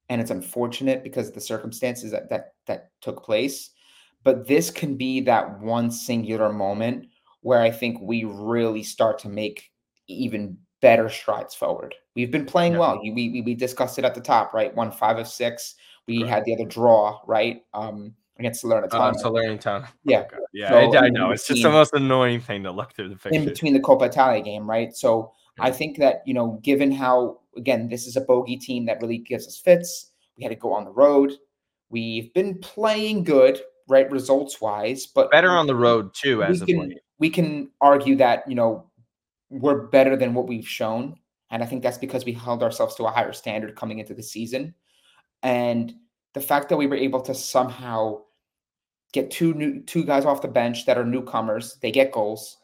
and 0.09 0.21
it's 0.21 0.31
unfortunate 0.31 1.03
because 1.03 1.27
of 1.27 1.33
the 1.33 1.41
circumstances 1.41 2.11
that 2.11 2.29
that 2.29 2.53
that 2.65 2.91
took 3.01 3.23
place. 3.23 3.71
But 4.23 4.47
this 4.47 4.71
can 4.71 4.95
be 4.95 5.21
that 5.21 5.59
one 5.59 5.91
singular 5.91 6.51
moment 6.51 7.07
where 7.41 7.61
I 7.61 7.71
think 7.71 7.99
we 8.01 8.23
really 8.23 8.83
start 8.83 9.19
to 9.19 9.29
make 9.29 9.71
even 10.07 10.57
better 10.81 11.09
strides 11.09 11.53
forward. 11.53 11.93
We've 12.15 12.31
been 12.31 12.45
playing 12.45 12.73
yeah. 12.73 12.79
well. 12.79 12.99
We, 13.01 13.11
we 13.11 13.41
we 13.41 13.53
discussed 13.53 13.99
it 13.99 14.05
at 14.05 14.15
the 14.15 14.21
top, 14.21 14.53
right? 14.53 14.73
Won 14.75 14.91
five 14.91 15.17
of 15.17 15.27
six. 15.27 15.75
We 16.07 16.19
Correct. 16.19 16.33
had 16.33 16.45
the 16.45 16.53
other 16.53 16.65
draw, 16.65 17.19
right? 17.25 17.63
Um, 17.73 18.15
against 18.37 18.63
Salernitana. 18.63 18.93
Uh, 18.93 19.13
Salernitana. 19.13 19.87
Yeah. 20.03 20.25
Oh, 20.33 20.37
yeah, 20.53 20.69
so, 20.69 20.97
I, 20.97 21.05
I 21.05 21.09
know. 21.09 21.31
It's 21.31 21.47
just 21.47 21.63
the 21.63 21.71
most 21.71 21.93
annoying 21.93 22.41
thing 22.41 22.63
to 22.63 22.71
look 22.71 22.93
through 22.93 23.09
the 23.09 23.15
picture. 23.15 23.39
In 23.39 23.45
between 23.45 23.73
the 23.73 23.79
Coppa 23.79 24.07
Italia 24.07 24.41
game, 24.41 24.69
right? 24.69 24.95
So 24.95 25.31
yeah. 25.57 25.65
I 25.65 25.71
think 25.71 25.97
that, 25.97 26.21
you 26.25 26.33
know, 26.33 26.59
given 26.63 26.91
how, 26.91 27.39
again, 27.57 27.89
this 27.89 28.07
is 28.07 28.15
a 28.15 28.21
bogey 28.21 28.57
team 28.57 28.85
that 28.85 29.01
really 29.01 29.17
gives 29.17 29.47
us 29.47 29.57
fits, 29.57 30.11
we 30.37 30.43
had 30.43 30.49
to 30.49 30.55
go 30.55 30.73
on 30.73 30.85
the 30.85 30.91
road. 30.91 31.33
We've 31.89 32.33
been 32.33 32.59
playing 32.59 33.23
good, 33.23 33.61
right, 33.87 34.09
results 34.11 34.59
wise, 34.59 35.05
but 35.07 35.31
better 35.31 35.51
on 35.51 35.67
the 35.67 35.75
road 35.75 36.13
too, 36.13 36.43
as 36.43 36.61
we 36.61 36.73
can, 36.73 36.93
we 37.19 37.29
can 37.29 37.69
argue 37.79 38.15
that, 38.17 38.43
you 38.47 38.55
know, 38.55 38.89
we're 39.49 39.87
better 39.87 40.15
than 40.15 40.33
what 40.33 40.47
we've 40.47 40.67
shown. 40.67 41.15
And 41.51 41.63
I 41.63 41.65
think 41.65 41.83
that's 41.83 41.97
because 41.97 42.25
we 42.25 42.33
held 42.33 42.63
ourselves 42.63 42.95
to 42.95 43.05
a 43.05 43.11
higher 43.11 43.33
standard 43.33 43.75
coming 43.75 43.99
into 43.99 44.13
the 44.13 44.23
season. 44.23 44.73
And 45.45 45.93
the 46.33 46.41
fact 46.41 46.69
that 46.69 46.77
we 46.77 46.87
were 46.87 46.95
able 46.95 47.21
to 47.21 47.35
somehow 47.35 48.23
get 49.13 49.29
two 49.29 49.53
new 49.53 49.79
two 49.81 50.03
guys 50.03 50.25
off 50.25 50.41
the 50.41 50.47
bench 50.47 50.87
that 50.87 50.97
are 50.97 51.05
newcomers, 51.05 51.77
they 51.83 51.91
get 51.91 52.11
goals, 52.11 52.57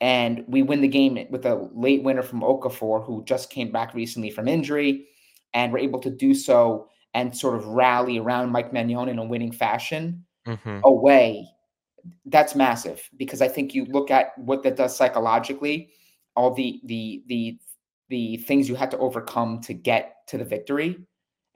and 0.00 0.42
we 0.48 0.62
win 0.62 0.80
the 0.80 0.88
game 0.88 1.18
with 1.30 1.44
a 1.44 1.70
late 1.74 2.02
winner 2.02 2.22
from 2.22 2.40
Okafor 2.40 3.04
who 3.04 3.22
just 3.24 3.50
came 3.50 3.70
back 3.70 3.92
recently 3.92 4.30
from 4.30 4.48
injury, 4.48 5.08
and 5.52 5.70
we're 5.70 5.78
able 5.78 6.00
to 6.00 6.10
do 6.10 6.32
so 6.32 6.88
and 7.12 7.36
sort 7.36 7.54
of 7.54 7.66
rally 7.66 8.18
around 8.18 8.50
Mike 8.50 8.72
Maignan 8.72 9.10
in 9.10 9.18
a 9.18 9.24
winning 9.24 9.52
fashion 9.52 10.24
mm-hmm. 10.46 10.80
away. 10.84 11.46
That's 12.24 12.54
massive 12.54 13.10
because 13.18 13.42
I 13.42 13.48
think 13.48 13.74
you 13.74 13.84
look 13.84 14.10
at 14.10 14.36
what 14.38 14.62
that 14.62 14.76
does 14.76 14.96
psychologically, 14.96 15.90
all 16.34 16.54
the 16.54 16.80
the 16.86 17.22
the 17.26 17.58
the 18.08 18.36
things 18.38 18.70
you 18.70 18.74
had 18.74 18.90
to 18.92 18.98
overcome 18.98 19.60
to 19.60 19.74
get 19.74 20.26
to 20.28 20.38
the 20.38 20.44
victory 20.46 21.06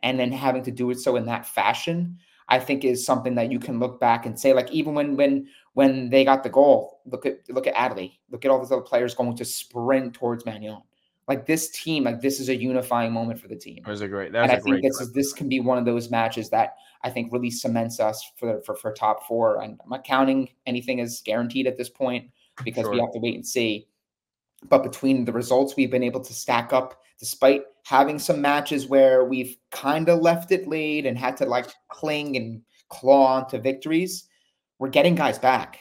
and 0.02 0.18
then 0.18 0.32
having 0.32 0.62
to 0.64 0.70
do 0.70 0.90
it 0.90 0.98
so 0.98 1.16
in 1.16 1.26
that 1.26 1.46
fashion, 1.46 2.18
I 2.48 2.58
think 2.58 2.84
is 2.84 3.04
something 3.04 3.36
that 3.36 3.52
you 3.52 3.58
can 3.58 3.78
look 3.78 4.00
back 4.00 4.26
and 4.26 4.38
say, 4.38 4.52
like 4.52 4.70
even 4.72 4.94
when 4.94 5.16
when 5.16 5.48
when 5.74 6.10
they 6.10 6.24
got 6.24 6.42
the 6.42 6.50
goal, 6.50 7.00
look 7.06 7.24
at 7.24 7.38
look 7.48 7.66
at 7.66 7.74
Adli, 7.74 8.18
look 8.30 8.44
at 8.44 8.50
all 8.50 8.58
those 8.58 8.72
other 8.72 8.82
players 8.82 9.14
going 9.14 9.36
to 9.36 9.44
sprint 9.44 10.14
towards 10.14 10.44
Maignan. 10.44 10.82
Like 11.28 11.46
this 11.46 11.70
team, 11.70 12.04
like 12.04 12.20
this 12.20 12.40
is 12.40 12.48
a 12.48 12.56
unifying 12.56 13.12
moment 13.12 13.38
for 13.38 13.46
the 13.46 13.54
team. 13.54 13.82
That 13.84 13.90
was 13.90 14.00
a 14.00 14.08
great. 14.08 14.32
That 14.32 14.44
and 14.44 14.52
I 14.52 14.58
think 14.58 14.82
this 14.82 15.00
is 15.00 15.12
this 15.12 15.32
can 15.32 15.48
be 15.48 15.60
one 15.60 15.78
of 15.78 15.84
those 15.84 16.10
matches 16.10 16.50
that 16.50 16.74
I 17.02 17.10
think 17.10 17.32
really 17.32 17.52
cements 17.52 18.00
us 18.00 18.32
for 18.36 18.60
for 18.62 18.74
for 18.74 18.92
top 18.92 19.26
four. 19.28 19.62
And 19.62 19.78
I'm 19.82 19.90
not 19.90 20.02
counting 20.02 20.48
anything 20.66 21.00
as 21.00 21.20
guaranteed 21.20 21.68
at 21.68 21.76
this 21.76 21.88
point 21.88 22.30
because 22.64 22.82
sure. 22.82 22.92
we 22.92 22.98
have 23.00 23.12
to 23.12 23.20
wait 23.20 23.36
and 23.36 23.46
see. 23.46 23.86
But 24.68 24.82
between 24.82 25.24
the 25.24 25.32
results 25.32 25.74
we've 25.76 25.90
been 25.90 26.02
able 26.02 26.20
to 26.20 26.34
stack 26.34 26.72
up, 26.72 27.00
despite 27.18 27.62
having 27.84 28.18
some 28.18 28.40
matches 28.40 28.86
where 28.86 29.24
we've 29.24 29.56
kind 29.70 30.08
of 30.08 30.20
left 30.20 30.52
it 30.52 30.68
laid 30.68 31.06
and 31.06 31.18
had 31.18 31.36
to 31.38 31.46
like 31.46 31.66
cling 31.88 32.36
and 32.36 32.62
claw 32.88 33.36
onto 33.36 33.58
victories, 33.58 34.28
we're 34.78 34.88
getting 34.88 35.14
guys 35.14 35.38
back, 35.38 35.78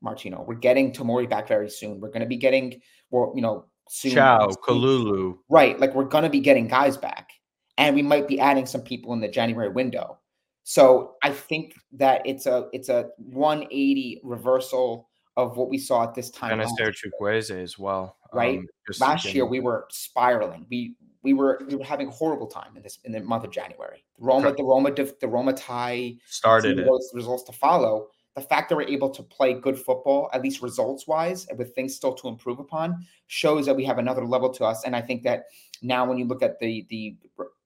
Martino. 0.00 0.44
We're 0.46 0.54
getting 0.54 0.92
Tomori 0.92 1.28
back 1.28 1.48
very 1.48 1.70
soon. 1.70 2.00
We're 2.00 2.08
going 2.08 2.20
to 2.20 2.26
be 2.26 2.36
getting, 2.36 2.80
well, 3.10 3.32
you 3.34 3.42
know, 3.42 3.66
soon. 3.88 4.12
Thiaw, 4.12 4.54
Kalulu. 4.66 5.38
Right. 5.48 5.78
Like 5.78 5.94
we're 5.94 6.04
going 6.04 6.24
to 6.24 6.30
be 6.30 6.40
getting 6.40 6.68
guys 6.68 6.96
back. 6.96 7.30
And 7.78 7.96
we 7.96 8.02
might 8.02 8.28
be 8.28 8.38
adding 8.38 8.66
some 8.66 8.82
people 8.82 9.12
in 9.12 9.20
the 9.20 9.28
January 9.28 9.70
window. 9.70 10.18
So 10.64 11.16
I 11.22 11.30
think 11.30 11.74
that 11.92 12.22
it's 12.24 12.46
a 12.46 12.68
it's 12.72 12.88
a 12.88 13.08
180 13.18 14.20
reversal 14.22 15.09
of 15.42 15.56
what 15.56 15.68
we 15.68 15.78
saw 15.78 16.04
at 16.04 16.14
this 16.14 16.30
time. 16.30 16.60
And 16.60 16.70
Chukwueze 16.78 17.50
as 17.50 17.78
well. 17.78 18.16
Right. 18.32 18.58
Um, 18.58 18.66
last 19.00 19.34
year 19.34 19.46
we 19.46 19.60
were 19.60 19.86
spiraling. 19.90 20.66
We 20.70 20.94
we 21.22 21.34
were 21.34 21.62
we 21.68 21.76
were 21.76 21.84
having 21.84 22.08
a 22.08 22.10
horrible 22.10 22.46
time 22.46 22.76
in 22.76 22.82
this 22.82 22.98
in 23.04 23.12
the 23.12 23.20
month 23.20 23.44
of 23.44 23.50
January. 23.50 24.04
Roma, 24.18 24.54
the 24.54 24.62
Roma, 24.62 24.92
the 24.92 25.28
Roma 25.28 25.52
tie 25.52 26.14
started 26.26 26.78
it. 26.78 26.88
results 27.12 27.44
to 27.44 27.52
follow. 27.52 28.08
The 28.36 28.42
fact 28.42 28.68
that 28.68 28.76
we're 28.76 28.82
able 28.82 29.10
to 29.10 29.24
play 29.24 29.54
good 29.54 29.76
football, 29.76 30.30
at 30.32 30.40
least 30.40 30.62
results 30.62 31.08
wise, 31.08 31.48
with 31.58 31.74
things 31.74 31.96
still 31.96 32.14
to 32.14 32.28
improve 32.28 32.60
upon, 32.60 33.04
shows 33.26 33.66
that 33.66 33.74
we 33.74 33.84
have 33.84 33.98
another 33.98 34.24
level 34.24 34.50
to 34.50 34.64
us. 34.64 34.84
And 34.84 34.94
I 34.94 35.00
think 35.00 35.24
that 35.24 35.46
now, 35.82 36.06
when 36.06 36.16
you 36.16 36.24
look 36.26 36.42
at 36.42 36.58
the 36.60 36.86
the 36.88 37.16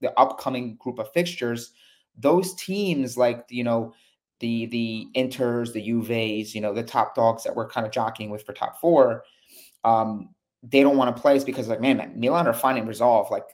the 0.01 0.19
upcoming 0.19 0.77
group 0.77 0.99
of 0.99 1.13
fixtures, 1.13 1.73
those 2.17 2.55
teams 2.55 3.17
like 3.17 3.45
you 3.51 3.65
know 3.65 3.93
the 4.41 4.67
the 4.67 5.09
Inters, 5.15 5.73
the 5.73 5.83
Juves, 5.83 6.55
you 6.55 6.61
know, 6.61 6.73
the 6.73 6.83
top 6.83 7.15
dogs 7.15 7.45
that 7.45 7.55
we're 7.55 7.69
kind 7.69 7.87
of 7.87 7.93
jockeying 7.93 8.31
with 8.31 8.45
for 8.45 8.53
top 8.53 8.81
four, 8.81 9.25
um, 9.85 10.31
they 10.67 10.83
don't 10.83 10.97
want 10.97 11.15
to 11.15 11.21
play 11.21 11.37
us 11.37 11.45
because 11.45 11.69
like, 11.69 11.81
man, 11.81 12.13
Milan 12.17 12.47
are 12.47 12.55
finding 12.55 12.87
resolve. 12.87 13.31
Like 13.31 13.45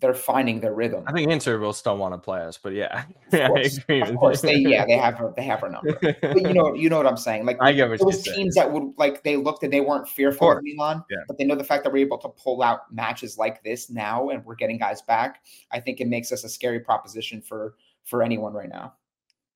they're 0.00 0.14
finding 0.14 0.60
their 0.60 0.72
rhythm. 0.72 1.02
I 1.06 1.12
think 1.12 1.28
Inter 1.28 1.58
will 1.58 1.72
still 1.72 1.96
want 1.96 2.14
to 2.14 2.18
play 2.18 2.40
us, 2.42 2.58
but 2.62 2.74
yeah, 2.74 3.04
yeah, 3.32 3.48
course, 3.48 3.78
I 3.78 3.82
agree. 3.82 4.02
Of 4.02 4.16
course, 4.16 4.40
they 4.40 4.56
yeah, 4.56 4.86
they 4.86 4.96
have 4.96 5.14
her, 5.14 5.32
they 5.36 5.42
have 5.42 5.60
her 5.60 5.68
number. 5.68 5.98
but 6.00 6.40
you 6.40 6.54
know, 6.54 6.74
you 6.74 6.88
know 6.88 6.96
what 6.96 7.08
I'm 7.08 7.16
saying. 7.16 7.44
Like 7.44 7.58
I 7.60 7.72
get 7.72 7.90
what 7.90 7.98
those 8.00 8.22
teams 8.22 8.34
saying. 8.34 8.50
that 8.54 8.72
would 8.72 8.92
like 8.96 9.24
they 9.24 9.36
looked 9.36 9.64
and 9.64 9.72
they 9.72 9.80
weren't 9.80 10.08
fearful 10.08 10.52
of, 10.52 10.58
of 10.58 10.64
Milan, 10.64 11.02
yeah. 11.10 11.18
but 11.26 11.38
they 11.38 11.44
know 11.44 11.56
the 11.56 11.64
fact 11.64 11.82
that 11.84 11.92
we're 11.92 12.04
able 12.04 12.18
to 12.18 12.28
pull 12.28 12.62
out 12.62 12.92
matches 12.92 13.36
like 13.36 13.64
this 13.64 13.90
now 13.90 14.28
and 14.28 14.44
we're 14.44 14.54
getting 14.54 14.78
guys 14.78 15.02
back. 15.02 15.42
I 15.72 15.80
think 15.80 16.00
it 16.00 16.06
makes 16.06 16.30
us 16.30 16.44
a 16.44 16.48
scary 16.48 16.80
proposition 16.80 17.42
for 17.42 17.74
for 18.04 18.22
anyone 18.22 18.52
right 18.52 18.68
now 18.68 18.94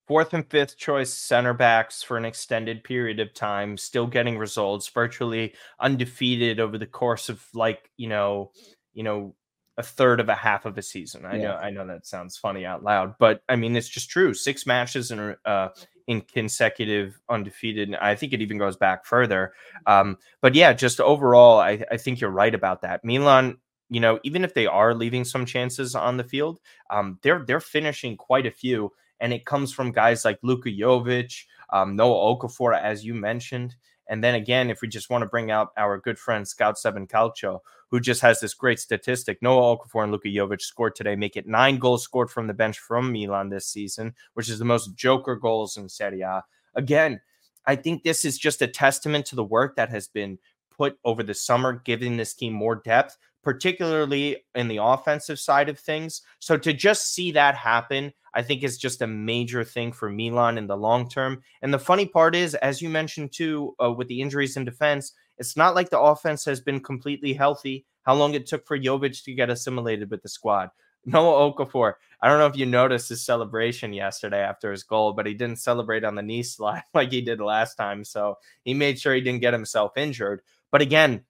fourth 0.07 0.35
and 0.35 0.49
fifth 0.51 0.77
choice 0.77 1.13
center 1.13 1.55
backs 1.55 2.03
for 2.03 2.17
an 2.17 2.25
extended 2.25 2.85
period 2.85 3.21
of 3.21 3.33
time, 3.35 3.77
still 3.77 4.07
getting 4.07 4.39
results, 4.39 4.89
virtually 4.89 5.55
undefeated 5.81 6.61
over 6.61 6.79
the 6.79 6.87
course 6.87 7.29
of 7.29 7.45
like, 7.55 7.91
you 7.97 8.09
know, 8.09 8.53
you 8.93 9.03
know, 9.03 9.35
a 9.77 9.83
third 9.83 10.21
of 10.21 10.29
a 10.29 10.35
half 10.35 10.67
of 10.67 10.79
a 10.79 10.83
season. 10.83 11.27
I 11.27 11.37
yeah. 11.37 11.43
know 11.43 11.55
I 11.55 11.71
know 11.71 11.87
that 11.87 12.07
sounds 12.07 12.37
funny 12.37 12.65
out 12.65 12.85
loud, 12.85 13.15
but 13.19 13.43
I 13.49 13.57
mean 13.57 13.75
it's 13.75 13.89
just 13.89 14.09
true. 14.09 14.33
Six 14.33 14.67
matches 14.67 15.11
in 15.11 15.35
uh 15.45 15.69
in 16.07 16.21
consecutive 16.21 17.19
undefeated. 17.29 17.89
And 17.89 17.97
I 17.97 18.15
think 18.15 18.33
it 18.33 18.43
even 18.43 18.59
goes 18.59 18.77
back 18.77 19.07
further. 19.07 19.55
Um, 19.87 20.19
but 20.43 20.55
yeah, 20.55 20.75
just 20.75 21.01
overall, 21.01 21.59
I, 21.59 21.83
I 21.91 21.97
think 21.97 22.21
you're 22.21 22.31
right 22.31 22.55
about 22.55 22.83
that. 22.83 23.05
Milan 23.05 23.57
you 23.91 24.01
know, 24.01 24.19
even 24.25 24.45
if 24.45 24.55
they 24.55 24.67
are 24.67 24.95
leaving 24.95 25.25
some 25.25 25.45
chances 25.45 25.95
on 25.95 26.17
the 26.17 26.25
field, 26.25 26.61
um, 26.91 27.19
they're 27.23 27.45
they're 27.47 27.61
finishing 27.61 28.17
quite 28.17 28.47
a 28.47 28.51
few 28.51 28.93
and 29.21 29.33
it 29.33 29.45
comes 29.45 29.73
from 29.73 29.93
guys 29.93 30.25
like 30.25 30.39
Luka 30.43 30.69
Jovic, 30.69 31.45
um, 31.71 31.97
Noah 31.97 32.37
Okafor, 32.37 32.79
as 32.79 33.05
you 33.05 33.15
mentioned. 33.15 33.75
And 34.09 34.23
then 34.23 34.35
again, 34.35 34.71
if 34.71 34.83
we 34.83 34.89
just 34.89 35.09
want 35.09 35.23
to 35.23 35.29
bring 35.29 35.51
out 35.51 35.69
our 35.77 35.99
good 35.99 36.19
friend 36.19 36.47
Scout 36.47 36.79
Seven 36.79 37.07
Calcio, 37.07 37.61
who 37.91 38.01
just 38.01 38.21
has 38.21 38.41
this 38.41 38.55
great 38.55 38.79
statistic, 38.79 39.39
Noah 39.41 39.79
Okafor 39.79 40.03
and 40.03 40.13
Luka 40.13 40.29
Jovic 40.29 40.61
scored 40.61 40.95
today, 40.95 41.17
make 41.17 41.37
it 41.37 41.47
nine 41.47 41.79
goals 41.79 42.03
scored 42.03 42.31
from 42.31 42.47
the 42.47 42.55
bench 42.55 42.79
from 42.79 43.13
Milan 43.13 43.49
this 43.49 43.67
season, 43.67 44.15
which 44.35 44.49
is 44.49 44.59
the 44.59 44.65
most 44.65 44.95
Joker 44.95 45.37
goals 45.37 45.77
in 45.77 45.89
Serie 45.89 46.21
A. 46.21 46.43
Again, 46.75 47.21
I 47.67 47.77
think 47.77 48.03
this 48.03 48.25
is 48.25 48.37
just 48.37 48.61
a 48.61 48.67
testament 48.67 49.27
to 49.27 49.37
the 49.37 49.45
work 49.45 49.77
that 49.77 49.89
has 49.89 50.07
been 50.07 50.39
put 50.77 50.99
over 51.05 51.23
the 51.23 51.35
summer, 51.35 51.81
giving 51.85 52.17
this 52.17 52.35
team 52.35 52.53
more 52.53 52.77
depth, 52.77 53.17
particularly 53.43 54.45
in 54.55 54.69
the 54.69 54.83
offensive 54.83 55.39
side 55.39 55.69
of 55.69 55.79
things. 55.79 56.23
So 56.41 56.57
to 56.59 56.73
just 56.73 57.15
see 57.15 57.33
that 57.33 57.55
happen 57.55 58.13
I 58.35 58.43
think 58.43 58.63
is 58.63 58.79
just 58.79 59.03
a 59.03 59.07
major 59.07 59.65
thing 59.65 59.93
for 59.93 60.11
Milan 60.11 60.59
in 60.59 60.67
the 60.67 60.77
long 60.77 61.09
term. 61.09 61.43
And 61.63 61.73
the 61.73 61.79
funny 61.79 62.07
part 62.07 62.35
is, 62.35 62.55
as 62.57 62.83
you 62.83 62.89
mentioned 62.89 63.33
too, 63.33 63.75
uh, 63.83 63.93
with 63.93 64.09
the 64.09 64.21
injuries 64.21 64.57
in 64.57 64.65
defense, 64.65 65.13
it's 65.39 65.57
not 65.57 65.75
like 65.75 65.91
the 65.91 66.01
offense 66.01 66.45
has 66.45 66.61
been 66.61 66.81
completely 66.81 67.33
healthy. 67.33 67.87
How 68.03 68.15
long 68.15 68.35
it 68.35 68.47
took 68.47 68.67
for 68.67 68.79
Jovic 68.79 69.25
to 69.25 69.35
get 69.35 69.51
assimilated 69.51 70.11
with 70.11 70.23
the 70.23 70.29
squad. 70.29 70.71
Noah 71.07 71.53
Okafor, 71.53 71.95
I 72.21 72.29
don't 72.29 72.39
know 72.39 72.47
if 72.47 72.57
you 72.57 72.67
noticed 72.67 73.11
his 73.11 73.25
celebration 73.25 73.93
yesterday 73.93 74.41
after 74.41 74.71
his 74.71 74.83
goal, 74.83 75.13
but 75.13 75.27
he 75.27 75.35
didn't 75.35 75.59
celebrate 75.59 76.05
on 76.05 76.15
the 76.15 76.23
knee 76.23 76.43
slide 76.43 76.83
like 76.95 77.13
he 77.13 77.21
did 77.21 77.41
last 77.41 77.77
time. 77.77 78.05
So 78.05 78.39
he 78.65 78.75
made 78.75 78.99
sure 78.99 79.15
he 79.15 79.21
didn't 79.21 79.43
get 79.43 79.53
himself 79.53 79.97
injured. 79.97 80.41
But 80.73 80.83
again, 80.83 81.25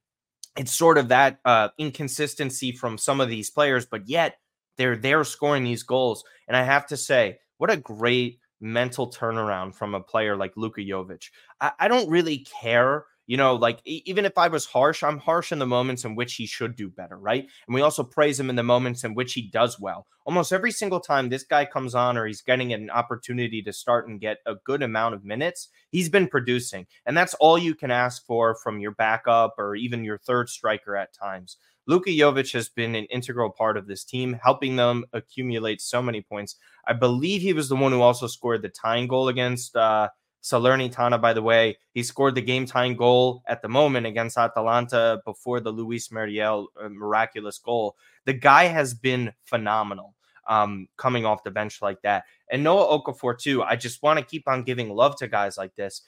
it's 0.57 0.73
sort 0.73 0.99
of 0.99 1.09
that 1.09 1.40
uh, 1.45 1.69
inconsistency 1.79 2.73
from 2.73 2.97
some 2.97 3.21
of 3.21 3.29
these 3.29 3.51
players, 3.51 3.87
but 3.87 4.09
yet 4.09 4.37
they're 4.77 4.97
they're 4.97 5.25
scoring 5.25 5.65
these 5.65 5.83
goals. 5.83 6.25
And 6.49 6.57
I 6.57 6.63
have 6.63 6.87
to 6.89 6.97
say, 6.97 7.39
what 7.59 7.71
a 7.71 7.77
great 7.77 8.41
mental 8.61 9.11
turnaround 9.11 9.75
from 9.75 9.95
a 9.95 10.01
player 10.01 10.37
like 10.37 10.53
Luka 10.57 10.81
Jovic. 10.81 11.31
I, 11.61 11.73
I 11.81 11.89
don't 11.89 12.09
really 12.09 12.47
care 12.61 13.05
you 13.27 13.39
know, 13.39 13.55
like 13.55 13.81
even 13.87 14.27
if 14.27 14.37
I 14.37 14.49
was 14.49 14.67
harsh, 14.67 15.03
I'm 15.03 15.19
harsh 15.19 15.51
in 15.51 15.59
the 15.59 15.67
moments 15.67 16.05
in 16.05 16.15
which 16.15 16.35
he 16.35 16.47
should 16.47 16.77
do 16.77 16.91
better, 16.91 17.17
right? 17.17 17.47
And 17.67 17.75
we 17.75 17.81
also 17.81 18.03
praise 18.03 18.39
him 18.39 18.51
in 18.51 18.57
the 18.57 18.63
moments 18.63 19.03
in 19.03 19.15
which 19.15 19.33
he 19.33 19.49
does 19.49 19.81
well. 19.81 20.07
Almost 20.27 20.53
every 20.53 20.71
single 20.71 21.01
time 21.01 21.29
this 21.29 21.45
guy 21.45 21.65
comes 21.65 21.95
on 21.95 22.19
or 22.19 22.27
he's 22.27 22.43
getting 22.43 22.73
an 22.73 22.91
opportunity 22.91 23.63
to 23.63 23.73
start 23.73 24.09
and 24.09 24.21
get 24.21 24.39
a 24.47 24.57
good 24.65 24.83
amount 24.83 25.15
of 25.15 25.25
minutes, 25.25 25.69
he's 25.91 26.11
been 26.11 26.29
producing. 26.29 26.87
And 27.07 27.17
that's 27.17 27.35
all 27.35 27.57
you 27.57 27.75
can 27.75 27.91
ask 27.91 28.25
for 28.27 28.57
from 28.63 28.79
your 28.79 28.93
backup 28.93 29.55
or 29.59 29.75
even 29.75 30.05
your 30.05 30.19
third 30.19 30.51
striker 30.51 30.95
at 30.95 31.15
times. 31.15 31.57
Luka 31.87 32.11
Jovic 32.11 32.53
has 32.53 32.68
been 32.68 32.94
an 32.94 33.05
integral 33.07 33.51
part 33.51 33.77
of 33.77 33.87
this 33.87 34.05
team, 34.05 34.38
helping 34.42 34.77
them 34.77 35.05
accumulate 35.12 35.81
so 35.81 36.03
many 36.03 36.23
points. 36.23 36.57
I 36.87 36.92
believe 36.92 37.42
he 37.42 37.53
was 37.53 37.68
the 37.68 37.77
one 37.77 37.92
who 37.92 38.01
also 38.01 38.27
scored 38.27 38.62
the 38.62 38.70
tying 38.70 39.07
goal 39.07 39.29
against 39.29 39.77
uh, 39.77 40.09
Salernitana, 40.42 41.20
by 41.20 41.33
the 41.33 41.42
way. 41.42 41.79
He 41.92 42.03
scored 42.03 42.35
the 42.35 42.42
game 42.42 42.66
tying 42.66 42.97
goal 42.97 43.42
at 43.47 43.62
the 43.62 43.68
moment 43.68 44.07
against 44.07 44.38
Atalanta 44.38 45.20
before 45.25 45.61
the 45.61 45.70
Luis 45.70 46.11
Muriel 46.11 46.68
uh, 46.81 46.88
miraculous 46.88 47.59
goal. 47.59 47.97
The 48.25 48.35
guy 48.35 48.64
has 48.64 48.94
been 48.94 49.33
phenomenal 49.44 50.14
um, 50.49 50.88
coming 50.97 51.25
off 51.25 51.44
the 51.44 51.51
bench 51.51 51.81
like 51.81 52.01
that. 52.03 52.25
And 52.51 52.62
Noah 52.62 52.99
Okafor, 52.99 53.38
too. 53.38 53.62
I 53.62 53.77
just 53.77 54.03
want 54.03 54.18
to 54.18 54.25
keep 54.25 54.47
on 54.47 54.62
giving 54.62 54.90
love 54.90 55.16
to 55.16 55.29
guys 55.29 55.57
like 55.57 55.75
this 55.77 56.03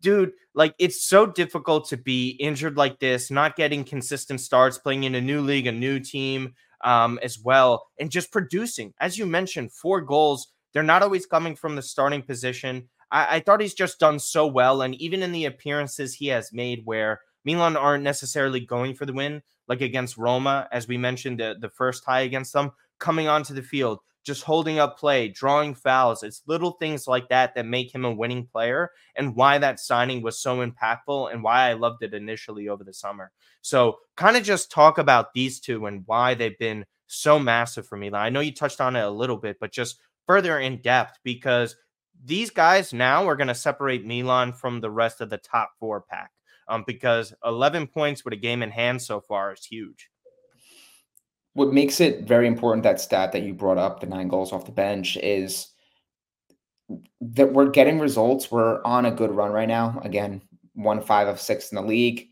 dude, 0.00 0.32
like 0.54 0.74
it's 0.78 1.04
so 1.04 1.26
difficult 1.26 1.88
to 1.88 1.96
be 1.96 2.30
injured 2.40 2.76
like 2.76 2.98
this, 2.98 3.30
not 3.30 3.56
getting 3.56 3.84
consistent 3.84 4.40
starts, 4.40 4.78
playing 4.78 5.04
in 5.04 5.14
a 5.14 5.20
new 5.20 5.40
league, 5.40 5.66
a 5.66 5.72
new 5.72 6.00
team 6.00 6.54
um, 6.84 7.18
as 7.22 7.38
well, 7.38 7.86
and 7.98 8.10
just 8.10 8.32
producing. 8.32 8.92
As 9.00 9.18
you 9.18 9.26
mentioned, 9.26 9.72
four 9.72 10.00
goals. 10.00 10.48
They're 10.72 10.82
not 10.82 11.02
always 11.02 11.26
coming 11.26 11.56
from 11.56 11.76
the 11.76 11.82
starting 11.82 12.22
position. 12.22 12.88
I, 13.10 13.36
I 13.36 13.40
thought 13.40 13.60
he's 13.60 13.74
just 13.74 13.98
done 13.98 14.18
so 14.18 14.46
well, 14.46 14.82
and 14.82 14.94
even 14.96 15.22
in 15.22 15.32
the 15.32 15.46
appearances 15.46 16.14
he 16.14 16.26
has 16.28 16.52
made, 16.52 16.82
where 16.84 17.20
Milan 17.44 17.76
aren't 17.76 18.04
necessarily 18.04 18.60
going 18.60 18.94
for 18.94 19.06
the 19.06 19.12
win, 19.12 19.42
like 19.66 19.80
against 19.80 20.18
Roma, 20.18 20.68
as 20.70 20.86
we 20.86 20.98
mentioned 20.98 21.40
the, 21.40 21.56
the 21.58 21.70
first 21.70 22.04
tie 22.04 22.20
against 22.20 22.52
them, 22.52 22.72
coming 22.98 23.28
onto 23.28 23.54
the 23.54 23.62
field, 23.62 24.00
just 24.28 24.44
holding 24.44 24.78
up 24.78 24.98
play, 24.98 25.26
drawing 25.26 25.74
fouls. 25.74 26.22
It's 26.22 26.42
little 26.46 26.72
things 26.72 27.08
like 27.08 27.30
that 27.30 27.54
that 27.54 27.64
make 27.64 27.92
him 27.92 28.04
a 28.04 28.12
winning 28.12 28.46
player 28.46 28.90
and 29.16 29.34
why 29.34 29.56
that 29.56 29.80
signing 29.80 30.22
was 30.22 30.38
so 30.38 30.58
impactful 30.58 31.32
and 31.32 31.42
why 31.42 31.70
I 31.70 31.72
loved 31.72 32.02
it 32.02 32.12
initially 32.12 32.68
over 32.68 32.84
the 32.84 32.92
summer. 32.92 33.32
So, 33.62 33.96
kind 34.16 34.36
of 34.36 34.42
just 34.42 34.70
talk 34.70 34.98
about 34.98 35.32
these 35.32 35.60
two 35.60 35.86
and 35.86 36.02
why 36.04 36.34
they've 36.34 36.58
been 36.58 36.84
so 37.06 37.38
massive 37.38 37.86
for 37.86 37.96
me. 37.96 38.12
I 38.12 38.28
know 38.28 38.40
you 38.40 38.52
touched 38.52 38.82
on 38.82 38.96
it 38.96 39.00
a 39.00 39.10
little 39.10 39.38
bit, 39.38 39.56
but 39.58 39.72
just 39.72 39.98
further 40.26 40.60
in 40.60 40.82
depth 40.82 41.18
because 41.24 41.74
these 42.22 42.50
guys 42.50 42.92
now 42.92 43.26
are 43.26 43.36
going 43.36 43.48
to 43.48 43.54
separate 43.54 44.04
Milan 44.04 44.52
from 44.52 44.80
the 44.80 44.90
rest 44.90 45.22
of 45.22 45.30
the 45.30 45.38
top 45.38 45.70
four 45.80 46.02
pack 46.02 46.32
um, 46.68 46.84
because 46.86 47.32
11 47.46 47.86
points 47.86 48.26
with 48.26 48.34
a 48.34 48.36
game 48.36 48.62
in 48.62 48.70
hand 48.70 49.00
so 49.00 49.22
far 49.22 49.54
is 49.54 49.64
huge 49.64 50.10
what 51.58 51.72
makes 51.72 52.00
it 52.00 52.22
very 52.22 52.46
important 52.46 52.84
that 52.84 53.00
stat 53.00 53.32
that 53.32 53.42
you 53.42 53.52
brought 53.52 53.78
up, 53.78 53.98
the 53.98 54.06
nine 54.06 54.28
goals 54.28 54.52
off 54.52 54.64
the 54.64 54.70
bench, 54.70 55.16
is 55.16 55.72
that 57.20 57.52
we're 57.52 57.68
getting 57.68 57.98
results. 57.98 58.48
We're 58.48 58.80
on 58.84 59.06
a 59.06 59.10
good 59.10 59.32
run 59.32 59.50
right 59.50 59.66
now. 59.66 60.00
Again, 60.04 60.40
won 60.76 61.02
five 61.02 61.26
of 61.26 61.40
six 61.40 61.72
in 61.72 61.76
the 61.76 61.82
league, 61.82 62.28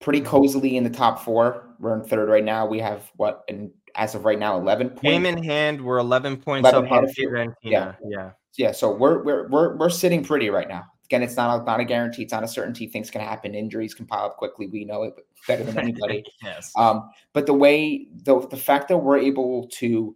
pretty 0.00 0.20
mm-hmm. 0.20 0.36
cozily 0.36 0.74
in 0.74 0.82
the 0.82 0.90
top 0.90 1.22
four. 1.22 1.76
We're 1.78 1.94
in 1.94 2.02
third 2.02 2.28
right 2.28 2.42
now. 2.42 2.66
We 2.66 2.80
have 2.80 3.08
what, 3.14 3.44
and 3.48 3.70
as 3.94 4.16
of 4.16 4.24
right 4.24 4.38
now, 4.38 4.58
eleven 4.58 4.88
points. 4.88 5.02
Game 5.02 5.26
in 5.26 5.44
hand, 5.44 5.80
we're 5.80 5.98
eleven 5.98 6.36
points 6.36 6.68
11 6.68 6.86
up 6.86 6.92
on 6.92 7.06
Fiorentina. 7.06 7.54
Yeah, 7.62 7.94
yeah, 8.04 8.30
yeah. 8.58 8.72
So 8.72 8.90
we're 8.90 9.22
we're 9.22 9.46
we're 9.48 9.76
we're 9.76 9.90
sitting 9.90 10.24
pretty 10.24 10.50
right 10.50 10.68
now. 10.68 10.86
Again, 11.06 11.22
it's 11.22 11.36
not 11.36 11.60
a, 11.60 11.64
not 11.64 11.80
a 11.80 11.84
guarantee. 11.84 12.22
It's 12.22 12.32
not 12.32 12.44
a 12.44 12.48
certainty. 12.48 12.86
Things 12.86 13.10
can 13.10 13.20
happen. 13.20 13.54
Injuries 13.54 13.94
can 13.94 14.06
pile 14.06 14.26
up 14.26 14.36
quickly. 14.36 14.66
We 14.66 14.84
know 14.84 15.04
it 15.04 15.14
better 15.46 15.64
than 15.64 15.78
anybody. 15.78 16.24
yes. 16.42 16.72
Um, 16.76 17.10
but 17.32 17.46
the 17.46 17.54
way 17.54 18.08
the 18.24 18.46
the 18.48 18.56
fact 18.56 18.88
that 18.88 18.98
we're 18.98 19.18
able 19.18 19.68
to 19.74 20.14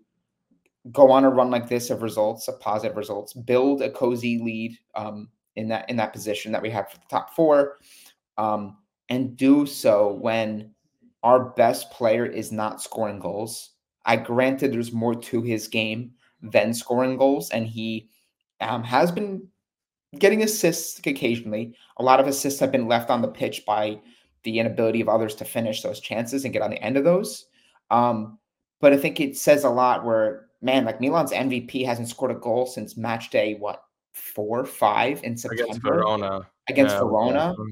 go 0.92 1.10
on 1.10 1.24
a 1.24 1.30
run 1.30 1.50
like 1.50 1.68
this 1.68 1.90
of 1.90 2.02
results, 2.02 2.48
of 2.48 2.58
positive 2.60 2.96
results, 2.96 3.32
build 3.32 3.82
a 3.82 3.90
cozy 3.90 4.38
lead 4.38 4.76
um, 4.94 5.28
in 5.56 5.68
that 5.68 5.88
in 5.88 5.96
that 5.96 6.12
position 6.12 6.52
that 6.52 6.62
we 6.62 6.70
have 6.70 6.90
for 6.90 6.96
the 6.96 7.06
top 7.08 7.34
four, 7.34 7.78
um, 8.38 8.76
and 9.08 9.36
do 9.36 9.66
so 9.66 10.14
when 10.14 10.70
our 11.22 11.50
best 11.50 11.90
player 11.90 12.26
is 12.26 12.50
not 12.50 12.82
scoring 12.82 13.18
goals. 13.18 13.70
I 14.06 14.16
granted 14.16 14.72
there's 14.72 14.92
more 14.92 15.14
to 15.14 15.42
his 15.42 15.68
game 15.68 16.12
than 16.42 16.72
scoring 16.72 17.16
goals, 17.16 17.50
and 17.50 17.66
he 17.66 18.08
um, 18.60 18.82
has 18.82 19.12
been 19.12 19.46
getting 20.18 20.42
assists 20.42 20.98
occasionally. 20.98 21.74
A 21.98 22.02
lot 22.02 22.20
of 22.20 22.26
assists 22.26 22.60
have 22.60 22.72
been 22.72 22.88
left 22.88 23.10
on 23.10 23.22
the 23.22 23.28
pitch 23.28 23.64
by 23.66 24.00
the 24.42 24.58
inability 24.58 25.00
of 25.00 25.08
others 25.08 25.34
to 25.36 25.44
finish 25.44 25.82
those 25.82 26.00
chances 26.00 26.44
and 26.44 26.52
get 26.52 26.62
on 26.62 26.70
the 26.70 26.82
end 26.82 26.96
of 26.96 27.04
those. 27.04 27.46
Um, 27.90 28.38
but 28.80 28.92
I 28.92 28.96
think 28.96 29.20
it 29.20 29.36
says 29.36 29.64
a 29.64 29.70
lot 29.70 30.04
where, 30.04 30.46
man, 30.62 30.84
like 30.84 31.00
Milan's 31.00 31.32
MVP 31.32 31.84
hasn't 31.84 32.08
scored 32.08 32.30
a 32.30 32.34
goal 32.34 32.66
since 32.66 32.96
match 32.96 33.30
day, 33.30 33.54
what, 33.58 33.82
four, 34.12 34.64
five 34.64 35.22
in 35.22 35.36
September? 35.36 35.64
Against 35.64 35.82
Verona. 35.82 36.40
Against 36.68 36.94
yeah, 36.94 37.00
Verona. 37.00 37.54
Yeah. 37.58 37.64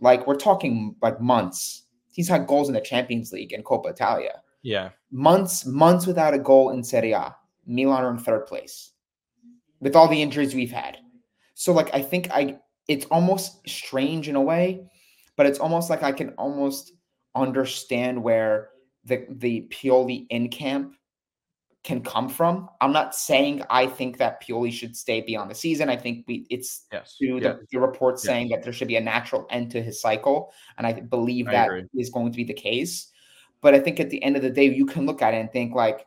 Like 0.00 0.26
we're 0.26 0.36
talking 0.36 0.96
like 1.02 1.20
months. 1.20 1.84
He's 2.10 2.28
had 2.28 2.46
goals 2.46 2.68
in 2.68 2.74
the 2.74 2.80
Champions 2.80 3.32
League 3.32 3.52
and 3.52 3.64
Coppa 3.64 3.90
Italia. 3.90 4.40
Yeah. 4.62 4.90
Months, 5.10 5.66
months 5.66 6.06
without 6.06 6.34
a 6.34 6.38
goal 6.38 6.70
in 6.70 6.82
Serie 6.82 7.12
A. 7.12 7.36
Milan 7.66 8.04
are 8.04 8.10
in 8.10 8.18
third 8.18 8.46
place 8.46 8.92
with 9.80 9.94
all 9.94 10.08
the 10.08 10.22
injuries 10.22 10.54
we've 10.54 10.72
had. 10.72 10.98
So 11.58 11.72
like 11.72 11.92
I 11.94 12.02
think 12.02 12.30
I 12.30 12.58
it's 12.86 13.06
almost 13.06 13.66
strange 13.66 14.28
in 14.28 14.36
a 14.36 14.42
way, 14.42 14.86
but 15.38 15.46
it's 15.46 15.58
almost 15.58 15.88
like 15.88 16.02
I 16.02 16.12
can 16.12 16.30
almost 16.36 16.92
understand 17.34 18.22
where 18.22 18.68
the 19.04 19.26
the 19.30 19.66
Pioli 19.70 20.26
in 20.28 20.50
camp 20.50 20.94
can 21.82 22.02
come 22.02 22.28
from. 22.28 22.68
I'm 22.82 22.92
not 22.92 23.14
saying 23.14 23.62
I 23.70 23.86
think 23.86 24.18
that 24.18 24.42
Pioli 24.42 24.70
should 24.70 24.94
stay 24.94 25.22
beyond 25.22 25.50
the 25.50 25.54
season. 25.54 25.88
I 25.88 25.96
think 25.96 26.26
we 26.28 26.46
it's 26.50 26.84
yes. 26.92 27.16
to 27.22 27.40
the, 27.40 27.60
the 27.72 27.80
report 27.80 28.16
yes. 28.16 28.24
saying 28.24 28.50
that 28.50 28.62
there 28.62 28.72
should 28.74 28.88
be 28.88 28.96
a 28.96 29.00
natural 29.00 29.46
end 29.48 29.70
to 29.70 29.82
his 29.82 29.98
cycle, 29.98 30.52
and 30.76 30.86
I 30.86 30.92
believe 30.92 31.48
I 31.48 31.52
that 31.52 31.68
agree. 31.68 31.84
is 31.94 32.10
going 32.10 32.32
to 32.32 32.36
be 32.36 32.44
the 32.44 32.52
case. 32.52 33.10
But 33.62 33.74
I 33.74 33.80
think 33.80 33.98
at 33.98 34.10
the 34.10 34.22
end 34.22 34.36
of 34.36 34.42
the 34.42 34.50
day, 34.50 34.66
you 34.66 34.84
can 34.84 35.06
look 35.06 35.22
at 35.22 35.32
it 35.32 35.38
and 35.38 35.50
think 35.50 35.74
like 35.74 36.04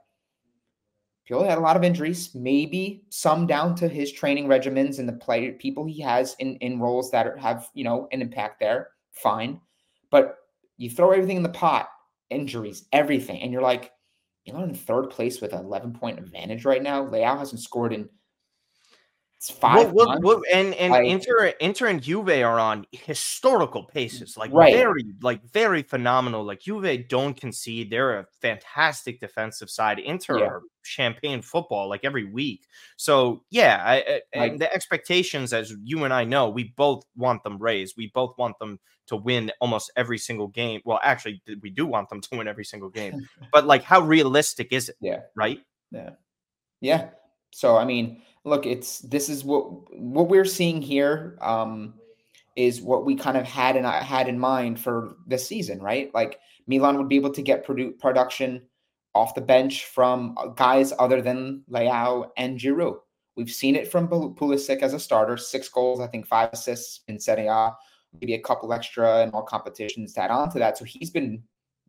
Pioli 1.30 1.48
had 1.48 1.58
a 1.58 1.62
lot 1.62 1.76
of 1.76 1.84
injuries, 1.84 2.34
maybe 2.34 3.04
some 3.10 3.46
down 3.46 3.76
to 3.76 3.88
his 3.88 4.12
training 4.12 4.48
regimens 4.48 4.98
and 5.00 5.08
the 5.08 5.14
play 5.14 5.52
people 5.52 5.86
he 5.86 6.02
has 6.02 6.36
in, 6.40 6.56
in 6.58 6.80
roles 6.80 7.12
that 7.12 7.38
have, 7.38 7.70
you 7.74 7.84
know, 7.84 8.08
an 8.12 8.22
impact 8.22 8.60
there. 8.60 8.90
Fine. 9.12 9.62
But 10.10 10.38
you 10.78 10.90
throw 10.90 11.12
everything 11.12 11.38
in 11.38 11.44
the 11.44 11.50
pot, 11.50 11.90
injuries, 12.30 12.86
everything, 12.94 13.42
and 13.42 13.52
you're 13.52 13.62
like, 13.62 13.92
you 14.46 14.54
know, 14.54 14.64
in 14.64 14.74
third 14.74 15.12
place 15.12 15.42
with 15.42 15.54
an 15.54 15.66
11 15.66 15.94
point 15.94 16.18
advantage 16.18 16.66
right 16.66 16.82
now. 16.82 17.06
Leao 17.06 17.38
hasn't 17.38 17.62
scored 17.62 17.94
in 17.94 18.10
it's 19.40 19.50
five. 19.50 19.94
And 20.52 20.74
and 20.74 20.92
like, 20.92 21.08
Inter 21.08 21.46
Inter 21.62 21.88
and 21.88 22.02
Juve 22.02 22.28
are 22.28 22.60
on 22.60 22.86
historical 22.92 23.86
paces, 23.86 24.36
like 24.36 24.52
right. 24.52 24.74
very 24.74 25.06
like 25.22 25.42
very 25.54 25.82
phenomenal. 25.82 26.44
Like 26.44 26.60
Juve 26.60 27.08
don't 27.08 27.40
concede; 27.40 27.90
they're 27.90 28.20
a 28.20 28.26
fantastic 28.42 29.22
defensive 29.22 29.70
side. 29.70 29.98
Inter 30.00 30.40
yeah. 30.40 30.50
champagne 30.82 31.42
football 31.42 31.88
like 31.88 32.04
every 32.04 32.26
week. 32.26 32.68
So 32.98 33.44
yeah, 33.50 33.82
I, 33.82 34.22
I, 34.36 34.40
like, 34.40 34.58
the 34.58 34.74
expectations, 34.74 35.54
as 35.54 35.74
you 35.84 36.04
and 36.04 36.14
I 36.14 36.26
know, 36.26 36.50
we 36.50 36.74
both 36.76 37.06
want 37.16 37.42
them 37.44 37.60
raised. 37.60 37.96
We 37.96 38.12
both 38.14 38.38
want 38.38 38.60
them 38.60 38.78
to 39.08 39.16
win 39.16 39.54
almost 39.62 39.90
every 39.96 40.18
single 40.18 40.50
game. 40.50 40.82
Well, 40.84 41.00
actually, 41.02 41.42
we 41.62 41.70
do 41.70 41.86
want 41.86 42.10
them 42.10 42.20
to 42.20 42.30
win 42.34 42.50
every 42.50 42.66
single 42.66 42.90
game. 42.90 43.26
but 43.54 43.66
like, 43.66 43.84
how 43.84 44.02
realistic 44.02 44.74
is 44.74 44.90
it? 44.90 44.98
Yeah. 45.00 45.22
Right. 45.34 45.62
Yeah. 45.92 46.10
Yeah. 46.82 47.12
So 47.52 47.78
I 47.78 47.86
mean 47.86 48.22
look, 48.46 48.66
it's 48.66 49.00
this 49.00 49.30
is 49.30 49.44
what 49.44 49.66
what 49.98 50.30
we're 50.30 50.46
seeing 50.46 50.82
here 50.82 51.38
um, 51.42 51.96
is 52.56 52.82
what 52.82 53.06
we 53.06 53.16
kind 53.16 53.38
of 53.38 53.46
had 53.46 53.76
and 53.76 53.88
I 53.88 54.02
had 54.02 54.28
in 54.28 54.40
mind 54.40 54.80
for 54.80 55.18
this 55.28 55.48
season, 55.48 55.82
right? 55.82 56.14
Like 56.14 56.40
Milan 56.68 56.98
would 56.98 57.10
be 57.10 57.16
able 57.16 57.32
to 57.34 57.42
get 57.42 57.66
produ- 57.66 57.98
production 58.00 58.62
off 59.16 59.36
the 59.36 59.42
bench 59.42 59.86
from 59.86 60.36
uh, 60.38 60.48
guys 60.48 60.94
other 61.00 61.22
than 61.22 61.64
Leao 61.70 62.30
and 62.38 62.60
Giroud. 62.60 63.00
We've 63.36 63.50
seen 63.50 63.76
it 63.76 63.90
from 63.90 64.08
Pulisic 64.10 64.82
as 64.82 64.94
a 64.94 65.00
starter, 65.00 65.38
six 65.38 65.70
goals, 65.70 66.02
I 66.02 66.08
think 66.08 66.28
five 66.28 66.50
assists 66.52 67.02
in 67.08 67.20
Serie 67.20 67.48
A, 67.48 67.72
maybe 68.20 68.34
a 68.34 68.42
couple 68.42 68.74
extra 68.74 69.24
in 69.24 69.30
all 69.30 69.44
competitions 69.44 70.14
to 70.14 70.24
add 70.24 70.32
on 70.32 70.52
to 70.52 70.60
that. 70.60 70.78
So 70.78 70.84
he's 70.84 71.10
been 71.10 71.42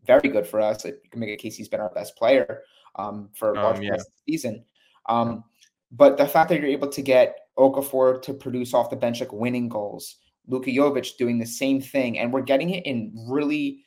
very 0.06 0.28
good 0.28 0.46
for 0.46 0.60
us. 0.60 0.84
You 0.84 0.94
can 1.10 1.20
make 1.20 1.30
a 1.30 1.36
case 1.36 1.56
he's 1.56 1.68
been 1.68 1.80
our 1.80 1.90
best 1.90 2.16
player 2.16 2.62
um, 2.96 3.30
for 3.34 3.52
a 3.52 3.54
large 3.54 3.78
um, 3.78 3.82
yeah. 3.82 3.90
part 3.90 4.00
of 4.00 4.06
the 4.06 4.32
season. 4.32 4.64
Um, 5.08 5.44
but 5.90 6.16
the 6.16 6.26
fact 6.26 6.48
that 6.48 6.60
you're 6.60 6.70
able 6.70 6.88
to 6.88 7.02
get 7.02 7.36
Okafor 7.58 8.22
to 8.22 8.34
produce 8.34 8.74
off 8.74 8.90
the 8.90 8.96
bench 8.96 9.20
like 9.20 9.32
winning 9.32 9.68
goals, 9.68 10.16
Luka 10.46 10.70
Jovic 10.70 11.16
doing 11.16 11.38
the 11.38 11.46
same 11.46 11.80
thing, 11.80 12.18
and 12.18 12.32
we're 12.32 12.42
getting 12.42 12.70
it 12.70 12.86
in 12.86 13.12
really 13.28 13.84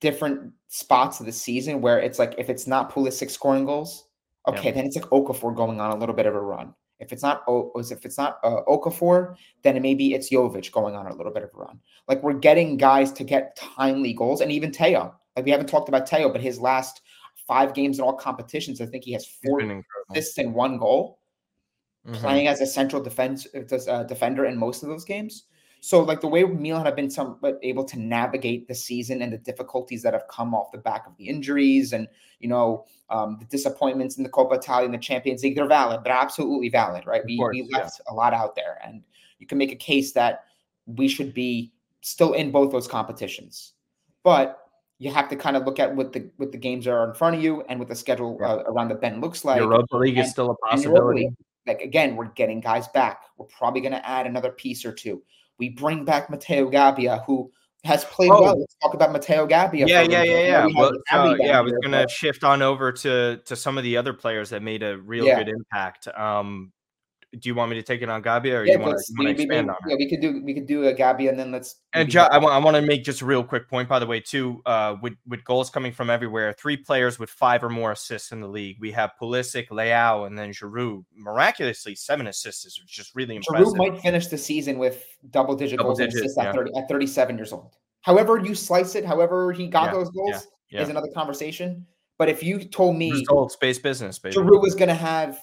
different 0.00 0.52
spots 0.68 1.20
of 1.20 1.26
the 1.26 1.32
season 1.32 1.80
where 1.80 1.98
it's 1.98 2.18
like 2.18 2.34
if 2.38 2.48
it's 2.48 2.66
not 2.66 2.92
Pulisic 2.92 3.30
scoring 3.30 3.66
goals, 3.66 4.08
okay, 4.48 4.68
yeah. 4.68 4.74
then 4.74 4.86
it's 4.86 4.96
like 4.96 5.06
Okafor 5.06 5.54
going 5.54 5.80
on 5.80 5.90
a 5.90 5.96
little 5.96 6.14
bit 6.14 6.26
of 6.26 6.34
a 6.34 6.40
run. 6.40 6.74
If 7.00 7.12
it's 7.12 7.22
not 7.22 7.42
if 7.48 8.04
it's 8.04 8.16
not 8.16 8.38
uh, 8.44 8.62
Okafor, 8.68 9.34
then 9.62 9.80
maybe 9.82 10.14
it's 10.14 10.30
Jovic 10.30 10.70
going 10.72 10.94
on 10.94 11.06
a 11.06 11.14
little 11.14 11.32
bit 11.32 11.42
of 11.42 11.50
a 11.54 11.58
run. 11.58 11.80
Like 12.08 12.22
we're 12.22 12.34
getting 12.34 12.76
guys 12.76 13.12
to 13.12 13.24
get 13.24 13.56
timely 13.56 14.12
goals, 14.12 14.40
and 14.40 14.52
even 14.52 14.72
Theo. 14.72 15.14
Like 15.36 15.44
we 15.44 15.50
haven't 15.50 15.66
talked 15.66 15.88
about 15.88 16.08
Theo, 16.08 16.30
but 16.30 16.40
his 16.40 16.60
last 16.60 17.02
five 17.46 17.74
games 17.74 17.98
in 17.98 18.04
all 18.04 18.14
competitions. 18.14 18.80
I 18.80 18.86
think 18.86 19.04
he 19.04 19.12
has 19.12 19.26
four 19.26 19.60
assists 20.10 20.38
and 20.38 20.54
one 20.54 20.78
goal, 20.78 21.18
mm-hmm. 22.06 22.16
playing 22.16 22.48
as 22.48 22.60
a 22.60 22.66
central 22.66 23.02
defense 23.02 23.46
uh, 23.88 24.04
defender 24.04 24.46
in 24.46 24.56
most 24.56 24.82
of 24.82 24.88
those 24.88 25.04
games. 25.04 25.44
So, 25.80 26.00
like 26.02 26.22
the 26.22 26.28
way 26.28 26.44
Milan 26.44 26.86
have 26.86 26.96
been 26.96 27.10
somewhat 27.10 27.58
able 27.62 27.84
to 27.84 28.00
navigate 28.00 28.66
the 28.66 28.74
season 28.74 29.20
and 29.20 29.30
the 29.30 29.36
difficulties 29.36 30.02
that 30.02 30.14
have 30.14 30.26
come 30.28 30.54
off 30.54 30.72
the 30.72 30.78
back 30.78 31.06
of 31.06 31.14
the 31.18 31.28
injuries 31.28 31.92
and 31.92 32.08
you 32.40 32.48
know 32.48 32.86
um, 33.10 33.36
the 33.38 33.44
disappointments 33.44 34.16
in 34.16 34.24
the 34.24 34.30
Coppa 34.30 34.56
Italia 34.56 34.86
and 34.86 34.94
the 34.94 34.98
Champions 34.98 35.42
League, 35.42 35.56
they're 35.56 35.66
valid. 35.66 36.00
They're 36.02 36.14
absolutely 36.14 36.70
valid, 36.70 37.06
right? 37.06 37.22
We, 37.26 37.36
course, 37.36 37.52
we 37.52 37.68
left 37.70 38.00
yeah. 38.00 38.12
a 38.12 38.14
lot 38.14 38.32
out 38.32 38.56
there, 38.56 38.78
and 38.82 39.02
you 39.38 39.46
can 39.46 39.58
make 39.58 39.72
a 39.72 39.76
case 39.76 40.12
that 40.12 40.44
we 40.86 41.06
should 41.06 41.34
be 41.34 41.70
still 42.00 42.32
in 42.32 42.50
both 42.50 42.72
those 42.72 42.88
competitions. 42.88 43.74
But 44.22 44.63
you 44.98 45.12
have 45.12 45.28
to 45.28 45.36
kind 45.36 45.56
of 45.56 45.64
look 45.64 45.78
at 45.78 45.94
what 45.94 46.12
the 46.12 46.30
what 46.36 46.52
the 46.52 46.58
games 46.58 46.86
are 46.86 47.08
in 47.08 47.14
front 47.14 47.36
of 47.36 47.42
you 47.42 47.62
and 47.68 47.78
what 47.78 47.88
the 47.88 47.96
schedule 47.96 48.38
uh, 48.42 48.62
around 48.66 48.88
the 48.88 48.94
bend 48.94 49.20
looks 49.20 49.44
like. 49.44 49.60
Europa 49.60 49.96
League 49.96 50.16
and, 50.16 50.26
is 50.26 50.30
still 50.30 50.50
a 50.50 50.56
possibility. 50.68 51.20
League, 51.24 51.34
like 51.66 51.80
again, 51.80 52.16
we're 52.16 52.26
getting 52.26 52.60
guys 52.60 52.88
back. 52.88 53.22
We're 53.36 53.46
probably 53.46 53.80
going 53.80 53.92
to 53.92 54.06
add 54.06 54.26
another 54.26 54.50
piece 54.50 54.84
or 54.84 54.92
two. 54.92 55.22
We 55.58 55.70
bring 55.70 56.04
back 56.04 56.30
Matteo 56.30 56.70
Gabbia, 56.70 57.24
who 57.24 57.50
has 57.84 58.04
played 58.04 58.30
oh. 58.30 58.42
well. 58.42 58.58
Let's 58.58 58.76
talk 58.82 58.94
about 58.94 59.12
Matteo 59.12 59.46
Gabbia. 59.46 59.86
Yeah, 59.86 60.02
yeah, 60.02 60.22
yeah, 60.22 60.40
yeah. 60.40 60.66
Well, 60.74 60.92
uh, 61.12 61.36
yeah, 61.38 61.58
I 61.58 61.60
was 61.60 61.72
going 61.82 61.92
to 61.92 62.06
shift 62.08 62.44
on 62.44 62.62
over 62.62 62.92
to 62.92 63.40
to 63.44 63.56
some 63.56 63.78
of 63.78 63.84
the 63.84 63.96
other 63.96 64.12
players 64.12 64.50
that 64.50 64.62
made 64.62 64.82
a 64.82 64.96
real 64.98 65.26
yeah. 65.26 65.42
good 65.42 65.48
impact. 65.48 66.08
Um, 66.08 66.72
do 67.40 67.48
you 67.48 67.54
want 67.54 67.70
me 67.70 67.76
to 67.76 67.82
take 67.82 68.02
it 68.02 68.08
on 68.08 68.22
Gabbia 68.22 68.60
or 68.60 68.64
yeah, 68.64 68.74
you 68.74 68.78
want 68.78 68.98
to 68.98 69.30
expand 69.30 69.70
on 69.70 69.76
it? 69.76 69.90
Yeah, 69.90 69.96
we 69.96 70.08
could 70.08 70.20
do 70.20 70.42
we 70.42 70.54
could 70.54 70.66
do 70.66 70.86
a 70.86 70.94
Gabbia 70.94 71.28
and 71.28 71.38
then 71.38 71.50
let's. 71.52 71.76
And 71.92 72.08
jo- 72.08 72.28
I 72.30 72.38
want 72.38 72.54
I 72.54 72.58
want 72.58 72.76
to 72.76 72.82
make 72.82 73.04
just 73.04 73.20
a 73.20 73.24
real 73.24 73.44
quick 73.44 73.68
point 73.68 73.88
by 73.88 73.98
the 73.98 74.06
way 74.06 74.20
too. 74.20 74.62
Uh, 74.66 74.96
with 75.02 75.14
with 75.26 75.44
goals 75.44 75.70
coming 75.70 75.92
from 75.92 76.10
everywhere, 76.10 76.52
three 76.52 76.76
players 76.76 77.18
with 77.18 77.30
five 77.30 77.62
or 77.62 77.68
more 77.68 77.92
assists 77.92 78.32
in 78.32 78.40
the 78.40 78.48
league. 78.48 78.76
We 78.80 78.92
have 78.92 79.12
Pulisic, 79.20 79.68
Leao, 79.68 80.26
and 80.26 80.38
then 80.38 80.50
Giroud. 80.50 81.04
Miraculously, 81.16 81.94
seven 81.94 82.26
assists 82.26 82.64
is 82.64 82.80
just 82.86 83.14
really 83.14 83.36
impressive. 83.36 83.68
Giroud 83.68 83.76
might 83.76 84.00
finish 84.00 84.28
the 84.28 84.38
season 84.38 84.78
with 84.78 85.04
double 85.30 85.54
digit 85.54 85.78
double 85.78 85.90
goals 85.90 85.98
digit, 85.98 86.14
assists 86.20 86.38
yeah. 86.38 86.50
at, 86.50 86.54
30, 86.54 86.70
at 86.76 86.88
37 86.88 87.36
years 87.36 87.52
old. 87.52 87.76
However 88.02 88.38
you 88.38 88.54
slice 88.54 88.94
it, 88.94 89.04
however 89.04 89.52
he 89.52 89.66
got 89.66 89.86
yeah, 89.86 89.92
those 89.92 90.10
goals 90.10 90.46
is 90.70 90.88
another 90.88 91.08
conversation. 91.14 91.86
But 92.18 92.28
if 92.28 92.42
you 92.42 92.64
told 92.64 92.96
me 92.96 93.10
results 93.10 93.56
based 93.56 93.82
business, 93.82 94.18
baby. 94.18 94.36
Giroud 94.36 94.62
was 94.62 94.74
going 94.74 94.88
to 94.88 94.94
have 94.94 95.42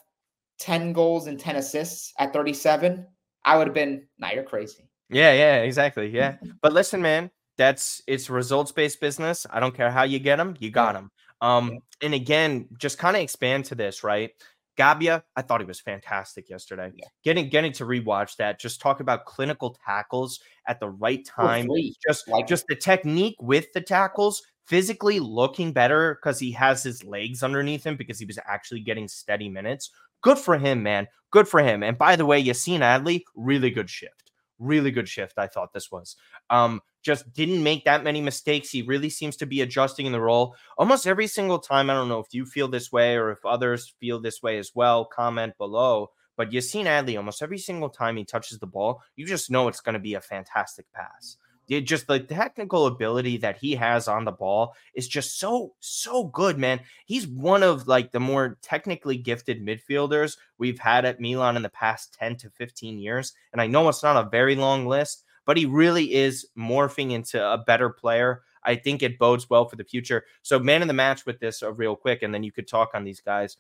10 0.62 0.94
goals 0.94 1.28
and 1.28 1.40
10 1.40 1.56
assists 1.58 2.14
at 2.20 2.32
37, 2.32 3.06
I 3.44 3.58
would 3.58 3.68
have 3.68 3.74
been, 3.74 4.08
nah, 4.20 4.30
you're 4.32 4.44
crazy. 4.44 4.88
Yeah, 5.10 5.34
yeah, 5.34 5.58
exactly. 5.58 6.08
Yeah. 6.08 6.38
but 6.62 6.72
listen, 6.72 7.02
man, 7.02 7.32
that's 7.58 8.02
it's 8.08 8.30
results 8.30 8.72
based 8.72 9.02
business. 9.02 9.46
I 9.50 9.60
don't 9.60 9.76
care 9.76 9.92
how 9.92 10.04
you 10.04 10.20
get 10.20 10.38
them, 10.38 10.56
you 10.60 10.72
got 10.72 10.94
them. 10.94 11.12
Um, 11.42 11.80
and 12.02 12.14
again, 12.14 12.68
just 12.78 13.00
kind 13.00 13.16
of 13.16 13.24
expand 13.24 13.66
to 13.66 13.76
this, 13.76 14.04
right? 14.04 14.32
Gabbia, 14.78 15.24
I 15.36 15.42
thought 15.42 15.60
he 15.60 15.68
was 15.68 15.80
fantastic 15.80 16.50
yesterday. 16.50 16.92
Yeah. 16.96 17.08
Getting 17.24 17.50
getting 17.50 17.72
to 17.74 17.86
rewatch 17.86 18.38
that, 18.38 18.60
just 18.60 18.80
talk 18.80 19.00
about 19.00 19.26
clinical 19.26 19.76
tackles 19.86 20.40
at 20.68 20.80
the 20.80 20.90
right 20.90 21.26
time. 21.26 21.68
Just 22.08 22.28
like 22.28 22.48
just 22.48 22.66
the 22.68 22.76
technique 22.76 23.36
with 23.42 23.74
the 23.74 23.82
tackles, 23.82 24.44
physically 24.66 25.20
looking 25.20 25.74
better 25.74 26.16
because 26.16 26.40
he 26.40 26.52
has 26.52 26.84
his 26.84 27.04
legs 27.04 27.44
underneath 27.44 27.84
him 27.84 27.98
because 27.98 28.20
he 28.20 28.26
was 28.26 28.40
actually 28.48 28.80
getting 28.80 29.08
steady 29.08 29.50
minutes. 29.50 29.90
Good 30.22 30.38
for 30.38 30.58
him, 30.58 30.84
man. 30.84 31.08
Good 31.32 31.48
for 31.48 31.62
him. 31.62 31.84
And 31.84 31.98
by 31.98 32.16
the 32.16 32.26
way, 32.26 32.44
Yacine 32.44 32.80
Adli, 32.80 33.24
really 33.36 33.72
good 33.72 33.90
shift. 33.90 34.32
Really 34.60 34.92
good 34.92 35.10
shift. 35.10 35.38
I 35.38 35.48
thought 35.48 35.74
this 35.74 35.92
was. 35.92 36.16
Um, 36.50 36.82
just 37.02 37.34
didn't 37.34 37.64
make 37.64 37.86
that 37.86 38.04
many 38.04 38.22
mistakes. 38.22 38.70
He 38.70 38.84
really 38.84 39.10
seems 39.10 39.36
to 39.38 39.46
be 39.48 39.62
adjusting 39.62 40.06
in 40.06 40.12
the 40.12 40.22
role 40.22 40.56
almost 40.78 41.08
every 41.08 41.28
single 41.28 41.58
time. 41.58 41.90
I 41.90 41.94
don't 41.94 42.10
know 42.10 42.20
if 42.20 42.34
you 42.34 42.46
feel 42.46 42.68
this 42.68 42.92
way 42.92 43.16
or 43.16 43.32
if 43.32 43.44
others 43.44 43.94
feel 44.00 44.20
this 44.20 44.44
way 44.44 44.60
as 44.60 44.72
well. 44.76 45.06
Comment 45.06 45.58
below. 45.58 46.12
But 46.38 46.52
Yacine 46.52 46.86
Adli, 46.86 47.18
almost 47.18 47.42
every 47.42 47.58
single 47.58 47.90
time 47.90 48.18
he 48.18 48.24
touches 48.24 48.60
the 48.60 48.68
ball, 48.68 49.02
you 49.16 49.26
just 49.26 49.50
know 49.50 49.68
it's 49.68 49.82
going 49.82 49.94
to 49.94 50.00
be 50.00 50.14
a 50.14 50.22
fantastic 50.22 50.86
pass 50.94 51.38
it 51.68 51.82
just 51.82 52.08
the 52.08 52.20
technical 52.20 52.88
ability 52.88 53.38
that 53.38 53.58
he 53.58 53.76
has 53.76 54.08
on 54.08 54.26
the 54.26 54.32
ball 54.32 54.76
is 54.94 55.08
just 55.08 55.40
so 55.40 55.74
so 55.80 56.26
good 56.26 56.58
man. 56.58 56.82
He's 57.06 57.28
one 57.28 57.64
of 57.64 57.88
like 57.88 58.12
the 58.12 58.20
more 58.20 58.58
technically 58.62 59.18
gifted 59.18 59.66
midfielders 59.66 60.38
we've 60.58 60.80
had 60.80 61.06
at 61.06 61.20
milan 61.20 61.56
in 61.56 61.64
the 61.64 61.70
past 61.70 62.14
10 62.20 62.36
to 62.38 62.50
15 62.50 63.00
years 63.00 63.34
and 63.52 63.62
i 63.62 63.68
know 63.68 63.90
it's 63.90 64.04
not 64.04 64.24
a 64.24 64.30
very 64.30 64.56
long 64.56 64.86
list 64.86 65.24
but 65.46 65.58
he 65.58 65.66
really 65.66 66.14
is 66.14 66.48
morphing 66.58 67.12
into 67.12 67.44
a 67.44 67.58
better 67.58 67.90
player. 67.90 68.44
I 68.64 68.76
think 68.76 69.02
it 69.02 69.18
bodes 69.18 69.50
well 69.50 69.68
for 69.68 69.76
the 69.76 69.84
future. 69.84 70.26
So 70.44 70.60
man 70.60 70.82
of 70.82 70.88
the 70.88 70.94
match 70.94 71.26
with 71.26 71.40
this 71.40 71.64
uh, 71.64 71.74
real 71.74 71.96
quick 71.96 72.22
and 72.22 72.34
then 72.34 72.44
you 72.44 72.52
could 72.52 72.68
talk 72.68 72.92
on 72.94 73.04
these 73.04 73.22
guys. 73.22 73.58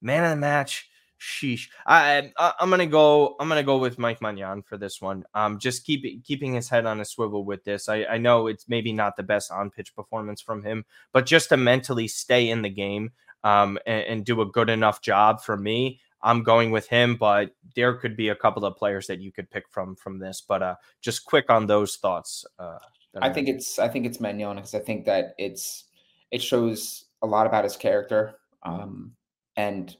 Man 0.00 0.24
of 0.24 0.30
the 0.30 0.36
match 0.36 0.88
Sheesh. 1.22 1.68
I, 1.86 2.32
I 2.36 2.52
am 2.60 2.70
gonna 2.70 2.86
go. 2.86 3.36
I'm 3.38 3.48
gonna 3.48 3.62
go 3.62 3.78
with 3.78 3.98
Mike 3.98 4.20
Maignan 4.20 4.64
for 4.64 4.76
this 4.76 5.00
one. 5.00 5.24
Um, 5.34 5.58
just 5.58 5.86
keep 5.86 6.24
keeping 6.24 6.52
his 6.54 6.68
head 6.68 6.84
on 6.84 7.00
a 7.00 7.04
swivel 7.04 7.44
with 7.44 7.62
this. 7.62 7.88
I 7.88 8.04
I 8.04 8.18
know 8.18 8.48
it's 8.48 8.68
maybe 8.68 8.92
not 8.92 9.16
the 9.16 9.22
best 9.22 9.52
on 9.52 9.70
pitch 9.70 9.94
performance 9.94 10.40
from 10.40 10.64
him, 10.64 10.84
but 11.12 11.24
just 11.24 11.50
to 11.50 11.56
mentally 11.56 12.08
stay 12.08 12.50
in 12.50 12.62
the 12.62 12.68
game, 12.68 13.12
um, 13.44 13.78
and, 13.86 14.04
and 14.06 14.24
do 14.24 14.40
a 14.40 14.46
good 14.46 14.68
enough 14.68 15.00
job 15.00 15.40
for 15.40 15.56
me. 15.56 16.00
I'm 16.22 16.42
going 16.42 16.72
with 16.72 16.88
him, 16.88 17.16
but 17.16 17.50
there 17.76 17.94
could 17.94 18.16
be 18.16 18.28
a 18.28 18.36
couple 18.36 18.64
of 18.64 18.76
players 18.76 19.06
that 19.06 19.20
you 19.20 19.30
could 19.30 19.48
pick 19.48 19.68
from 19.70 19.94
from 19.94 20.18
this. 20.18 20.40
But 20.40 20.62
uh, 20.62 20.74
just 21.00 21.24
quick 21.24 21.50
on 21.50 21.66
those 21.66 21.96
thoughts. 21.96 22.44
Uh, 22.58 22.78
I, 23.20 23.28
I 23.28 23.32
think 23.32 23.48
it's 23.48 23.78
I 23.78 23.86
think 23.86 24.06
it's 24.06 24.18
Maignan 24.18 24.56
because 24.56 24.74
I 24.74 24.80
think 24.80 25.04
that 25.04 25.34
it's 25.38 25.84
it 26.32 26.42
shows 26.42 27.04
a 27.22 27.26
lot 27.26 27.46
about 27.46 27.62
his 27.62 27.76
character. 27.76 28.38
Um, 28.64 29.12
and 29.56 29.96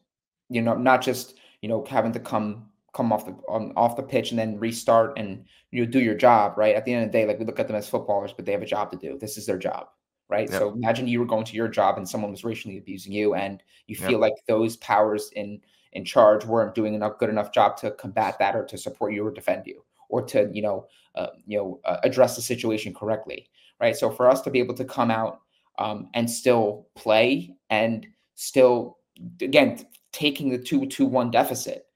you 0.53 0.63
know, 0.63 0.75
not 0.75 1.03
just 1.03 1.39
you 1.61 1.69
know 1.69 1.85
having 1.89 2.13
to 2.13 2.21
come 2.21 2.67
come 2.93 3.13
off 3.13 3.25
the 3.25 3.33
on, 3.49 3.73
off 3.77 3.97
the 3.97 4.03
pitch 4.03 4.31
and 4.31 4.39
then 4.39 4.59
restart 4.59 5.19
and 5.19 5.45
you 5.71 5.85
know, 5.85 5.91
do 5.91 6.01
your 6.01 6.15
job 6.15 6.59
right 6.59 6.75
at 6.75 6.85
the 6.85 6.93
end 6.93 7.05
of 7.05 7.11
the 7.11 7.19
day 7.19 7.25
like 7.25 7.39
we 7.39 7.45
look 7.45 7.59
at 7.59 7.67
them 7.67 7.77
as 7.77 7.89
footballers 7.89 8.33
but 8.33 8.45
they 8.45 8.53
have 8.53 8.63
a 8.63 8.67
job 8.67 8.91
to 8.91 8.97
do 8.99 9.19
this 9.19 9.39
is 9.39 9.47
their 9.47 9.59
job 9.59 9.87
right 10.29 10.51
yep. 10.51 10.59
so 10.59 10.71
imagine 10.71 11.09
you 11.09 11.19
were 11.19 11.27
going 11.27 11.45
to 11.45 11.57
your 11.57 11.69
job 11.69 11.97
and 11.97 12.09
someone 12.09 12.31
was 12.31 12.45
racially 12.45 12.77
abusing 12.77 13.13
you 13.13 13.35
and 13.35 13.63
you 13.87 13.97
feel 13.97 14.13
yep. 14.13 14.21
like 14.21 14.35
those 14.47 14.77
powers 14.79 15.31
in 15.37 15.61
in 15.93 16.05
charge 16.05 16.45
weren't 16.45 16.75
doing 16.75 16.95
enough 16.95 17.19
good 17.19 17.31
enough 17.31 17.53
job 17.53 17.77
to 17.77 17.91
combat 17.93 18.39
that 18.39 18.55
or 18.55 18.65
to 18.65 18.77
support 18.77 19.13
you 19.13 19.27
or 19.27 19.31
defend 19.31 19.67
you 19.67 19.83
or 20.09 20.23
to 20.23 20.51
you 20.53 20.63
know 20.63 20.87
uh, 21.15 21.29
you 21.47 21.57
know 21.57 21.81
uh, 21.85 21.99
address 22.03 22.37
the 22.37 22.43
situation 22.43 22.95
correctly 22.95 23.49
right 23.81 23.97
so 23.97 24.11
for 24.11 24.29
us 24.29 24.43
to 24.43 24.51
be 24.51 24.59
able 24.59 24.75
to 24.75 24.85
come 24.85 25.11
out 25.11 25.41
um, 25.79 26.09
and 26.15 26.31
still 26.31 26.87
play 26.95 27.55
and 27.71 28.07
still 28.35 28.99
again 29.41 29.79
taking 30.13 30.51
the 30.51 30.59
2 30.59 30.87
2 30.87 31.07
1 31.07 31.31
deficit 31.31 31.87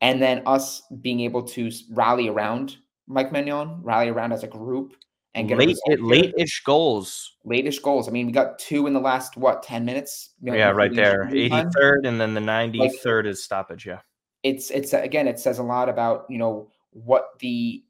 and 0.00 0.20
then 0.20 0.42
us 0.46 0.82
being 1.00 1.20
able 1.20 1.42
to 1.42 1.70
rally 1.90 2.28
around 2.28 2.76
Mike 3.06 3.30
Maignan, 3.30 3.80
rally 3.82 4.08
around 4.08 4.32
as 4.32 4.42
a 4.42 4.46
group 4.46 4.96
and 5.34 5.48
get 5.48 5.58
late 5.58 5.76
late-ish 5.98 6.62
goals. 6.64 7.36
Late-ish 7.44 7.80
goals. 7.80 8.08
I 8.08 8.12
mean, 8.12 8.26
we 8.26 8.32
got 8.32 8.58
two 8.58 8.86
in 8.86 8.92
the 8.92 9.00
last 9.00 9.36
what 9.36 9.62
10 9.62 9.84
minutes? 9.84 10.30
You 10.40 10.52
know, 10.52 10.58
yeah, 10.58 10.70
right 10.70 10.94
there. 10.94 11.28
83rd 11.32 12.06
and 12.06 12.20
then 12.20 12.34
the 12.34 12.40
93rd 12.40 13.24
like, 13.24 13.26
is 13.26 13.42
stoppage, 13.42 13.86
yeah. 13.86 14.00
It's 14.42 14.70
it's 14.70 14.92
again 14.92 15.26
it 15.26 15.40
says 15.40 15.58
a 15.58 15.62
lot 15.62 15.88
about, 15.88 16.26
you 16.28 16.38
know, 16.38 16.68
what 16.90 17.30
the 17.40 17.82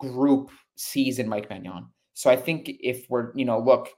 group 0.00 0.50
sees 0.74 1.18
in 1.18 1.28
Mike 1.28 1.48
Maignan. 1.48 1.86
So 2.14 2.28
I 2.28 2.36
think 2.36 2.70
if 2.80 3.06
we're, 3.08 3.32
you 3.36 3.44
know, 3.44 3.58
look, 3.58 3.88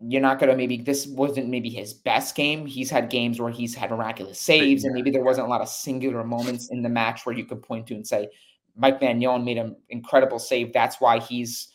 you're 0.00 0.22
not 0.22 0.38
going 0.38 0.50
to 0.50 0.56
maybe 0.56 0.76
this 0.78 1.06
wasn't 1.06 1.48
maybe 1.48 1.68
his 1.68 1.92
best 1.92 2.34
game. 2.34 2.66
He's 2.66 2.90
had 2.90 3.10
games 3.10 3.40
where 3.40 3.50
he's 3.50 3.74
had 3.74 3.90
miraculous 3.90 4.40
saves, 4.40 4.84
and 4.84 4.94
maybe 4.94 5.10
there 5.10 5.24
wasn't 5.24 5.46
a 5.46 5.50
lot 5.50 5.60
of 5.60 5.68
singular 5.68 6.22
moments 6.24 6.68
in 6.70 6.82
the 6.82 6.88
match 6.88 7.26
where 7.26 7.34
you 7.34 7.44
could 7.44 7.62
point 7.62 7.86
to 7.88 7.94
and 7.94 8.06
say 8.06 8.28
Mike 8.76 9.00
Maignan 9.00 9.44
made 9.44 9.58
an 9.58 9.76
incredible 9.88 10.38
save. 10.38 10.72
That's 10.72 11.00
why 11.00 11.18
he's 11.18 11.72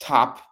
top 0.00 0.42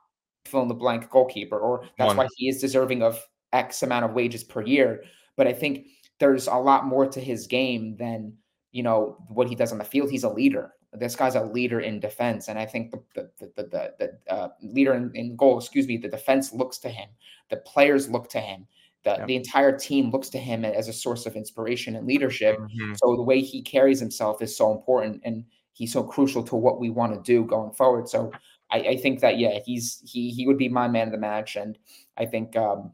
fill 0.47 0.63
in 0.63 0.69
the 0.69 0.75
blank 0.75 1.11
goalkeeper, 1.11 1.59
or 1.59 1.85
that's 1.99 2.09
One. 2.09 2.17
why 2.19 2.29
he 2.37 2.49
is 2.49 2.61
deserving 2.61 3.03
of 3.03 3.19
X 3.53 3.83
amount 3.83 4.05
of 4.05 4.13
wages 4.13 4.45
per 4.45 4.63
year. 4.63 5.03
But 5.37 5.49
I 5.49 5.53
think 5.53 5.89
there's 6.21 6.47
a 6.47 6.55
lot 6.55 6.87
more 6.87 7.07
to 7.07 7.21
his 7.21 7.47
game 7.47 7.97
than 7.97 8.35
you 8.71 8.85
know 8.85 9.17
what 9.29 9.49
he 9.49 9.57
does 9.57 9.73
on 9.73 9.79
the 9.79 9.85
field. 9.85 10.11
He's 10.11 10.25
a 10.25 10.29
leader, 10.29 10.73
this 10.93 11.17
guy's 11.17 11.35
a 11.35 11.45
leader 11.45 11.81
in 11.81 12.01
defense, 12.01 12.49
and 12.49 12.59
I 12.59 12.67
think 12.67 12.91
the 12.91 13.03
the 13.15 13.31
the, 13.39 13.63
the, 13.63 13.93
the 13.99 14.33
uh, 14.33 14.49
leader 14.63 14.95
in, 14.95 15.11
in, 15.15 15.37
goal, 15.37 15.59
excuse 15.59 15.87
me, 15.87 15.97
the 15.97 16.09
defense 16.09 16.53
looks 16.53 16.79
to 16.79 16.89
him, 16.89 17.09
the 17.51 17.59
players 17.59 18.09
look 18.09 18.29
to 18.31 18.41
him, 18.41 18.67
the 19.05 19.11
yep. 19.11 19.27
the 19.27 19.37
entire 19.37 19.77
team 19.77 20.11
looks 20.11 20.29
to 20.31 20.39
him 20.39 20.65
as 20.65 20.89
a 20.89 20.93
source 20.93 21.27
of 21.27 21.37
inspiration 21.37 21.97
and 21.97 22.07
leadership. 22.07 22.59
Mm-hmm. 22.59 22.95
So 22.95 23.17
the 23.17 23.23
way 23.23 23.41
he 23.41 23.63
carries 23.63 24.01
himself 24.01 24.41
is 24.41 24.57
so 24.57 24.73
important, 24.73 25.21
and 25.25 25.45
he's 25.73 25.93
so 25.93 26.03
crucial 26.03 26.43
to 26.45 26.57
what 26.57 26.81
we 26.81 26.91
want 26.91 27.13
to 27.13 27.21
do 27.21 27.45
going 27.45 27.73
forward. 27.73 28.09
So 28.09 28.33
I, 28.71 28.79
I 28.79 28.97
think 28.97 29.21
that 29.21 29.39
yeah, 29.39 29.59
he's 29.65 30.03
he 30.07 30.31
he 30.31 30.47
would 30.47 30.59
be 30.59 30.69
my 30.69 30.89
man 30.89 31.09
of 31.09 31.13
the 31.13 31.19
match, 31.19 31.57
and 31.57 31.79
I 32.17 32.27
think 32.27 32.57
um, 32.57 32.93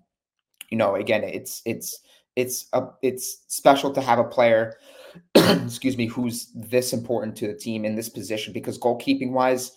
you 0.71 0.79
know 0.79 0.97
again, 0.97 1.25
it's 1.25 1.63
it's 1.65 2.01
it's 2.37 2.67
a 2.73 2.89
it's 3.03 3.45
special 3.49 3.93
to 3.93 4.01
have 4.01 4.19
a 4.19 4.25
player 4.25 4.77
excuse 5.65 5.97
me, 5.97 6.07
who's 6.07 6.51
this 6.55 6.93
important 6.93 7.37
to 7.37 7.47
the 7.47 7.55
team 7.55 7.85
in 7.85 7.95
this 7.95 8.09
position 8.09 8.53
because 8.53 8.79
goalkeeping 8.79 9.33
wise, 9.33 9.73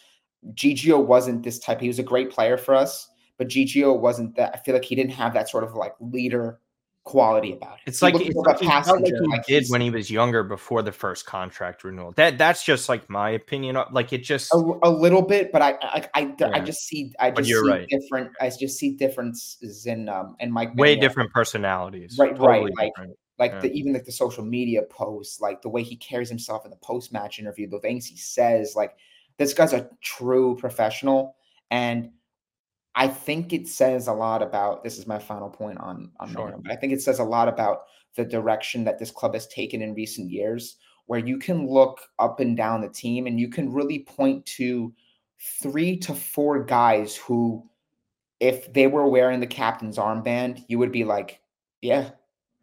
Gigio 0.54 1.04
wasn't 1.04 1.44
this 1.44 1.60
type. 1.60 1.82
He 1.82 1.88
was 1.88 2.00
a 2.00 2.04
great 2.04 2.32
player 2.32 2.58
for 2.58 2.76
us, 2.76 3.10
but 3.38 3.48
Gigio 3.48 3.98
wasn't 3.98 4.36
that. 4.36 4.56
I 4.56 4.60
feel 4.60 4.74
like 4.74 4.86
he 4.86 4.96
didn't 4.96 5.14
have 5.14 5.34
that 5.34 5.50
sort 5.50 5.64
of 5.64 5.74
like 5.76 5.94
leader 6.00 6.60
quality 7.08 7.54
about 7.54 7.76
it. 7.76 7.84
It's 7.88 8.00
he 8.02 8.06
like, 8.06 8.16
it's 8.16 8.36
like, 8.36 8.60
he, 8.60 8.68
like 8.68 9.06
he 9.06 9.28
like 9.28 9.46
did 9.46 9.66
when 9.70 9.80
he 9.82 9.90
was 9.90 10.12
younger 10.12 10.44
before 10.44 10.82
the 10.82 10.92
first 10.92 11.26
contract 11.26 11.84
renewal. 11.84 12.12
That 12.18 12.38
that's 12.38 12.64
just 12.64 12.90
like 12.90 13.10
my 13.10 13.32
opinion. 13.32 13.78
Like 13.92 14.14
it 14.14 14.20
just 14.20 14.54
a, 14.54 14.58
a 14.84 14.90
little 14.92 15.22
bit, 15.22 15.52
but 15.52 15.62
I 15.62 15.78
I 15.82 16.10
I, 16.14 16.36
yeah. 16.38 16.50
I 16.54 16.60
just 16.60 16.82
see 16.82 17.14
I 17.20 17.32
just 17.32 17.50
see 17.50 17.70
right. 17.70 17.88
different. 17.90 18.32
I 18.40 18.50
just 18.50 18.78
see 18.78 18.92
differences 18.92 19.86
in 19.86 20.10
um 20.10 20.36
and 20.40 20.52
Mike. 20.52 20.76
Way 20.76 20.98
different 20.98 21.32
personalities. 21.32 22.18
Right, 22.20 22.36
totally 22.36 22.72
right. 22.78 22.92
Like 22.98 23.10
like 23.40 23.52
yeah. 23.54 23.60
the 23.60 23.72
even 23.74 23.94
like 23.94 24.06
the 24.06 24.12
social 24.12 24.44
media 24.44 24.82
posts, 24.84 25.40
like 25.40 25.62
the 25.62 25.70
way 25.70 25.84
he 25.84 25.96
carries 25.96 26.30
himself 26.30 26.66
in 26.66 26.72
the 26.72 26.78
post 26.78 27.14
match 27.14 27.40
interview, 27.40 27.70
the 27.70 27.80
things 27.80 28.06
he 28.06 28.18
says, 28.18 28.76
like 28.76 28.96
this 29.38 29.54
guy's 29.54 29.74
a 29.74 29.90
true 30.02 30.56
professional. 30.58 31.36
And 31.70 32.12
I 32.96 33.08
think 33.08 33.54
it 33.54 33.68
says 33.68 34.08
a 34.08 34.14
lot 34.14 34.42
about 34.42 34.84
this 34.84 34.98
is 34.98 35.06
my 35.06 35.20
final 35.20 35.50
point 35.50 35.80
on 35.80 36.12
on 36.20 36.32
sure. 36.32 36.56
but 36.60 36.72
I 36.72 36.76
think 36.76 36.94
it 36.94 37.02
says 37.02 37.20
a 37.20 37.24
lot 37.24 37.48
about 37.48 37.82
the 38.16 38.26
direction 38.26 38.84
that 38.86 38.98
this 38.98 39.12
club 39.12 39.36
has 39.36 39.48
taken 39.48 39.82
in 39.82 39.94
recent 39.94 40.32
years, 40.32 40.78
where 41.06 41.20
you 41.20 41.38
can 41.38 41.68
look 41.68 42.02
up 42.18 42.40
and 42.40 42.58
down 42.58 42.82
the 42.82 42.90
team 42.90 43.28
and 43.28 43.40
you 43.40 43.50
can 43.50 43.72
really 43.72 44.00
point 44.00 44.46
to 44.46 44.94
three 45.40 45.96
to 45.98 46.16
four 46.16 46.64
guys 46.64 47.16
who, 47.16 47.64
if 48.40 48.74
they 48.74 48.88
were 48.88 49.08
wearing 49.08 49.40
the 49.40 49.48
captain's 49.48 49.98
armband, 49.98 50.64
you 50.68 50.80
would 50.80 50.92
be 50.92 51.04
like, 51.04 51.40
yeah, 51.82 52.10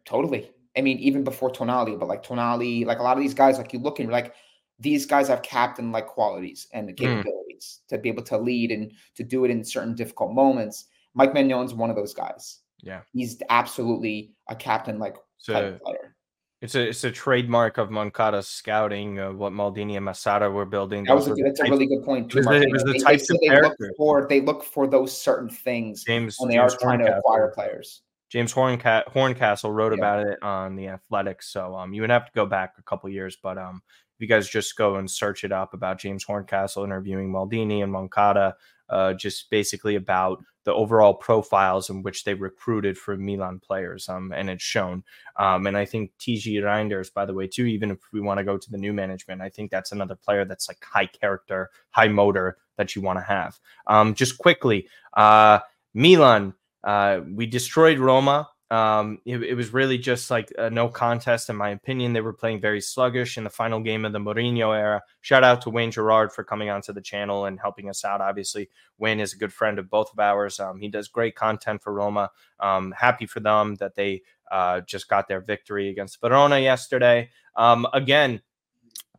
totally. 0.03 0.51
I 0.77 0.81
mean, 0.81 0.97
even 0.99 1.23
before 1.23 1.49
Tonali, 1.49 1.97
but 1.97 2.07
like 2.07 2.23
Tonali, 2.23 2.85
like 2.85 2.99
a 2.99 3.03
lot 3.03 3.17
of 3.17 3.23
these 3.23 3.33
guys, 3.33 3.57
like 3.57 3.73
you 3.73 3.79
look 3.79 3.99
and 3.99 4.07
you're 4.07 4.13
like, 4.13 4.33
these 4.79 5.05
guys 5.05 5.27
have 5.29 5.41
captain 5.41 5.91
like 5.91 6.07
qualities 6.07 6.67
and 6.73 6.89
mm. 6.89 6.97
capabilities 6.97 7.81
mm. 7.85 7.87
to 7.87 7.97
be 7.97 8.09
able 8.09 8.23
to 8.23 8.37
lead 8.37 8.71
and 8.71 8.91
to 9.15 9.23
do 9.23 9.45
it 9.45 9.51
in 9.51 9.63
certain 9.63 9.95
difficult 9.95 10.33
moments. 10.33 10.85
Mike 11.13 11.33
Maignan's 11.33 11.73
one 11.73 11.89
of 11.89 11.95
those 11.95 12.13
guys. 12.13 12.59
Yeah. 12.81 13.01
He's 13.13 13.41
absolutely 13.49 14.33
a 14.49 14.55
captain 14.55 14.99
like 14.99 15.15
so, 15.37 15.77
player. 15.83 16.15
It's 16.61 16.75
a 16.75 16.89
it's 16.89 17.03
a 17.03 17.11
trademark 17.11 17.77
of 17.77 17.91
Moncada's 17.91 18.47
scouting 18.47 19.19
of 19.19 19.37
what 19.37 19.53
Maldini 19.53 19.97
and 19.97 20.07
Massara 20.07 20.51
were 20.51 20.65
building. 20.65 21.03
That 21.03 21.15
was 21.15 21.27
a, 21.27 21.35
that's 21.35 21.59
a 21.59 21.63
really 21.65 21.85
good 21.85 22.03
point. 22.03 22.31
Too, 22.31 22.39
it 22.39 22.45
was, 22.45 22.47
the, 22.47 22.61
it 22.61 22.71
was 22.71 22.83
the 22.83 22.93
they, 22.93 22.99
types 22.99 23.27
they, 23.27 23.35
of 23.35 23.41
they 23.41 23.61
look 23.61 23.77
for 23.97 24.27
they 24.27 24.41
look 24.41 24.63
for 24.63 24.87
those 24.87 25.15
certain 25.15 25.49
things 25.49 26.03
James, 26.03 26.37
when 26.39 26.49
they 26.49 26.55
James 26.55 26.73
are 26.73 26.77
trying 26.79 26.99
to 26.99 27.17
acquire 27.17 27.51
players. 27.53 28.01
James 28.35 28.53
Hornca- 28.53 29.07
Horncastle 29.07 29.71
wrote 29.71 29.93
yeah. 29.93 29.97
about 29.97 30.27
it 30.27 30.43
on 30.43 30.75
the 30.75 30.89
Athletics, 30.89 31.47
so 31.53 31.73
um, 31.73 31.93
you 31.93 32.01
would 32.01 32.09
have 32.09 32.25
to 32.25 32.31
go 32.35 32.45
back 32.45 32.73
a 32.77 32.83
couple 32.83 33.09
years, 33.09 33.37
but 33.41 33.57
um, 33.57 33.81
If 33.87 34.19
you 34.19 34.27
guys 34.27 34.49
just 34.49 34.75
go 34.75 34.97
and 34.97 35.09
search 35.09 35.45
it 35.45 35.53
up 35.53 35.73
about 35.73 35.99
James 35.99 36.25
Horncastle 36.25 36.83
interviewing 36.83 37.31
Maldini 37.31 37.81
and 37.81 37.93
Moncada, 37.93 38.57
uh, 38.89 39.13
just 39.13 39.49
basically 39.49 39.95
about 39.95 40.43
the 40.65 40.73
overall 40.73 41.13
profiles 41.13 41.89
in 41.89 42.03
which 42.03 42.25
they 42.25 42.33
recruited 42.33 42.97
for 42.97 43.15
Milan 43.15 43.61
players, 43.65 44.09
um, 44.09 44.33
and 44.35 44.49
it's 44.49 44.61
shown. 44.61 45.05
Um, 45.39 45.65
and 45.65 45.77
I 45.77 45.85
think 45.85 46.11
TG 46.19 46.61
Reijnders, 46.61 47.13
by 47.13 47.25
the 47.25 47.33
way, 47.33 47.47
too, 47.47 47.63
even 47.67 47.89
if 47.89 47.99
we 48.11 48.19
want 48.19 48.39
to 48.39 48.43
go 48.43 48.57
to 48.57 48.69
the 48.69 48.77
new 48.77 48.91
management, 48.91 49.41
I 49.41 49.47
think 49.47 49.71
that's 49.71 49.93
another 49.93 50.15
player 50.15 50.43
that's 50.43 50.67
like 50.67 50.83
high 50.83 51.05
character, 51.05 51.69
high 51.91 52.09
motor 52.09 52.57
that 52.75 52.97
you 52.97 53.01
want 53.01 53.17
to 53.17 53.23
have. 53.23 53.57
Um, 53.87 54.13
just 54.13 54.37
quickly, 54.37 54.89
uh, 55.15 55.59
Milan, 55.93 56.53
uh, 56.85 57.21
we 57.27 57.45
destroyed 57.45 57.99
Roma 57.99 58.47
um, 58.71 59.19
it, 59.25 59.37
it, 59.43 59.53
was 59.53 59.73
really 59.73 59.99
just 59.99 60.31
like 60.31 60.51
no 60.71 60.89
contest, 60.89 61.51
in 61.51 61.55
my 61.55 61.69
opinion. 61.69 62.13
They 62.13 62.21
were 62.21 62.33
playing 62.33 62.61
very 62.61 62.81
sluggish 62.81 63.37
in 63.37 63.43
the 63.43 63.49
final 63.49 63.79
game 63.79 64.05
of 64.05 64.11
the 64.11 64.19
Mourinho 64.19 64.75
era. 64.75 65.03
Shout 65.21 65.43
out 65.43 65.61
to 65.61 65.69
Wayne 65.69 65.91
Gerard 65.91 66.33
for 66.33 66.43
coming 66.43 66.69
onto 66.69 66.91
the 66.91 67.01
channel 67.01 67.45
and 67.45 67.59
helping 67.59 67.89
us 67.89 68.03
out. 68.03 68.21
Obviously, 68.21 68.69
Wayne 68.97 69.19
is 69.19 69.33
a 69.33 69.37
good 69.37 69.53
friend 69.53 69.77
of 69.77 69.89
both 69.89 70.11
of 70.11 70.19
ours. 70.19 70.59
Um, 70.59 70.79
he 70.79 70.87
does 70.87 71.07
great 71.07 71.35
content 71.35 71.83
for 71.83 71.93
Roma. 71.93 72.31
Um, 72.59 72.91
happy 72.97 73.27
for 73.27 73.39
them 73.39 73.75
that 73.75 73.93
they 73.93 74.23
uh, 74.51 74.81
just 74.81 75.07
got 75.09 75.27
their 75.27 75.41
victory 75.41 75.89
against 75.89 76.19
Verona 76.19 76.59
yesterday. 76.59 77.29
Um, 77.55 77.85
again, 77.93 78.41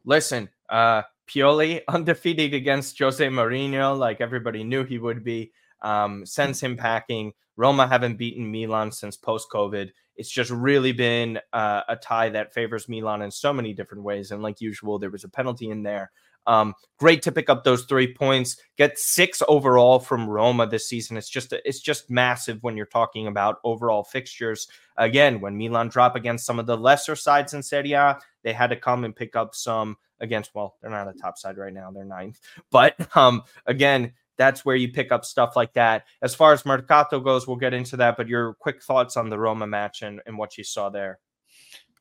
listen, 0.04 0.48
uh, 0.68 1.02
Pioli 1.28 1.82
undefeated 1.88 2.52
against 2.52 2.98
Jose 2.98 3.24
Mourinho, 3.24 3.96
like 3.96 4.20
everybody 4.20 4.64
knew 4.64 4.82
he 4.82 4.98
would 4.98 5.22
be. 5.22 5.52
Um, 5.82 6.24
sends 6.26 6.60
him 6.60 6.76
packing. 6.76 7.32
Roma 7.56 7.86
haven't 7.86 8.18
beaten 8.18 8.50
Milan 8.50 8.92
since 8.92 9.16
post 9.16 9.48
COVID. 9.52 9.90
It's 10.16 10.30
just 10.30 10.50
really 10.50 10.92
been 10.92 11.38
uh, 11.52 11.82
a 11.88 11.96
tie 11.96 12.30
that 12.30 12.54
favors 12.54 12.88
Milan 12.88 13.22
in 13.22 13.30
so 13.30 13.52
many 13.52 13.72
different 13.72 14.04
ways. 14.04 14.30
And 14.30 14.42
like 14.42 14.60
usual, 14.60 14.98
there 14.98 15.10
was 15.10 15.24
a 15.24 15.28
penalty 15.28 15.70
in 15.70 15.82
there. 15.82 16.10
Um, 16.46 16.74
great 16.98 17.22
to 17.22 17.32
pick 17.32 17.50
up 17.50 17.64
those 17.64 17.84
three 17.84 18.14
points. 18.14 18.56
Get 18.78 18.98
six 18.98 19.42
overall 19.48 19.98
from 19.98 20.28
Roma 20.28 20.66
this 20.66 20.88
season. 20.88 21.16
It's 21.16 21.28
just 21.28 21.52
it's 21.64 21.80
just 21.80 22.10
massive 22.10 22.62
when 22.62 22.76
you're 22.76 22.86
talking 22.86 23.26
about 23.26 23.58
overall 23.64 24.04
fixtures. 24.04 24.68
Again, 24.96 25.40
when 25.40 25.58
Milan 25.58 25.88
drop 25.88 26.14
against 26.14 26.46
some 26.46 26.58
of 26.58 26.66
the 26.66 26.76
lesser 26.76 27.16
sides 27.16 27.52
in 27.52 27.62
Serie 27.62 27.92
A, 27.92 28.18
they 28.44 28.52
had 28.52 28.68
to 28.68 28.76
come 28.76 29.04
and 29.04 29.14
pick 29.14 29.34
up 29.34 29.54
some 29.54 29.96
against. 30.20 30.54
Well, 30.54 30.76
they're 30.80 30.90
not 30.90 31.08
a 31.08 31.14
top 31.14 31.36
side 31.36 31.58
right 31.58 31.74
now; 31.74 31.90
they're 31.90 32.04
ninth. 32.04 32.38
But 32.70 32.94
um, 33.16 33.42
again, 33.66 34.12
that's 34.36 34.64
where 34.64 34.76
you 34.76 34.92
pick 34.92 35.12
up 35.12 35.24
stuff 35.24 35.56
like 35.56 35.72
that. 35.74 36.04
As 36.22 36.34
far 36.34 36.52
as 36.52 36.64
Mercato 36.66 37.20
goes, 37.20 37.46
we'll 37.46 37.56
get 37.56 37.74
into 37.74 37.96
that. 37.98 38.16
But 38.16 38.28
your 38.28 38.54
quick 38.54 38.82
thoughts 38.82 39.16
on 39.16 39.28
the 39.28 39.38
Roma 39.38 39.66
match 39.66 40.02
and, 40.02 40.20
and 40.26 40.36
what 40.36 40.58
you 40.58 40.64
saw 40.64 40.88
there? 40.88 41.18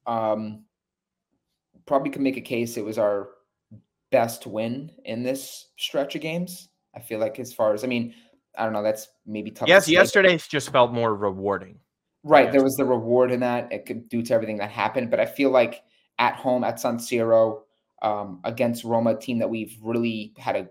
Um, 0.05 0.65
probably 1.85 2.09
could 2.09 2.21
make 2.21 2.37
a 2.37 2.41
case 2.41 2.77
it 2.77 2.85
was 2.85 2.97
our 2.97 3.29
best 4.11 4.47
win 4.47 4.91
in 5.03 5.23
this 5.23 5.67
stretch 5.77 6.15
of 6.15 6.21
games. 6.21 6.69
I 6.95 6.99
feel 6.99 7.19
like 7.19 7.39
as 7.39 7.53
far 7.53 7.73
as 7.73 7.83
I 7.83 7.87
mean, 7.87 8.13
I 8.57 8.63
don't 8.63 8.73
know. 8.73 8.83
That's 8.83 9.09
maybe 9.25 9.51
tough. 9.51 9.67
Yes, 9.67 9.89
yesterday 9.89 10.37
just 10.37 10.71
felt 10.71 10.93
more 10.93 11.15
rewarding. 11.15 11.79
Right, 12.23 12.51
there 12.51 12.63
was 12.63 12.75
the 12.75 12.85
reward 12.85 13.31
in 13.31 13.41
that. 13.41 13.71
It 13.71 13.85
could 13.85 14.09
due 14.09 14.23
to 14.23 14.33
everything 14.33 14.57
that 14.57 14.71
happened, 14.71 15.11
but 15.11 15.19
I 15.19 15.25
feel 15.27 15.51
like 15.51 15.83
at 16.17 16.35
home 16.35 16.63
at 16.63 16.79
San 16.79 16.97
Siro 16.97 17.61
um, 18.01 18.39
against 18.43 18.83
Roma, 18.83 19.11
a 19.11 19.19
team 19.19 19.37
that 19.39 19.49
we've 19.49 19.77
really 19.83 20.33
had 20.37 20.55
a 20.55 20.67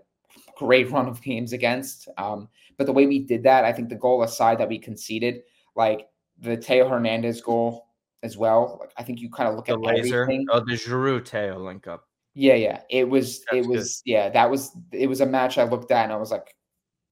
great 0.57 0.89
run 0.91 1.07
of 1.07 1.21
games 1.21 1.53
against. 1.53 2.07
Um, 2.17 2.49
but 2.77 2.85
the 2.85 2.93
way 2.93 3.05
we 3.05 3.19
did 3.19 3.43
that, 3.43 3.65
I 3.65 3.73
think 3.73 3.89
the 3.89 3.95
goal 3.95 4.23
aside 4.23 4.57
that 4.59 4.69
we 4.69 4.79
conceded, 4.79 5.41
like 5.75 6.07
the 6.39 6.57
Theo 6.57 6.87
Hernandez 6.89 7.41
goal 7.41 7.87
as 8.23 8.37
well. 8.37 8.77
Like 8.79 8.91
I 8.97 9.03
think 9.03 9.19
you 9.21 9.29
kind 9.29 9.49
of 9.49 9.55
look 9.55 9.67
the 9.67 9.73
at 9.73 9.79
laser. 9.81 10.23
everything. 10.23 10.45
Oh, 10.51 10.59
the 10.59 10.73
Giroud 10.73 11.27
Theo 11.27 11.59
link 11.59 11.87
up. 11.87 12.07
Yeah, 12.33 12.55
yeah. 12.55 12.81
It 12.89 13.07
was 13.07 13.43
That's 13.51 13.65
it 13.65 13.69
was 13.69 14.01
good. 14.05 14.11
yeah, 14.11 14.29
that 14.29 14.49
was 14.49 14.71
it 14.91 15.07
was 15.07 15.21
a 15.21 15.25
match 15.25 15.57
I 15.57 15.63
looked 15.63 15.91
at 15.91 16.03
and 16.03 16.11
I 16.11 16.17
was 16.17 16.31
like, 16.31 16.55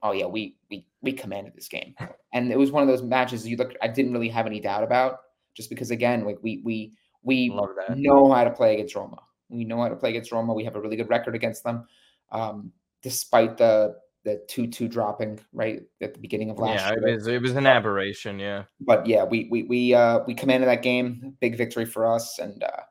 oh 0.02 0.12
yeah, 0.12 0.26
we 0.26 0.58
we 0.70 0.86
we 1.02 1.14
commanded 1.14 1.56
this 1.56 1.70
game. 1.70 1.96
And 2.34 2.52
it 2.52 2.58
was 2.58 2.72
one 2.72 2.84
of 2.84 2.90
those 2.90 3.04
matches 3.04 3.48
you 3.48 3.56
look 3.56 3.74
I 3.82 3.88
didn't 3.88 4.12
really 4.14 4.30
have 4.30 4.46
any 4.46 4.60
doubt 4.60 4.84
about 4.84 5.20
just 5.54 5.70
because 5.70 5.92
again, 5.92 6.26
like 6.26 6.40
we 6.42 6.62
we 6.66 6.94
we 7.22 7.50
know 7.96 8.32
how 8.32 8.44
to 8.44 8.52
play 8.52 8.74
against 8.74 8.96
Roma. 8.96 9.22
We 9.50 9.64
know 9.64 9.82
how 9.82 9.88
to 9.88 9.96
play 9.96 10.10
against 10.10 10.32
Roma. 10.32 10.54
We 10.54 10.66
have 10.66 10.76
a 10.76 10.82
really 10.82 10.98
good 10.98 11.10
record 11.10 11.36
against 11.36 11.64
them. 11.64 11.88
Um, 12.32 12.74
despite 13.04 13.58
the 13.58 13.96
the 14.24 14.42
two 14.48 14.68
two 14.68 14.88
dropping 14.88 15.40
right 15.52 15.84
at 16.02 16.14
the 16.14 16.20
beginning 16.20 16.50
of 16.50 16.58
last 16.58 16.80
yeah, 16.80 16.92
year. 16.92 17.08
it 17.08 17.16
was 17.16 17.28
it 17.28 17.42
was 17.42 17.52
an 17.52 17.68
aberration, 17.68 18.40
yeah. 18.40 18.64
But 18.80 19.06
yeah, 19.06 19.24
we 19.24 19.48
we 19.52 19.64
we 19.64 19.94
uh 19.94 20.20
we 20.26 20.34
commanded 20.34 20.70
that 20.70 20.82
game, 20.82 21.36
big 21.42 21.58
victory 21.58 21.86
for 21.86 22.12
us, 22.12 22.40
and 22.40 22.64
uh, 22.64 22.84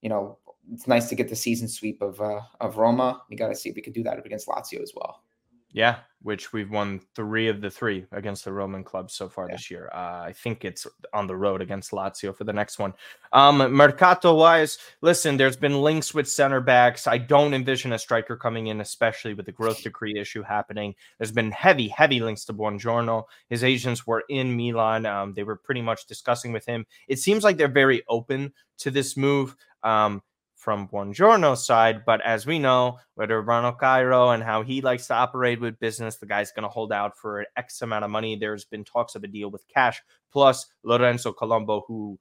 you 0.00 0.08
know 0.08 0.38
it's 0.72 0.86
nice 0.86 1.08
to 1.08 1.14
get 1.14 1.28
the 1.28 1.36
season 1.36 1.68
sweep 1.68 2.00
of 2.00 2.20
uh 2.20 2.40
of 2.60 2.76
Roma. 2.76 3.22
We 3.28 3.36
got 3.36 3.48
to 3.48 3.56
see 3.56 3.68
if 3.68 3.76
we 3.76 3.82
could 3.82 3.92
do 3.92 4.04
that 4.04 4.24
against 4.24 4.46
Lazio 4.46 4.80
as 4.80 4.92
well. 4.94 5.22
Yeah, 5.70 5.98
which 6.22 6.52
we've 6.52 6.70
won 6.70 7.00
three 7.14 7.48
of 7.48 7.60
the 7.60 7.70
three 7.70 8.06
against 8.10 8.44
the 8.44 8.52
Roman 8.52 8.82
clubs 8.82 9.14
so 9.14 9.28
far 9.28 9.46
yeah. 9.48 9.54
this 9.54 9.70
year. 9.70 9.90
Uh, 9.92 10.22
I 10.24 10.32
think 10.34 10.64
it's 10.64 10.86
on 11.12 11.26
the 11.26 11.36
road 11.36 11.60
against 11.60 11.90
Lazio 11.90 12.34
for 12.34 12.44
the 12.44 12.52
next 12.52 12.78
one. 12.78 12.94
Um, 13.32 13.58
Mercato 13.72 14.34
wise, 14.34 14.78
listen, 15.02 15.36
there's 15.36 15.56
been 15.56 15.82
links 15.82 16.14
with 16.14 16.26
center 16.26 16.62
backs. 16.62 17.06
I 17.06 17.18
don't 17.18 17.52
envision 17.52 17.92
a 17.92 17.98
striker 17.98 18.36
coming 18.36 18.68
in, 18.68 18.80
especially 18.80 19.34
with 19.34 19.46
the 19.46 19.52
growth 19.52 19.82
decree 19.82 20.18
issue 20.18 20.42
happening. 20.42 20.94
There's 21.18 21.32
been 21.32 21.50
heavy, 21.50 21.88
heavy 21.88 22.20
links 22.20 22.46
to 22.46 22.54
Buongiorno. 22.54 23.24
His 23.50 23.62
agents 23.62 24.06
were 24.06 24.24
in 24.30 24.56
Milan. 24.56 25.04
Um, 25.04 25.34
they 25.34 25.42
were 25.42 25.56
pretty 25.56 25.82
much 25.82 26.06
discussing 26.06 26.52
with 26.52 26.64
him. 26.64 26.86
It 27.08 27.18
seems 27.18 27.44
like 27.44 27.58
they're 27.58 27.68
very 27.68 28.02
open 28.08 28.54
to 28.78 28.90
this 28.90 29.16
move. 29.16 29.54
Um, 29.82 30.22
from 30.68 30.86
Buongiorno's 30.86 31.64
side. 31.64 32.04
But 32.04 32.20
as 32.26 32.44
we 32.44 32.58
know, 32.58 32.98
with 33.16 33.30
Urbano 33.30 33.74
Cairo 33.78 34.28
and 34.28 34.42
how 34.42 34.62
he 34.62 34.82
likes 34.82 35.06
to 35.06 35.14
operate 35.14 35.62
with 35.62 35.80
business, 35.80 36.16
the 36.16 36.26
guy's 36.26 36.52
going 36.52 36.64
to 36.64 36.68
hold 36.68 36.92
out 36.92 37.16
for 37.16 37.40
an 37.40 37.46
X 37.56 37.80
amount 37.80 38.04
of 38.04 38.10
money. 38.10 38.36
There's 38.36 38.66
been 38.66 38.84
talks 38.84 39.14
of 39.14 39.24
a 39.24 39.28
deal 39.28 39.50
with 39.50 39.66
cash 39.66 40.02
plus 40.30 40.66
Lorenzo 40.84 41.32
Colombo, 41.32 41.84
who 41.88 42.18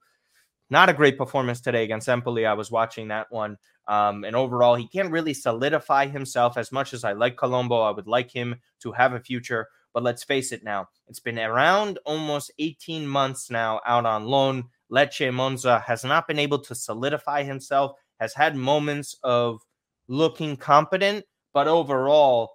not 0.69 0.87
a 0.87 0.93
great 0.93 1.17
performance 1.17 1.59
today 1.59 1.83
against 1.83 2.07
Empoli. 2.07 2.45
I 2.45 2.53
was 2.53 2.71
watching 2.71 3.09
that 3.09 3.29
one. 3.29 3.57
Um, 3.85 4.23
and 4.23 4.33
overall, 4.33 4.75
he 4.75 4.87
can't 4.87 5.11
really 5.11 5.33
solidify 5.33 6.07
himself 6.07 6.57
as 6.57 6.71
much 6.71 6.93
as 6.93 7.03
I 7.03 7.11
like 7.11 7.35
Colombo. 7.35 7.81
I 7.81 7.91
would 7.91 8.07
like 8.07 8.31
him 8.31 8.61
to 8.79 8.93
have 8.93 9.11
a 9.11 9.19
future. 9.19 9.67
But 9.93 10.03
let's 10.03 10.23
face 10.23 10.53
it 10.53 10.63
now, 10.63 10.87
it's 11.09 11.19
been 11.19 11.37
around 11.37 11.99
almost 12.05 12.51
18 12.59 13.05
months 13.05 13.49
now 13.49 13.81
out 13.85 14.05
on 14.05 14.23
loan. 14.23 14.69
Lecce 14.89 15.33
Monza 15.33 15.79
has 15.85 16.05
not 16.05 16.29
been 16.29 16.39
able 16.39 16.59
to 16.59 16.73
solidify 16.73 17.43
himself 17.43 17.91
has 18.19 18.33
had 18.33 18.55
moments 18.55 19.15
of 19.23 19.61
looking 20.07 20.57
competent, 20.57 21.25
but 21.53 21.67
overall, 21.67 22.51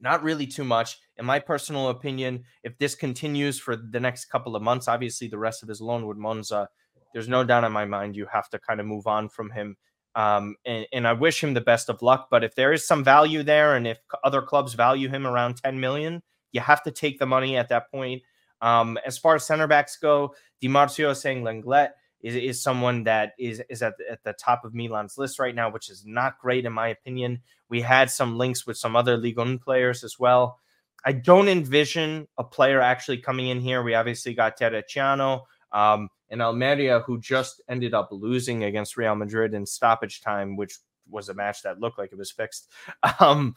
not 0.00 0.22
really 0.22 0.46
too 0.46 0.64
much. 0.64 0.98
In 1.16 1.26
my 1.26 1.38
personal 1.38 1.88
opinion, 1.88 2.44
if 2.62 2.78
this 2.78 2.94
continues 2.94 3.58
for 3.58 3.76
the 3.76 4.00
next 4.00 4.26
couple 4.26 4.54
of 4.54 4.62
months, 4.62 4.88
obviously 4.88 5.28
the 5.28 5.38
rest 5.38 5.62
of 5.62 5.68
his 5.68 5.80
loan 5.80 6.06
with 6.06 6.16
Monza, 6.16 6.68
there's 7.12 7.28
no 7.28 7.42
doubt 7.42 7.64
in 7.64 7.72
my 7.72 7.84
mind 7.84 8.16
you 8.16 8.26
have 8.26 8.48
to 8.50 8.58
kind 8.58 8.80
of 8.80 8.86
move 8.86 9.06
on 9.06 9.28
from 9.28 9.50
him. 9.50 9.76
Um, 10.14 10.56
and, 10.64 10.86
and 10.92 11.06
I 11.06 11.12
wish 11.12 11.42
him 11.42 11.54
the 11.54 11.60
best 11.60 11.88
of 11.88 12.02
luck. 12.02 12.28
But 12.30 12.44
if 12.44 12.54
there 12.54 12.72
is 12.72 12.86
some 12.86 13.04
value 13.04 13.42
there, 13.42 13.76
and 13.76 13.86
if 13.86 13.98
other 14.24 14.42
clubs 14.42 14.74
value 14.74 15.08
him 15.08 15.26
around 15.26 15.56
10 15.62 15.78
million, 15.80 16.22
you 16.52 16.60
have 16.60 16.82
to 16.84 16.90
take 16.90 17.18
the 17.18 17.26
money 17.26 17.56
at 17.56 17.68
that 17.68 17.90
point. 17.90 18.22
Um, 18.60 18.98
as 19.06 19.18
far 19.18 19.36
as 19.36 19.46
center 19.46 19.66
backs 19.66 19.96
go, 19.96 20.34
Di 20.60 20.68
Marzio 20.68 21.14
saying 21.14 21.44
Lenglet 21.44 21.90
is, 22.20 22.34
is 22.34 22.62
someone 22.62 23.04
that 23.04 23.32
is 23.38 23.62
is 23.68 23.82
at 23.82 23.96
the, 23.98 24.10
at 24.10 24.24
the 24.24 24.32
top 24.32 24.64
of 24.64 24.74
Milan's 24.74 25.18
list 25.18 25.38
right 25.38 25.54
now, 25.54 25.70
which 25.70 25.88
is 25.88 26.04
not 26.04 26.38
great 26.38 26.64
in 26.64 26.72
my 26.72 26.88
opinion. 26.88 27.40
We 27.68 27.80
had 27.80 28.10
some 28.10 28.36
links 28.36 28.66
with 28.66 28.76
some 28.76 28.96
other 28.96 29.16
Ligue 29.16 29.38
1 29.38 29.58
players 29.58 30.02
as 30.04 30.18
well. 30.18 30.58
I 31.04 31.12
don't 31.12 31.48
envision 31.48 32.26
a 32.36 32.44
player 32.44 32.80
actually 32.80 33.18
coming 33.18 33.48
in 33.48 33.60
here. 33.60 33.82
We 33.82 33.94
obviously 33.94 34.34
got 34.34 34.58
Terracciano 34.58 35.42
um, 35.72 36.08
and 36.28 36.42
Almeria, 36.42 37.00
who 37.00 37.20
just 37.20 37.60
ended 37.68 37.94
up 37.94 38.08
losing 38.10 38.64
against 38.64 38.96
Real 38.96 39.14
Madrid 39.14 39.54
in 39.54 39.64
stoppage 39.64 40.20
time, 40.20 40.56
which 40.56 40.78
was 41.08 41.28
a 41.28 41.34
match 41.34 41.62
that 41.62 41.80
looked 41.80 41.98
like 41.98 42.12
it 42.12 42.18
was 42.18 42.30
fixed. 42.30 42.68
Um, 43.20 43.54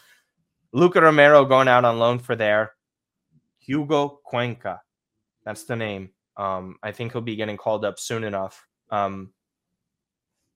Luca 0.74 1.02
Romero 1.02 1.44
going 1.44 1.68
out 1.68 1.84
on 1.84 2.00
loan 2.00 2.20
for 2.20 2.36
there. 2.36 2.72
Hugo 3.60 4.22
Cuenca, 4.24 4.80
that's 5.44 5.66
the 5.66 5.76
name. 5.76 6.12
Um, 6.38 6.78
I 6.82 6.92
think 6.92 7.12
he'll 7.12 7.22
be 7.22 7.36
getting 7.36 7.58
called 7.58 7.86
up 7.86 8.00
soon 8.00 8.24
enough. 8.24 8.66
Um, 8.90 9.32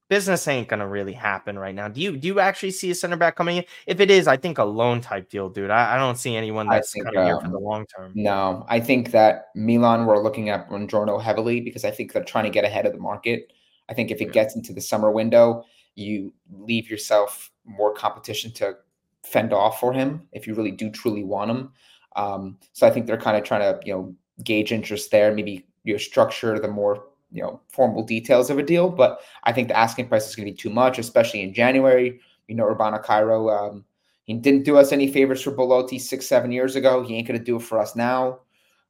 business 0.09 0.47
ain't 0.47 0.67
gonna 0.67 0.87
really 0.87 1.13
happen 1.13 1.57
right 1.57 1.73
now. 1.73 1.87
Do 1.87 2.01
you 2.01 2.17
do 2.17 2.27
you 2.27 2.39
actually 2.39 2.71
see 2.71 2.91
a 2.91 2.95
center 2.95 3.17
back 3.17 3.35
coming 3.35 3.57
in? 3.57 3.65
If 3.87 3.99
it 3.99 4.11
is, 4.11 4.27
I 4.27 4.37
think 4.37 4.57
a 4.57 4.63
loan 4.63 5.01
type 5.01 5.29
deal, 5.29 5.49
dude. 5.49 5.69
I, 5.69 5.95
I 5.95 5.97
don't 5.97 6.17
see 6.17 6.35
anyone 6.35 6.67
that's 6.67 6.91
think, 6.93 7.05
coming 7.05 7.19
um, 7.19 7.25
here 7.25 7.41
for 7.41 7.49
the 7.49 7.57
um, 7.57 7.63
long 7.63 7.85
term. 7.85 8.11
No, 8.15 8.65
I 8.67 8.79
think 8.79 9.11
that 9.11 9.47
Milan 9.55 10.05
were 10.05 10.21
looking 10.21 10.49
at 10.49 10.69
Buongiorno 10.69 11.21
heavily 11.21 11.61
because 11.61 11.85
I 11.85 11.91
think 11.91 12.13
they're 12.13 12.23
trying 12.23 12.45
to 12.45 12.49
get 12.49 12.63
ahead 12.63 12.85
of 12.85 12.93
the 12.93 12.99
market. 12.99 13.51
I 13.89 13.93
think 13.93 14.11
if 14.11 14.21
it 14.21 14.31
gets 14.31 14.55
into 14.55 14.73
the 14.73 14.81
summer 14.81 15.11
window, 15.11 15.63
you 15.95 16.33
leave 16.51 16.89
yourself 16.89 17.51
more 17.65 17.93
competition 17.93 18.51
to 18.53 18.75
fend 19.23 19.53
off 19.53 19.79
for 19.79 19.91
him 19.93 20.27
if 20.33 20.45
you 20.45 20.53
really 20.53 20.71
do 20.71 20.89
truly 20.89 21.23
want 21.23 21.51
him. 21.51 21.71
Um, 22.15 22.57
so 22.73 22.87
I 22.87 22.91
think 22.91 23.07
they're 23.07 23.17
kind 23.17 23.37
of 23.37 23.43
trying 23.43 23.61
to 23.61 23.79
you 23.85 23.93
know 23.93 24.15
gauge 24.43 24.71
interest 24.71 25.11
there, 25.11 25.33
maybe 25.33 25.65
you 25.83 25.93
know, 25.93 25.97
structure 25.97 26.59
the 26.59 26.67
more 26.67 27.05
you 27.31 27.41
know 27.41 27.59
formal 27.69 28.03
details 28.03 28.49
of 28.49 28.57
a 28.57 28.63
deal, 28.63 28.89
but 28.89 29.21
I 29.43 29.51
think 29.51 29.67
the 29.67 29.77
asking 29.77 30.07
price 30.07 30.27
is 30.27 30.35
going 30.35 30.47
to 30.47 30.51
be 30.51 30.57
too 30.57 30.69
much, 30.69 30.99
especially 30.99 31.41
in 31.41 31.53
January. 31.53 32.19
You 32.47 32.55
know, 32.55 32.65
Urbano 32.65 33.01
Cairo, 33.01 33.49
um, 33.49 33.85
he 34.23 34.33
didn't 34.33 34.63
do 34.63 34.77
us 34.77 34.91
any 34.91 35.11
favors 35.11 35.41
for 35.41 35.51
Belotti 35.51 35.99
six, 35.99 36.27
seven 36.27 36.51
years 36.51 36.75
ago. 36.75 37.03
He 37.03 37.15
ain't 37.15 37.27
going 37.27 37.39
to 37.39 37.43
do 37.43 37.57
it 37.57 37.61
for 37.61 37.79
us 37.79 37.95
now. 37.95 38.39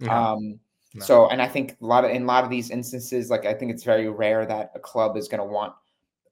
Um, 0.10 0.60
no. 0.94 1.04
So, 1.04 1.30
and 1.30 1.42
I 1.42 1.48
think 1.48 1.76
a 1.82 1.86
lot 1.86 2.06
of 2.06 2.12
in 2.12 2.24
a 2.24 2.26
lot 2.26 2.44
of 2.44 2.50
these 2.50 2.70
instances, 2.70 3.30
like 3.30 3.46
I 3.46 3.54
think 3.54 3.72
it's 3.72 3.84
very 3.84 4.10
rare 4.10 4.46
that 4.46 4.72
a 4.76 4.80
club 4.80 5.18
is 5.18 5.28
going 5.28 5.40
to 5.40 5.46
want 5.46 5.74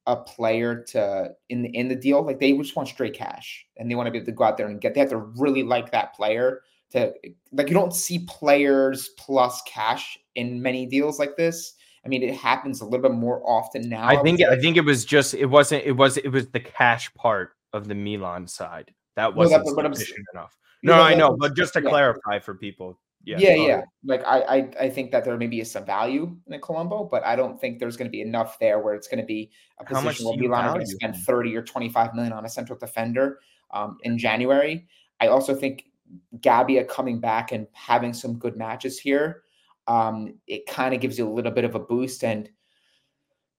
a 0.05 0.16
player 0.16 0.84
to 0.89 1.32
in 1.49 1.64
the 1.64 1.70
in 1.70 1.88
the 1.88 1.95
deal. 1.95 2.24
Like 2.24 2.39
they 2.39 2.53
just 2.53 2.76
want 2.76 2.88
straight 2.88 3.14
cash, 3.14 3.66
and 3.78 3.89
they 3.89 3.95
want 3.95 4.07
to 4.07 4.11
be 4.11 4.20
able 4.20 4.28
to 4.28 4.32
go 4.32 4.45
out 4.45 4.57
there 4.57 4.68
and 4.68 4.80
get. 4.80 4.93
They 4.93 5.01
have 5.01 5.09
to 5.09 5.18
really 5.18 5.64
like 5.64 5.91
that 5.91 6.14
player 6.14 6.61
to 6.94 7.14
like. 7.52 7.68
You 7.68 7.74
don't 7.74 7.94
see 7.94 8.26
players 8.28 9.10
plus 9.18 9.62
cash 9.68 10.18
in 10.36 10.62
many 10.62 10.86
deals 10.86 11.20
like 11.20 11.36
this. 11.36 11.74
I 12.06 12.10
mean, 12.10 12.24
it 12.24 12.36
happens 12.36 12.82
a 12.82 12.86
little 12.86 13.10
bit 13.10 13.18
more 13.18 13.41
often 13.48 13.88
now. 13.88 14.08
I 14.08 14.22
think 14.22 14.41
I 14.41 14.60
think 14.60 14.78
it 14.78 14.86
was 14.86 15.06
just 15.06 15.34
it 15.34 15.46
wasn't 15.46 15.84
it 15.86 15.94
was 15.94 16.18
it 16.18 16.30
was 16.30 16.50
the 16.50 16.60
cash 16.60 17.14
part 17.14 17.52
of 17.74 17.88
the 17.88 17.96
Milan 17.96 18.48
side 18.48 18.94
that 19.16 19.36
wasn't 19.36 19.66
no, 19.66 19.74
that, 19.76 19.96
sufficient 19.96 20.26
enough. 20.34 20.58
No, 20.82 21.02
I 21.02 21.14
know, 21.14 21.38
but 21.39 21.56
just 21.56 21.74
to 21.74 21.82
yeah. 21.82 21.89
clarify 21.89 22.39
for 22.39 22.56
people, 22.56 23.00
yeah, 23.26 23.38
yeah, 23.39 23.56
yeah. 23.56 23.82
Like 24.04 24.24
I, 24.26 24.39
I, 24.41 24.70
I 24.82 24.89
think 24.89 25.12
that 25.12 25.24
there 25.24 25.38
maybe 25.38 25.62
is 25.62 25.72
some 25.72 25.86
value 25.86 26.36
in 26.48 26.60
Colombo, 26.60 27.06
but 27.06 27.26
I 27.26 27.38
don't 27.38 27.60
think 27.60 27.80
there's 27.80 27.96
going 27.96 28.08
to 28.08 28.12
be 28.12 28.22
enough 28.22 28.60
there 28.60 28.80
where 28.80 28.96
it's 28.96 29.08
going 29.08 29.22
to 29.22 29.26
be 29.26 29.50
a 29.80 29.86
position 29.86 30.26
where 30.28 30.38
Milan 30.38 30.66
are 30.66 30.74
going 30.74 30.86
to 30.86 30.91
spend 30.91 31.16
30 31.16 31.56
or 31.56 31.62
25 31.62 32.14
million 32.16 32.34
on 32.34 32.46
a 32.46 32.50
central 32.50 32.78
defender 32.78 33.39
um, 33.72 33.98
in 34.04 34.18
January. 34.18 34.88
I 35.22 35.28
also 35.28 35.56
think 35.56 35.86
Gabbia 36.39 36.88
coming 36.88 37.20
back 37.20 37.51
and 37.51 37.68
having 37.74 38.14
some 38.14 38.38
good 38.38 38.57
matches 38.57 38.99
here, 38.99 39.43
um, 39.88 40.36
it 40.47 40.66
kind 40.66 40.93
of 40.93 41.01
gives 41.01 41.18
you 41.18 41.28
a 41.28 41.32
little 41.32 41.51
bit 41.51 41.66
of 41.66 41.76
a 41.76 41.80
boost 41.80 42.24
and 42.24 42.49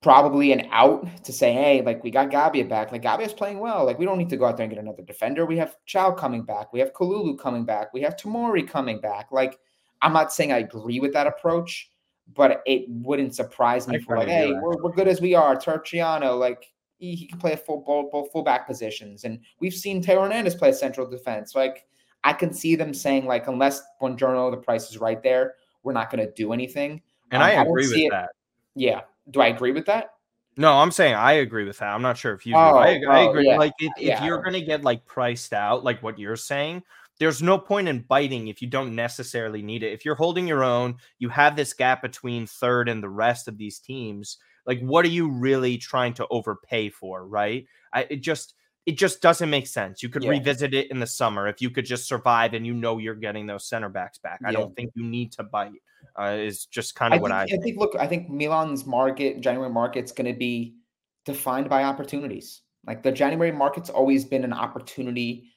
probably 0.04 0.52
an 0.52 0.68
out 0.70 1.06
to 1.24 1.32
say, 1.32 1.52
hey, 1.52 1.80
like 1.80 2.04
we 2.04 2.10
got 2.10 2.30
Gabbia 2.30 2.68
back. 2.68 2.92
Like 2.92 3.02
Gabbia's 3.02 3.32
playing 3.32 3.58
well. 3.58 3.86
Like 3.86 3.98
we 3.98 4.04
don't 4.04 4.18
need 4.18 4.28
to 4.30 4.36
go 4.36 4.44
out 4.44 4.56
there 4.56 4.64
and 4.64 4.72
get 4.72 4.82
another 4.82 5.02
defender. 5.02 5.46
We 5.46 5.56
have 5.56 5.76
Thiaw 5.88 6.16
coming 6.16 6.42
back. 6.42 6.72
We 6.72 6.80
have 6.80 6.92
Kalulu 6.92 7.38
coming 7.38 7.64
back. 7.64 7.94
We 7.94 8.02
have 8.02 8.16
Tamori 8.16 8.68
coming 8.68 9.00
back. 9.00 9.32
Like 9.32 9.58
I'm 10.02 10.12
not 10.12 10.30
saying 10.30 10.52
I 10.52 10.58
agree 10.58 11.00
with 11.00 11.14
that 11.14 11.26
approach, 11.26 11.90
but 12.34 12.62
it 12.66 12.84
wouldn't 12.88 13.34
surprise 13.34 13.88
me 13.88 13.98
for 13.98 14.18
like, 14.18 14.28
hey, 14.28 14.52
we're, 14.52 14.76
we're 14.82 14.92
good 14.92 15.08
as 15.08 15.22
we 15.22 15.34
are. 15.34 15.56
Terracciano, 15.56 16.38
like 16.38 16.70
he, 16.98 17.14
he, 17.14 17.26
can 17.26 17.38
play 17.38 17.52
a 17.52 17.56
full 17.56 17.80
both, 17.80 18.10
both 18.12 18.30
fullback 18.30 18.66
positions. 18.66 19.24
And 19.24 19.40
we've 19.60 19.72
seen 19.72 20.02
Theo 20.02 20.22
Hernandez 20.22 20.54
play 20.54 20.72
central 20.72 21.08
defense. 21.08 21.54
Like 21.54 21.86
I 22.24 22.32
can 22.32 22.52
see 22.52 22.74
them 22.74 22.92
saying, 22.92 23.26
like, 23.26 23.46
unless 23.46 23.82
Buongiorno, 24.00 24.50
the 24.50 24.56
price 24.56 24.90
is 24.90 24.98
right 24.98 25.22
there, 25.22 25.54
we're 25.82 25.92
not 25.92 26.10
going 26.10 26.26
to 26.26 26.32
do 26.32 26.52
anything. 26.52 27.00
And 27.30 27.42
um, 27.42 27.48
I 27.48 27.52
agree 27.52 27.84
I 27.84 27.88
with 27.88 27.98
it, 27.98 28.10
that. 28.10 28.30
Yeah 28.74 29.02
do 29.30 29.40
I 29.40 29.48
agree 29.48 29.72
with 29.72 29.86
that? 29.86 30.10
No, 30.56 30.72
I'm 30.72 30.92
saying 30.92 31.14
I 31.14 31.32
agree 31.32 31.64
with 31.64 31.78
that. 31.78 31.92
I'm 31.92 32.02
not 32.02 32.16
sure 32.16 32.32
if 32.32 32.46
you. 32.46 32.54
Oh, 32.54 32.76
I, 32.76 33.00
I, 33.08 33.20
agree. 33.20 33.46
Yeah. 33.46 33.58
Like 33.58 33.72
if, 33.78 33.92
yeah. 33.98 34.18
if 34.18 34.24
you're 34.24 34.40
going 34.40 34.52
to 34.52 34.60
get 34.60 34.84
like 34.84 35.04
priced 35.04 35.52
out, 35.52 35.82
like 35.82 36.02
what 36.02 36.18
you're 36.18 36.36
saying, 36.36 36.82
there's 37.18 37.42
no 37.42 37.58
point 37.58 37.88
in 37.88 38.00
biting 38.00 38.48
if 38.48 38.62
you 38.62 38.68
don't 38.68 38.94
necessarily 38.94 39.62
need 39.62 39.82
it. 39.82 39.92
If 39.92 40.04
you're 40.04 40.14
holding 40.14 40.46
your 40.46 40.62
own, 40.62 40.96
you 41.18 41.28
have 41.28 41.56
this 41.56 41.72
gap 41.72 42.02
between 42.02 42.46
third 42.46 42.88
and 42.88 43.02
the 43.02 43.08
rest 43.08 43.48
of 43.48 43.58
these 43.58 43.80
teams. 43.80 44.38
Like, 44.64 44.80
what 44.80 45.04
are 45.04 45.08
you 45.08 45.28
really 45.28 45.76
trying 45.76 46.14
to 46.14 46.26
overpay 46.28 46.90
for? 46.90 47.26
Right? 47.26 47.66
I, 47.92 48.06
it 48.10 48.20
just 48.20 48.54
it 48.86 48.98
just 48.98 49.22
doesn't 49.22 49.48
make 49.48 49.66
sense. 49.66 50.02
You 50.02 50.08
could 50.08 50.24
yeah. 50.24 50.30
revisit 50.30 50.74
it 50.74 50.90
in 50.90 51.00
the 51.00 51.06
summer 51.06 51.48
if 51.48 51.62
you 51.62 51.70
could 51.70 51.86
just 51.86 52.06
survive 52.06 52.52
and 52.54 52.66
you 52.66 52.74
know 52.74 52.98
you're 52.98 53.14
getting 53.14 53.46
those 53.46 53.66
center 53.66 53.88
backs 53.88 54.18
back. 54.18 54.40
I 54.44 54.52
don't 54.52 54.74
think 54.76 54.92
you 54.94 55.04
need 55.04 55.32
to 55.32 55.42
bite 55.42 55.72
uh, 56.18 56.36
is 56.38 56.66
just 56.66 56.94
kind 56.94 57.14
of 57.14 57.20
what 57.20 57.30
think, 57.30 57.40
I 57.40 57.44
think. 57.46 57.60
I 57.60 57.62
think. 57.62 57.78
Look, 57.78 57.96
I 57.98 58.06
think 58.06 58.30
Milan's 58.30 58.86
market, 58.86 59.40
January 59.40 59.70
market's 59.70 60.12
going 60.12 60.32
to 60.32 60.38
be 60.38 60.76
defined 61.24 61.68
by 61.68 61.84
opportunities. 61.84 62.62
Like 62.86 63.02
the 63.02 63.12
January 63.12 63.52
market's 63.52 63.90
always 63.90 64.24
been 64.24 64.44
an 64.44 64.52
opportunity 64.52 65.50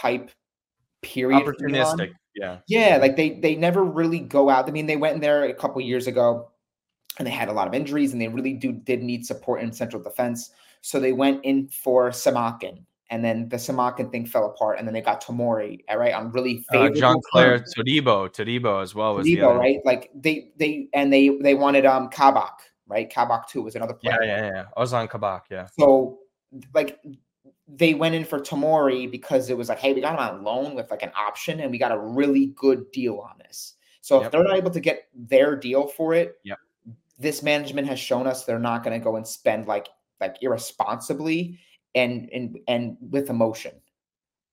type 0.00 0.30
period. 1.02 1.42
Opportunistic, 1.42 2.12
yeah, 2.36 2.58
yeah. 2.68 2.98
Like 3.00 3.16
they 3.16 3.40
they 3.40 3.56
never 3.56 3.84
really 3.84 4.20
go 4.20 4.48
out. 4.48 4.68
I 4.68 4.72
mean, 4.72 4.86
they 4.86 4.96
went 4.96 5.16
in 5.16 5.20
there 5.20 5.44
a 5.44 5.54
couple 5.54 5.80
years 5.80 6.06
ago, 6.06 6.50
and 7.18 7.26
they 7.26 7.32
had 7.32 7.48
a 7.48 7.52
lot 7.52 7.66
of 7.66 7.74
injuries, 7.74 8.12
and 8.12 8.20
they 8.20 8.28
really 8.28 8.52
do 8.52 8.72
did 8.72 9.02
need 9.02 9.26
support 9.26 9.60
in 9.60 9.72
central 9.72 10.02
defense. 10.02 10.50
So 10.82 10.98
they 10.98 11.12
went 11.12 11.44
in 11.44 11.68
for 11.68 12.10
Simakan, 12.10 12.84
and 13.10 13.24
then 13.24 13.48
the 13.48 13.56
Simakan 13.56 14.10
thing 14.10 14.24
fell 14.24 14.46
apart, 14.46 14.78
and 14.78 14.86
then 14.86 14.94
they 14.94 15.00
got 15.00 15.22
Tomori, 15.22 15.80
right, 15.94 16.14
on 16.14 16.30
really 16.32 16.64
uh, 16.70 16.72
favorable. 16.72 16.96
Uh, 16.96 17.00
Jean-Clair 17.00 17.64
Todibo, 17.76 18.28
Todibo 18.28 18.82
as 18.82 18.94
well 18.94 19.16
was 19.16 19.26
Todibo, 19.26 19.58
right? 19.58 19.78
Like 19.84 20.10
they 20.14 20.50
they 20.56 20.88
and 20.94 21.12
they 21.12 21.28
they 21.40 21.54
wanted 21.54 21.86
um 21.86 22.08
Kabak, 22.08 22.60
right? 22.86 23.12
Kabak 23.12 23.48
too 23.48 23.62
was 23.62 23.74
another 23.74 23.94
player. 23.94 24.22
Yeah, 24.22 24.36
yeah, 24.36 24.50
yeah. 24.54 24.64
Ozan 24.76 25.08
Kabak, 25.08 25.46
yeah. 25.50 25.66
So 25.78 26.20
like 26.74 26.98
they 27.68 27.94
went 27.94 28.14
in 28.14 28.24
for 28.24 28.40
Tomori 28.40 29.10
because 29.10 29.50
it 29.50 29.56
was 29.56 29.68
like, 29.68 29.78
hey, 29.78 29.92
we 29.92 30.00
got 30.00 30.14
him 30.14 30.20
on 30.20 30.42
loan 30.42 30.74
with 30.74 30.90
like 30.90 31.02
an 31.02 31.12
option, 31.16 31.60
and 31.60 31.70
we 31.70 31.78
got 31.78 31.92
a 31.92 31.98
really 31.98 32.46
good 32.56 32.90
deal 32.92 33.18
on 33.18 33.38
this. 33.38 33.74
So 34.00 34.16
if 34.16 34.22
yep. 34.22 34.32
they're 34.32 34.44
not 34.44 34.56
able 34.56 34.70
to 34.70 34.80
get 34.80 35.08
their 35.14 35.56
deal 35.56 35.86
for 35.86 36.14
it, 36.14 36.36
yep. 36.42 36.58
this 37.18 37.42
management 37.42 37.86
has 37.86 38.00
shown 38.00 38.26
us 38.26 38.44
they're 38.44 38.58
not 38.58 38.82
going 38.82 38.98
to 38.98 39.04
go 39.04 39.16
and 39.16 39.26
spend 39.26 39.66
like 39.66 39.88
like 40.20 40.36
irresponsibly 40.42 41.58
and 41.94 42.28
and 42.32 42.58
and 42.68 42.96
with 43.00 43.30
emotion, 43.30 43.72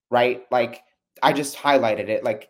right? 0.10 0.44
Like 0.52 0.84
I 1.22 1.34
just 1.34 1.58
highlighted 1.58 2.10
it. 2.10 2.24
Like 2.24 2.50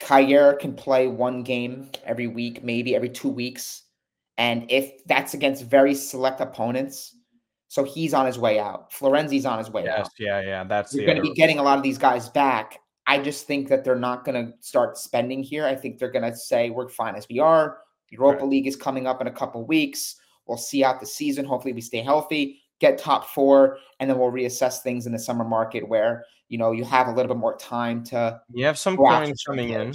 Kjaer 0.00 0.58
can 0.58 0.74
play 0.74 1.06
one 1.08 1.42
game 1.42 1.90
every 2.04 2.26
week, 2.26 2.62
maybe 2.62 2.94
every 2.94 3.08
two 3.08 3.30
weeks, 3.30 3.82
and 4.38 4.70
if 4.70 5.04
that's 5.06 5.34
against 5.34 5.64
very 5.64 5.94
select 5.94 6.40
opponents, 6.40 7.16
so 7.68 7.84
he's 7.84 8.14
on 8.14 8.26
his 8.26 8.38
way 8.38 8.58
out. 8.58 8.92
Florenzi's 8.92 9.46
on 9.46 9.58
his 9.58 9.70
way 9.70 9.84
yes, 9.84 10.00
out. 10.00 10.10
Yeah, 10.18 10.40
yeah, 10.40 10.64
that's 10.64 10.94
you're 10.94 11.06
going 11.06 11.16
to 11.16 11.22
be 11.22 11.34
getting 11.34 11.58
a 11.58 11.62
lot 11.62 11.78
of 11.78 11.82
these 11.82 11.98
guys 11.98 12.28
back. 12.28 12.78
I 13.06 13.18
just 13.18 13.46
think 13.46 13.68
that 13.68 13.84
they're 13.84 13.94
not 13.94 14.24
going 14.24 14.46
to 14.46 14.52
start 14.60 14.98
spending 14.98 15.42
here. 15.42 15.64
I 15.64 15.74
think 15.74 15.98
they're 15.98 16.10
going 16.10 16.30
to 16.30 16.36
say 16.36 16.70
we're 16.70 16.88
fine 16.88 17.14
as 17.14 17.28
we 17.28 17.38
are. 17.38 17.78
Europa 18.10 18.40
right. 18.40 18.50
League 18.50 18.66
is 18.66 18.76
coming 18.76 19.06
up 19.06 19.20
in 19.20 19.26
a 19.26 19.32
couple 19.32 19.64
weeks. 19.66 20.16
We'll 20.46 20.58
see 20.58 20.84
out 20.84 21.00
the 21.00 21.06
season. 21.06 21.44
Hopefully, 21.44 21.74
we 21.74 21.80
stay 21.80 22.02
healthy 22.02 22.60
get 22.80 22.98
top 22.98 23.28
four, 23.28 23.78
and 24.00 24.08
then 24.08 24.18
we'll 24.18 24.30
reassess 24.30 24.82
things 24.82 25.06
in 25.06 25.12
the 25.12 25.18
summer 25.18 25.44
market 25.44 25.88
where 25.88 26.24
you 26.48 26.58
know 26.58 26.72
you 26.72 26.84
have 26.84 27.08
a 27.08 27.12
little 27.12 27.28
bit 27.34 27.40
more 27.40 27.56
time 27.56 28.04
to. 28.04 28.40
You 28.52 28.64
have 28.66 28.78
some 28.78 28.96
coins 28.96 29.42
coming 29.46 29.70
in. 29.70 29.94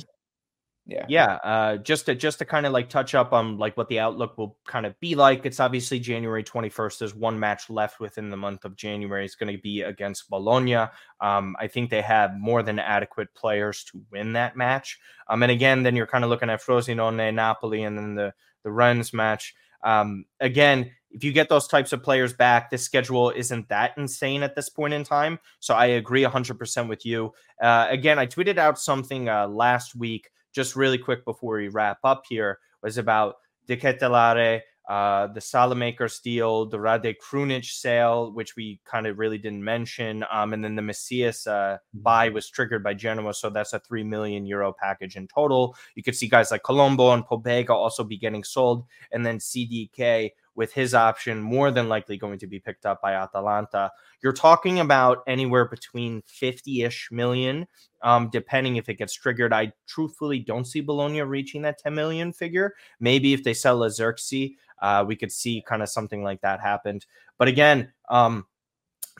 Yeah. 0.87 1.05
Yeah. 1.07 1.33
Uh, 1.43 1.77
just 1.77 2.07
to 2.07 2.15
just 2.15 2.39
to 2.39 2.45
kind 2.45 2.65
of 2.65 2.73
like 2.73 2.89
touch 2.89 3.13
up 3.13 3.33
on 3.33 3.57
like 3.57 3.77
what 3.77 3.87
the 3.87 3.99
outlook 3.99 4.37
will 4.37 4.57
kind 4.67 4.85
of 4.85 4.99
be 4.99 5.13
like. 5.13 5.45
It's 5.45 5.59
obviously 5.59 5.99
January 5.99 6.43
21st. 6.43 6.97
There's 6.97 7.15
one 7.15 7.39
match 7.39 7.69
left 7.69 7.99
within 7.99 8.29
the 8.29 8.35
month 8.35 8.65
of 8.65 8.75
January. 8.75 9.23
It's 9.23 9.35
going 9.35 9.55
to 9.55 9.61
be 9.61 9.83
against 9.83 10.29
Bologna. 10.29 10.87
Um, 11.21 11.55
I 11.59 11.67
think 11.67 11.91
they 11.91 12.01
have 12.01 12.35
more 12.35 12.63
than 12.63 12.79
adequate 12.79 13.33
players 13.35 13.83
to 13.85 14.01
win 14.11 14.33
that 14.33 14.57
match. 14.57 14.99
Um, 15.29 15.43
and 15.43 15.51
again, 15.51 15.83
then 15.83 15.95
you're 15.95 16.07
kind 16.07 16.23
of 16.23 16.31
looking 16.31 16.49
at 16.49 16.61
Frosinone, 16.61 17.33
Napoli, 17.33 17.83
and 17.83 17.95
then 17.97 18.15
the 18.15 18.33
the 18.63 18.71
Rennes 18.71 19.13
match. 19.13 19.53
Um, 19.83 20.25
again, 20.39 20.91
if 21.11 21.23
you 21.23 21.33
get 21.33 21.49
those 21.49 21.67
types 21.67 21.93
of 21.93 22.03
players 22.03 22.33
back, 22.33 22.69
this 22.69 22.83
schedule 22.83 23.31
isn't 23.31 23.67
that 23.69 23.97
insane 23.97 24.43
at 24.43 24.55
this 24.55 24.69
point 24.69 24.93
in 24.93 25.03
time. 25.03 25.39
So 25.59 25.73
I 25.73 25.87
agree 25.87 26.23
100% 26.23 26.87
with 26.87 27.05
you. 27.05 27.33
Uh, 27.61 27.87
again, 27.89 28.17
I 28.17 28.27
tweeted 28.27 28.57
out 28.57 28.79
something 28.79 29.27
uh, 29.27 29.47
last 29.47 29.95
week, 29.95 30.29
just 30.53 30.75
really 30.75 30.97
quick 30.97 31.25
before 31.25 31.57
we 31.57 31.67
wrap 31.67 31.99
up 32.03 32.23
here, 32.29 32.59
was 32.81 32.97
about 32.97 33.35
De 33.67 33.77
Ketelaere 33.77 34.61
uh, 34.91 35.27
the 35.27 35.39
Saelemaekers 35.39 36.21
deal, 36.21 36.65
the 36.65 36.77
Rade 36.77 37.15
Krunic 37.17 37.63
sale, 37.63 38.33
which 38.33 38.57
we 38.57 38.81
kind 38.83 39.07
of 39.07 39.19
really 39.19 39.37
didn't 39.37 39.63
mention, 39.63 40.25
um, 40.29 40.51
and 40.51 40.61
then 40.61 40.75
the 40.75 40.81
Messias 40.81 41.47
uh, 41.47 41.77
mm-hmm. 41.95 42.01
buy 42.01 42.27
was 42.27 42.49
triggered 42.49 42.83
by 42.83 42.93
Genoa, 42.93 43.33
so 43.33 43.49
that's 43.49 43.71
a 43.71 43.79
three 43.79 44.03
million 44.03 44.45
euro 44.45 44.73
package 44.77 45.15
in 45.15 45.29
total. 45.29 45.77
You 45.95 46.03
could 46.03 46.17
see 46.17 46.27
guys 46.27 46.51
like 46.51 46.63
Colombo 46.63 47.13
and 47.13 47.25
Pobega 47.25 47.69
also 47.69 48.03
be 48.03 48.17
getting 48.17 48.43
sold, 48.43 48.85
and 49.13 49.25
then 49.25 49.37
CDK 49.37 50.31
with 50.55 50.73
his 50.73 50.93
option 50.93 51.39
more 51.39 51.71
than 51.71 51.87
likely 51.87 52.17
going 52.17 52.37
to 52.39 52.47
be 52.47 52.59
picked 52.59 52.85
up 52.85 53.01
by 53.01 53.13
Atalanta. 53.13 53.89
You're 54.21 54.33
talking 54.33 54.79
about 54.79 55.23
anywhere 55.25 55.65
between 55.65 56.21
50 56.27 56.83
ish 56.83 57.09
million, 57.11 57.65
um, 58.03 58.29
depending 58.29 58.75
if 58.75 58.89
it 58.89 58.95
gets 58.95 59.13
triggered. 59.13 59.53
I 59.53 59.71
truthfully 59.87 60.39
don't 60.39 60.65
see 60.65 60.81
Bologna 60.81 61.21
reaching 61.21 61.61
that 61.61 61.79
10 61.79 61.95
million 61.95 62.33
figure. 62.33 62.75
Maybe 62.99 63.33
if 63.33 63.43
they 63.43 63.53
sell 63.53 63.83
a 63.83 63.87
Zirkzee, 63.87 64.55
uh, 64.81 65.03
we 65.07 65.15
could 65.15 65.31
see 65.31 65.63
kind 65.65 65.81
of 65.81 65.89
something 65.89 66.23
like 66.23 66.41
that 66.41 66.59
happened. 66.59 67.05
But 67.37 67.47
again, 67.47 67.91
um, 68.09 68.45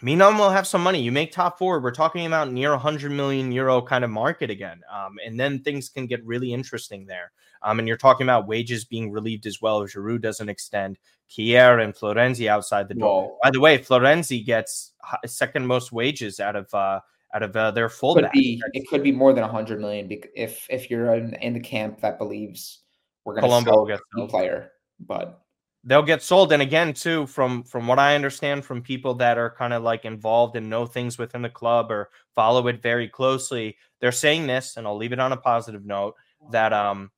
Milan 0.01 0.37
will 0.37 0.49
have 0.49 0.65
some 0.65 0.81
money. 0.81 1.01
You 1.01 1.11
make 1.11 1.31
top 1.31 1.59
four. 1.59 1.79
We're 1.79 1.91
talking 1.91 2.25
about 2.25 2.51
near 2.51 2.71
100 2.71 3.11
million 3.11 3.51
euro 3.51 3.81
kind 3.81 4.03
of 4.03 4.09
market 4.09 4.49
again. 4.49 4.81
Um, 4.91 5.17
and 5.23 5.39
then 5.39 5.59
things 5.59 5.89
can 5.89 6.07
get 6.07 6.25
really 6.25 6.53
interesting 6.53 7.05
there. 7.05 7.31
Um, 7.61 7.77
and 7.77 7.87
you're 7.87 7.97
talking 7.97 8.25
about 8.25 8.47
wages 8.47 8.85
being 8.85 9.11
relieved 9.11 9.45
as 9.45 9.61
well. 9.61 9.83
If 9.83 9.93
Giroud 9.93 10.21
doesn't 10.21 10.49
extend, 10.49 10.97
Kjaer 11.29 11.83
and 11.83 11.93
Florenzi 11.93 12.47
outside 12.47 12.87
the 12.87 12.95
door. 12.95 13.29
Whoa. 13.29 13.37
By 13.43 13.51
the 13.51 13.59
way, 13.59 13.77
Florenzi 13.77 14.43
gets 14.43 14.93
second 15.27 15.67
most 15.67 15.91
wages 15.91 16.39
out 16.39 16.55
of 16.55 16.73
uh, 16.73 17.01
out 17.33 17.43
of 17.43 17.55
uh, 17.55 17.71
their 17.71 17.89
fullback. 17.89 18.31
it 18.33 18.87
could 18.89 19.03
be 19.03 19.11
more 19.11 19.33
than 19.33 19.43
100 19.43 19.79
million 19.79 20.09
if 20.35 20.65
if 20.69 20.89
you're 20.89 21.13
in, 21.15 21.33
in 21.35 21.53
the 21.53 21.59
camp 21.59 22.01
that 22.01 22.17
believes 22.17 22.79
we're 23.23 23.39
going 23.39 23.63
to 23.63 23.69
sell 23.69 24.23
a 24.23 24.27
player 24.27 24.71
but 24.99 25.41
they'll 25.83 26.03
get 26.03 26.21
sold. 26.21 26.51
And 26.51 26.61
again, 26.61 26.93
too, 26.93 27.27
from 27.27 27.63
from 27.63 27.87
what 27.87 27.99
I 27.99 28.15
understand 28.15 28.65
from 28.65 28.81
people 28.81 29.15
that 29.15 29.37
are 29.37 29.49
kind 29.49 29.73
of 29.73 29.83
like 29.83 30.05
involved 30.05 30.55
and 30.55 30.69
know 30.69 30.85
things 30.85 31.17
within 31.17 31.41
the 31.41 31.49
club 31.49 31.91
or 31.91 32.09
follow 32.35 32.67
it 32.67 32.81
very 32.81 33.07
closely, 33.07 33.77
they're 33.99 34.11
saying 34.11 34.47
this, 34.47 34.77
and 34.77 34.87
I'll 34.87 34.97
leave 34.97 35.13
it 35.13 35.19
on 35.19 35.31
a 35.31 35.37
positive 35.37 35.85
note 35.85 36.15
that 36.51 36.73
um 36.73 37.11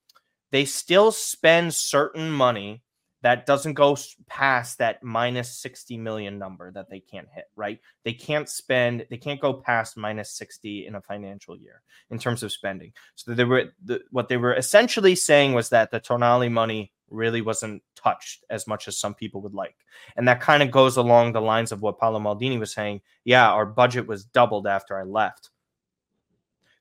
they 0.52 0.66
still 0.66 1.12
spend 1.12 1.74
certain 1.74 2.32
money 2.32 2.84
that 3.24 3.46
doesn't 3.46 3.74
go 3.74 3.98
past 4.28 4.78
that 4.78 5.02
minus 5.02 5.58
60 5.60 5.98
million 5.98 6.38
number 6.38 6.72
that 6.74 6.90
they 6.90 7.00
can't 7.00 7.28
hit, 7.34 7.46
right? 7.56 7.80
They 8.04 8.12
can't 8.12 8.50
spend, 8.50 9.08
they 9.10 9.18
can't 9.18 9.40
go 9.40 9.54
past 9.54 9.96
minus 9.96 10.32
60 10.34 10.88
in 10.88 10.96
a 10.96 11.02
financial 11.02 11.58
year 11.58 11.82
in 12.12 12.20
terms 12.20 12.44
of 12.44 12.52
spending. 12.52 12.92
So 13.16 13.34
they 13.34 13.46
were 13.46 13.72
the, 13.84 14.02
what 14.12 14.28
they 14.28 14.36
were 14.36 14.54
essentially 14.54 15.16
saying 15.16 15.54
was 15.54 15.70
that 15.70 15.90
the 15.90 16.02
Tonali 16.02 16.52
money 16.52 16.92
really 17.10 17.42
wasn't 17.42 17.82
touched 18.04 18.44
as 18.50 18.68
much 18.68 18.88
as 18.88 18.98
some 18.98 19.14
people 19.14 19.42
would 19.42 19.54
like. 19.54 19.76
And 20.16 20.28
that 20.28 20.42
kind 20.42 20.62
of 20.62 20.72
goes 20.72 20.98
along 20.98 21.34
the 21.34 21.42
lines 21.42 21.72
of 21.72 21.82
what 21.82 22.00
Paolo 22.00 22.20
Maldini 22.20 22.60
was 22.60 22.74
saying. 22.74 23.02
Yeah, 23.24 23.50
our 23.50 23.66
budget 23.66 24.08
was 24.08 24.26
doubled 24.26 24.68
after 24.68 24.98
I 24.98 25.04
left. 25.04 25.50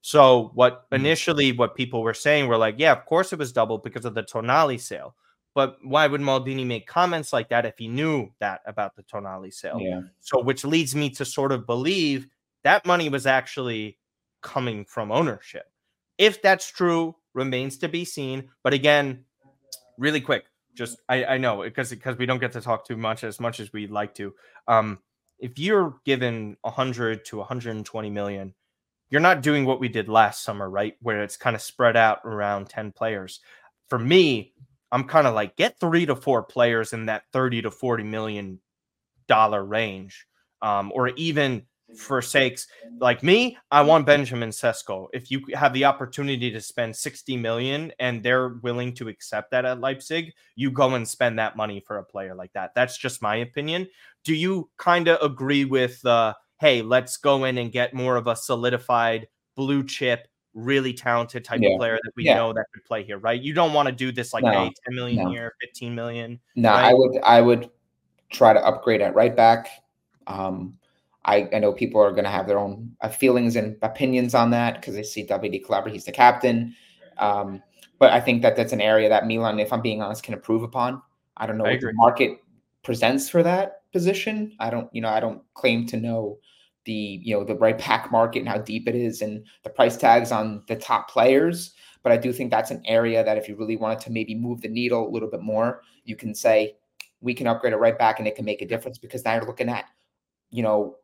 So 0.03 0.51
what 0.55 0.87
hmm. 0.91 0.97
initially 0.97 1.53
what 1.53 1.75
people 1.75 2.03
were 2.03 2.15
saying 2.15 2.49
were 2.49 2.59
like, 2.59 2.77
yeah, 2.79 2.93
of 2.93 3.07
course 3.07 3.33
it 3.33 3.39
was 3.39 3.53
doubled 3.53 3.85
because 3.85 4.05
of 4.05 4.15
the 4.15 4.23
Tonali 4.23 4.81
sale. 4.81 5.15
But 5.55 5.77
why 5.83 6.07
would 6.07 6.23
Maldini 6.23 6.67
make 6.67 6.87
comments 6.87 7.33
like 7.33 7.51
that 7.51 7.67
if 7.67 7.77
he 7.77 7.87
knew 7.87 8.31
that 8.41 8.63
about 8.67 8.97
the 8.97 9.03
Tonali 9.03 9.53
sale? 9.53 9.79
Yeah. 9.81 10.01
So, 10.21 10.43
which 10.43 10.65
leads 10.65 10.95
me 10.95 11.11
to 11.11 11.27
sort 11.27 11.53
of 11.53 11.67
believe 11.67 12.27
that 12.65 12.87
money 12.87 13.11
was 13.11 13.27
actually 13.27 13.99
coming 14.41 14.87
from 14.87 15.13
ownership. 15.13 15.65
If 16.17 16.41
that's 16.41 16.71
true, 16.71 17.17
remains 17.35 17.77
to 17.79 17.89
be 17.89 18.05
seen. 18.05 18.49
But 18.63 18.73
again, 18.73 19.25
really 19.99 20.21
quick, 20.21 20.45
just 20.75 20.99
I, 21.09 21.25
I 21.25 21.39
know 21.39 21.63
because 21.63 21.91
because 21.91 22.17
we 22.17 22.27
don't 22.27 22.41
get 22.41 22.53
to 22.53 22.61
talk 22.61 22.87
too 22.87 22.97
much 22.97 23.25
as 23.25 23.41
much 23.41 23.61
as 23.61 23.73
we'd 23.73 23.91
like 23.91 24.15
to. 24.17 24.35
Um, 24.69 24.99
if 25.39 25.59
you're 25.59 25.97
given 26.05 26.57
100 26.63 27.25
to 27.27 27.39
120 27.39 28.11
million, 28.11 28.55
you're 29.11 29.21
not 29.21 29.43
doing 29.43 29.65
what 29.65 29.81
we 29.81 29.89
did 29.89 30.09
last 30.09 30.45
summer, 30.45 30.71
right? 30.71 30.95
Where 31.01 31.23
it's 31.23 31.37
kind 31.37 31.57
of 31.57 31.63
spread 31.63 31.97
out 31.97 32.21
around 32.25 32.69
10 32.69 32.93
players. 32.93 33.41
For 33.89 33.99
me, 33.99 34.55
I'm 34.93 35.05
kind 35.05 35.27
of 35.27 35.35
like 35.35 35.57
get 35.57 35.81
three 35.81 36.07
to 36.07 36.15
four 36.15 36.43
players 36.43 36.93
in 36.93 37.07
that 37.07 37.25
30 37.33 37.63
to 37.63 37.71
40 37.71 38.05
million 38.05 38.61
dollar 39.27 39.65
range. 39.65 40.27
Um, 40.61 40.93
or 40.95 41.09
even 41.09 41.67
for 41.97 42.23
sakes 42.23 42.67
like 42.99 43.23
me, 43.23 43.57
I 43.71 43.83
want 43.83 44.07
Benjamin 44.07 44.51
Sesko. 44.51 45.09
If 45.13 45.31
you 45.31 45.43
have 45.55 45.73
the 45.73 45.85
opportunity 45.85 46.51
to 46.51 46.61
spend 46.61 46.95
60 46.95 47.37
million 47.37 47.93
and 47.99 48.23
they're 48.23 48.49
willing 48.63 48.95
to 48.95 49.09
accept 49.09 49.51
that 49.51 49.65
at 49.65 49.81
Leipzig, 49.81 50.33
you 50.57 50.71
go 50.71 50.95
and 50.95 51.07
spend 51.07 51.39
that 51.39 51.57
money 51.57 51.81
for 51.87 51.99
a 51.99 52.05
player 52.05 52.35
like 52.35 52.53
that. 52.53 52.75
That's 52.75 52.97
just 52.97 53.23
my 53.23 53.37
opinion. 53.37 53.89
Do 54.25 54.35
you 54.35 54.71
kind 54.77 55.09
of 55.09 55.21
agree 55.23 55.65
with 55.65 56.05
uh 56.07 56.35
hey, 56.61 56.81
let's 56.81 57.17
go 57.17 57.45
in 57.45 57.59
and 57.59 57.73
get 57.73 57.93
more 57.93 58.17
of 58.17 58.29
a 58.29 58.37
solidified 58.37 59.27
blue 59.57 59.85
chip 59.85 60.29
really 60.55 60.93
talented 60.93 61.45
type 61.45 61.61
yeah. 61.63 61.71
of 61.71 61.79
player 61.79 61.99
that 62.03 62.13
we 62.17 62.25
yeah. 62.25 62.35
know 62.35 62.53
that 62.53 62.67
could 62.73 62.85
play 62.85 63.03
here, 63.03 63.19
right? 63.19 63.41
You 63.41 63.55
don't 63.55 63.73
want 63.73 63.89
to 63.89 63.93
do 63.93 64.13
this 64.13 64.33
like, 64.33 64.45
no. 64.45 64.51
hey, 64.51 64.73
10 64.87 64.95
million 64.95 65.25
no. 65.25 65.31
here, 65.31 65.55
15 65.61 65.95
million. 65.95 66.39
No, 66.55 66.71
right? 66.71 66.85
I 66.85 66.95
would 66.95 67.19
I 67.23 67.41
would 67.41 67.71
try 68.31 68.53
to 68.53 68.65
upgrade 68.65 69.01
at 69.01 69.15
right 69.15 69.35
back. 69.35 69.69
Um, 70.27 70.79
I, 71.25 71.49
I 71.53 71.59
know 71.59 71.73
people 71.73 72.01
are 72.01 72.11
going 72.11 72.25
to 72.25 72.31
have 72.31 72.47
their 72.47 72.59
own 72.59 72.97
uh, 73.01 73.09
feelings 73.09 73.57
and 73.57 73.77
opinions 73.83 74.35
on 74.35 74.51
that 74.51 74.75
because 74.75 74.95
they 74.95 75.03
see 75.03 75.25
Davide 75.25 75.65
Calabria, 75.65 75.93
he's 75.93 76.05
the 76.05 76.13
captain. 76.13 76.75
Um, 77.19 77.63
but 77.99 78.13
I 78.13 78.21
think 78.21 78.43
that 78.43 78.57
that's 78.57 78.73
an 78.73 78.81
area 78.81 79.09
that 79.09 79.27
Milan, 79.27 79.61
if 79.61 79.73
I'm 79.73 79.83
being 79.83 80.03
honest, 80.03 80.25
can 80.25 80.35
improve 80.35 80.63
upon. 80.63 81.01
I 81.37 81.47
don't 81.47 81.59
know 81.59 81.65
I 81.65 81.69
what 81.69 81.77
agree. 81.77 81.93
the 81.93 81.97
market 81.97 82.39
presents 82.83 83.29
for 83.29 83.43
that 83.45 83.83
position. 83.93 84.57
I 84.59 84.71
don't, 84.71 84.89
you 84.93 85.01
know, 85.01 85.09
I 85.09 85.21
don't 85.21 85.43
claim 85.55 85.87
to 85.87 85.97
know 85.97 86.39
the 86.85 87.21
you 87.23 87.35
know 87.35 87.45
the 87.45 87.55
right 87.55 87.79
pack 87.79 88.11
market 88.11 88.41
and 88.41 88.49
how 88.49 88.59
deep 88.59 88.89
it 88.89 88.95
is 88.95 89.23
and 89.23 89.47
the 89.63 89.71
price 89.71 89.97
tags 89.97 90.33
on 90.33 90.63
the 90.67 90.77
top 90.77 91.09
players 91.09 91.75
but 92.03 92.11
i 92.11 92.17
do 92.17 92.33
think 92.33 92.51
that's 92.51 92.71
an 92.71 92.83
area 92.85 93.23
that 93.23 93.39
if 93.39 93.49
you 93.49 93.55
really 93.55 93.77
wanted 93.77 94.01
to 94.01 94.11
maybe 94.11 94.35
move 94.35 94.61
the 94.61 94.69
needle 94.69 95.07
a 95.07 95.11
little 95.11 95.31
bit 95.31 95.43
more 95.43 95.83
you 96.05 96.17
can 96.17 96.35
say 96.35 96.75
we 97.21 97.35
can 97.35 97.47
upgrade 97.47 97.73
it 97.73 97.77
right 97.77 97.99
back 97.99 98.19
and 98.19 98.27
it 98.27 98.35
can 98.35 98.45
make 98.45 98.63
a 98.63 98.67
difference 98.67 98.99
because 98.99 99.25
now 99.25 99.35
you're 99.35 99.47
looking 99.47 99.69
at 99.69 99.85
you 100.51 100.63
know 100.63 100.97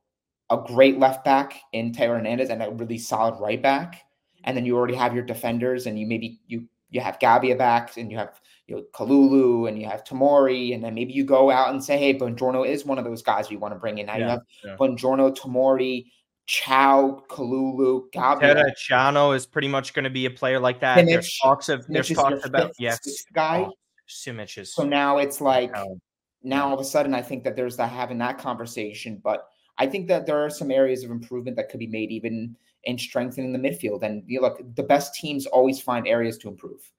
a 0.51 0.59
great 0.67 0.99
left 0.99 1.25
back 1.25 1.61
in 1.73 1.93
Theo 1.93 2.15
Hernandez 2.15 2.51
and 2.51 2.63
a 2.63 2.71
really 2.71 2.99
solid 2.99 3.39
right 3.41 3.63
back 3.63 4.05
and 4.45 4.57
then 4.57 4.65
you 4.65 4.77
already 4.77 4.95
have 4.95 5.15
your 5.15 5.25
defenders 5.25 5.87
and 5.87 5.99
you 5.99 6.07
maybe 6.07 6.41
you 6.47 6.67
you 6.91 7.01
have 7.01 7.19
Gabbia 7.19 7.57
back 7.57 7.97
and 7.97 8.11
you 8.11 8.17
have 8.17 8.41
you 8.67 8.77
know 8.77 8.83
Kalulu 8.95 9.69
and 9.69 9.81
you 9.81 9.87
have 9.87 10.05
Tomori, 10.05 10.75
and 10.75 10.83
then 10.83 10.95
maybe 10.95 11.13
you 11.13 11.25
go 11.25 11.51
out 11.51 11.71
and 11.71 11.83
say, 11.83 11.99
hey, 11.99 12.15
Buongiorno 12.15 12.67
is 12.67 12.85
one 12.85 12.99
of 12.99 13.05
those 13.05 13.23
guys 13.23 13.51
we 13.51 13.57
want 13.57 13.75
to 13.75 13.79
bring 13.79 13.99
in. 13.99 14.07
Now 14.07 14.17
yeah, 14.17 14.19
you 14.19 14.31
have 14.31 14.43
yeah. 14.65 14.77
Buongiorno, 14.77 15.37
Tomori, 15.37 16.07
Thiaw, 16.49 17.27
Kalulu, 17.29 18.05
Gabbia. 18.15 18.65
Chano 18.89 19.37
is 19.37 19.47
pretty 19.47 19.69
much 19.69 19.93
going 19.93 20.05
to 20.05 20.11
be 20.11 20.27
a 20.27 20.31
player 20.31 20.59
like 20.59 20.81
that. 20.81 20.99
Simic, 20.99 21.09
there's 21.09 21.39
talks 21.43 21.69
of 21.69 21.87
there's 21.89 22.09
talks 22.09 22.45
about 22.47 22.73
yes, 22.79 23.01
guy. 23.35 23.67
Oh, 23.69 23.75
Simic 24.09 24.57
is 24.57 24.75
so 24.75 24.85
now 24.85 25.19
it's 25.19 25.43
like 25.43 25.75
now 26.43 26.69
all 26.69 26.75
of 26.75 26.81
a 26.81 26.85
sudden 26.85 27.13
I 27.13 27.21
think 27.21 27.45
that 27.45 27.55
there's 27.55 27.77
that 27.77 27.91
having 27.91 28.17
that 28.19 28.39
conversation, 28.39 29.21
but 29.23 29.47
I 29.79 29.87
think 29.87 30.09
that 30.09 30.27
there 30.27 30.45
are 30.45 30.51
some 30.51 30.71
areas 30.71 31.05
of 31.05 31.11
improvement 31.11 31.57
that 31.57 31.69
could 31.69 31.81
be 31.81 31.87
made 31.87 32.11
even 32.11 32.57
in 32.85 32.99
strengthening 32.99 33.53
the 33.53 33.59
midfield. 33.59 34.03
And 34.03 34.23
you 34.27 34.41
look, 34.41 34.61
the 34.75 34.83
best 34.83 35.15
teams 35.15 35.47
always 35.47 35.81
find 35.81 36.07
areas 36.07 36.39
to 36.39 36.49
improve. 36.49 36.91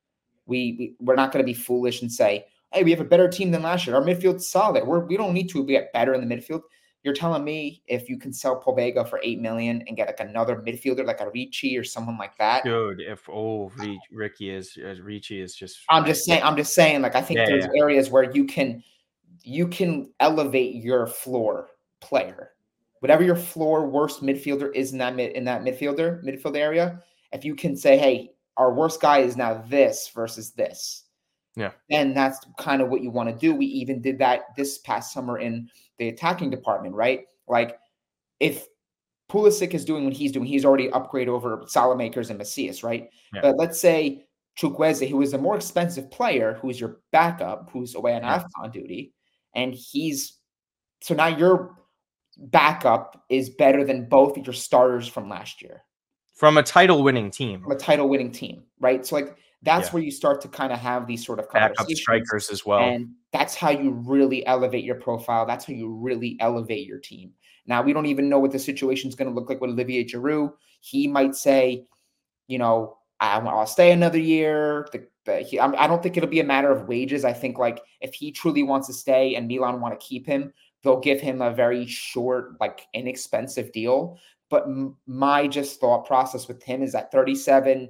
We, 0.45 0.75
we 0.79 0.95
we're 0.99 1.15
not 1.15 1.31
going 1.31 1.43
to 1.43 1.49
be 1.49 1.53
foolish 1.53 2.01
and 2.01 2.11
say, 2.11 2.45
"Hey, 2.71 2.83
we 2.83 2.91
have 2.91 2.99
a 2.99 3.05
better 3.05 3.27
team 3.27 3.51
than 3.51 3.61
last 3.61 3.85
year. 3.85 3.95
Our 3.95 4.01
midfield's 4.01 4.47
solid. 4.47 4.85
We're 4.85 5.05
we 5.05 5.17
don't 5.17 5.33
need 5.33 5.49
to 5.49 5.65
get 5.65 5.93
better 5.93 6.13
in 6.13 6.27
the 6.27 6.35
midfield." 6.35 6.61
You're 7.03 7.13
telling 7.13 7.45
me 7.45 7.81
if 7.87 8.09
you 8.09 8.17
can 8.17 8.33
sell 8.33 8.61
Pobega 8.61 9.07
for 9.07 9.21
eight 9.23 9.39
million 9.39 9.83
and 9.87 9.95
get 9.95 10.07
like 10.07 10.19
another 10.19 10.57
midfielder 10.57 11.05
like 11.05 11.21
a 11.21 11.29
Ricci 11.29 11.77
or 11.77 11.83
someone 11.83 12.17
like 12.17 12.37
that, 12.39 12.63
dude. 12.63 12.99
If 12.99 13.29
oh 13.29 13.71
Ricci 14.11 14.49
is 14.49 14.77
uh, 14.77 14.95
Ricci 15.01 15.39
is 15.41 15.55
just. 15.55 15.79
I'm 15.89 16.05
just 16.05 16.25
saying. 16.25 16.41
I'm 16.43 16.57
just 16.57 16.73
saying. 16.73 17.01
Like 17.01 17.15
I 17.15 17.21
think 17.21 17.39
yeah, 17.39 17.45
there's 17.45 17.65
yeah. 17.65 17.81
areas 17.81 18.09
where 18.09 18.31
you 18.31 18.45
can 18.45 18.83
you 19.43 19.67
can 19.67 20.11
elevate 20.19 20.75
your 20.75 21.05
floor 21.07 21.69
player 22.01 22.53
whatever 22.99 23.23
your 23.23 23.35
floor 23.35 23.87
worst 23.87 24.21
midfielder 24.21 24.73
is 24.75 24.91
in 24.91 24.97
that 24.99 25.15
mid, 25.15 25.31
in 25.33 25.43
that 25.45 25.61
midfielder 25.61 26.23
midfield 26.23 26.57
area, 26.57 27.01
if 27.31 27.45
you 27.45 27.55
can 27.55 27.75
say, 27.75 27.97
hey, 27.97 28.31
our 28.57 28.73
worst 28.73 29.01
guy 29.01 29.19
is 29.19 29.37
now 29.37 29.63
this 29.67 30.09
versus 30.13 30.51
this, 30.51 31.05
yeah, 31.55 31.71
then 31.89 32.13
that's 32.13 32.39
kind 32.57 32.81
of 32.81 32.89
what 32.89 33.01
you 33.01 33.09
want 33.09 33.29
to 33.29 33.35
do. 33.35 33.55
We 33.55 33.65
even 33.67 34.01
did 34.01 34.19
that 34.19 34.55
this 34.55 34.79
past 34.79 35.13
summer 35.13 35.39
in 35.39 35.69
the 35.97 36.09
attacking 36.09 36.49
department, 36.49 36.95
right? 36.95 37.21
Like 37.47 37.77
if 38.39 38.67
Pulisic 39.29 39.73
is 39.73 39.85
doing 39.85 40.05
what 40.05 40.13
he's 40.13 40.31
doing, 40.31 40.45
he's 40.45 40.65
already 40.65 40.89
upgrade 40.91 41.29
over 41.29 41.59
Saelemaekers 41.65 42.29
and 42.29 42.37
Messias, 42.37 42.83
right? 42.83 43.09
Yeah. 43.33 43.41
But 43.41 43.57
let's 43.57 43.79
say 43.79 44.25
Chukwueze, 44.59 45.07
who 45.07 45.21
is 45.21 45.33
a 45.33 45.37
more 45.37 45.55
expensive 45.55 46.09
player, 46.11 46.57
who's 46.61 46.79
your 46.79 46.99
backup, 47.11 47.69
who's 47.71 47.95
away 47.95 48.13
on 48.15 48.23
yeah. 48.23 48.43
AFCON 48.43 48.71
duty, 48.71 49.13
and 49.55 49.73
he's 49.73 50.37
so 51.01 51.13
now 51.13 51.27
you're 51.27 51.75
backup 52.39 53.23
is 53.29 53.49
better 53.49 53.83
than 53.83 54.07
both 54.07 54.37
of 54.37 54.45
your 54.45 54.53
starters 54.53 55.07
from 55.07 55.29
last 55.29 55.61
year. 55.61 55.83
From 56.35 56.57
a 56.57 56.63
title 56.63 57.03
winning 57.03 57.31
team. 57.31 57.61
From 57.61 57.71
a 57.71 57.77
title 57.77 58.07
winning 58.07 58.31
team, 58.31 58.63
right? 58.79 59.05
So 59.05 59.15
like 59.15 59.35
that's 59.61 59.87
yeah. 59.87 59.93
where 59.93 60.03
you 60.03 60.11
start 60.11 60.41
to 60.41 60.47
kind 60.47 60.71
of 60.71 60.79
have 60.79 61.05
these 61.05 61.25
sort 61.25 61.39
of 61.39 61.51
backup 61.51 61.89
strikers 61.91 62.49
as 62.49 62.65
well. 62.65 62.79
And 62.79 63.09
that's 63.33 63.55
how 63.55 63.71
you 63.71 63.91
really 63.91 64.45
elevate 64.47 64.85
your 64.85 64.95
profile. 64.95 65.45
That's 65.45 65.65
how 65.65 65.73
you 65.73 65.93
really 65.93 66.37
elevate 66.39 66.87
your 66.87 66.99
team. 66.99 67.33
Now 67.67 67.81
we 67.81 67.91
don't 67.91 68.05
even 68.05 68.29
know 68.29 68.39
what 68.39 68.51
the 68.51 68.59
situation 68.59 69.09
is 69.09 69.15
going 69.15 69.29
to 69.29 69.35
look 69.35 69.49
like 69.49 69.59
with 69.59 69.71
Olivier 69.71 70.05
Giroud. 70.05 70.53
He 70.79 71.07
might 71.07 71.35
say, 71.35 71.85
you 72.47 72.57
know, 72.57 72.97
I, 73.19 73.37
will 73.39 73.65
stay 73.65 73.91
another 73.91 74.17
year. 74.17 74.87
The, 74.93 75.05
the, 75.25 75.39
he, 75.39 75.59
I 75.59 75.87
don't 75.87 76.01
think 76.01 76.15
it'll 76.15 76.29
be 76.29 76.39
a 76.39 76.45
matter 76.45 76.71
of 76.71 76.87
wages. 76.87 77.25
I 77.25 77.33
think 77.33 77.57
like 77.57 77.81
if 77.99 78.13
he 78.13 78.31
truly 78.31 78.63
wants 78.63 78.87
to 78.87 78.93
stay 78.93 79.35
and 79.35 79.47
Milan 79.47 79.81
want 79.81 79.99
to 79.99 80.05
keep 80.05 80.25
him, 80.25 80.53
they'll 80.83 80.99
give 80.99 81.19
him 81.19 81.41
a 81.41 81.51
very 81.51 81.85
short, 81.85 82.59
like 82.59 82.87
inexpensive 82.93 83.71
deal. 83.71 84.17
But 84.49 84.63
m- 84.63 84.95
my 85.05 85.47
just 85.47 85.79
thought 85.79 86.05
process 86.05 86.47
with 86.47 86.63
him 86.63 86.81
is 86.81 86.95
at 86.95 87.11
37, 87.11 87.89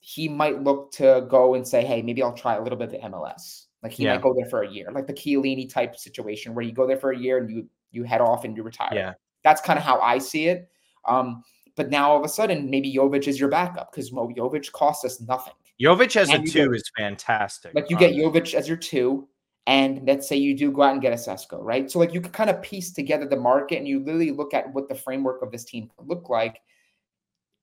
he 0.00 0.28
might 0.28 0.62
look 0.62 0.92
to 0.92 1.26
go 1.28 1.54
and 1.54 1.66
say, 1.66 1.84
hey, 1.84 2.02
maybe 2.02 2.22
I'll 2.22 2.32
try 2.32 2.54
a 2.54 2.62
little 2.62 2.78
bit 2.78 2.92
of 2.94 3.00
the 3.00 3.08
MLS. 3.08 3.66
Like 3.82 3.92
he 3.92 4.04
yeah. 4.04 4.14
might 4.14 4.22
go 4.22 4.34
there 4.34 4.48
for 4.48 4.62
a 4.62 4.70
year, 4.70 4.88
like 4.92 5.06
the 5.06 5.12
Chiellini 5.12 5.72
type 5.72 5.96
situation 5.96 6.54
where 6.54 6.64
you 6.64 6.72
go 6.72 6.86
there 6.86 6.96
for 6.96 7.12
a 7.12 7.18
year 7.18 7.38
and 7.38 7.50
you 7.50 7.68
you 7.90 8.04
head 8.04 8.20
off 8.20 8.44
and 8.44 8.56
you 8.56 8.62
retire. 8.62 8.90
Yeah. 8.92 9.14
That's 9.44 9.60
kind 9.60 9.78
of 9.78 9.84
how 9.84 10.00
I 10.00 10.18
see 10.18 10.48
it. 10.48 10.68
Um, 11.04 11.42
but 11.76 11.90
now 11.90 12.10
all 12.10 12.18
of 12.18 12.24
a 12.24 12.28
sudden, 12.28 12.68
maybe 12.68 12.92
Jovic 12.92 13.28
is 13.28 13.38
your 13.38 13.48
backup 13.48 13.92
because 13.92 14.12
Mo 14.12 14.28
Jovic 14.28 14.72
costs 14.72 15.04
us 15.04 15.20
nothing. 15.20 15.52
Jovic 15.80 16.16
as 16.16 16.30
and 16.30 16.46
a 16.46 16.50
two 16.50 16.68
get, 16.70 16.76
is 16.76 16.90
fantastic. 16.96 17.74
Like 17.74 17.90
you 17.90 17.96
um, 17.96 18.00
get 18.00 18.14
Jovic 18.14 18.54
as 18.54 18.66
your 18.66 18.78
two, 18.78 19.28
and 19.66 20.06
let's 20.06 20.28
say 20.28 20.36
you 20.36 20.56
do 20.56 20.70
go 20.70 20.82
out 20.82 20.92
and 20.92 21.02
get 21.02 21.12
a 21.12 21.16
Sesko, 21.16 21.58
right? 21.60 21.90
So 21.90 21.98
like 21.98 22.14
you 22.14 22.20
can 22.20 22.32
kind 22.32 22.50
of 22.50 22.62
piece 22.62 22.92
together 22.92 23.26
the 23.26 23.36
market 23.36 23.78
and 23.78 23.88
you 23.88 23.98
literally 24.00 24.30
look 24.30 24.54
at 24.54 24.72
what 24.72 24.88
the 24.88 24.94
framework 24.94 25.42
of 25.42 25.50
this 25.50 25.64
team 25.64 25.90
could 25.96 26.06
look 26.06 26.28
like. 26.28 26.60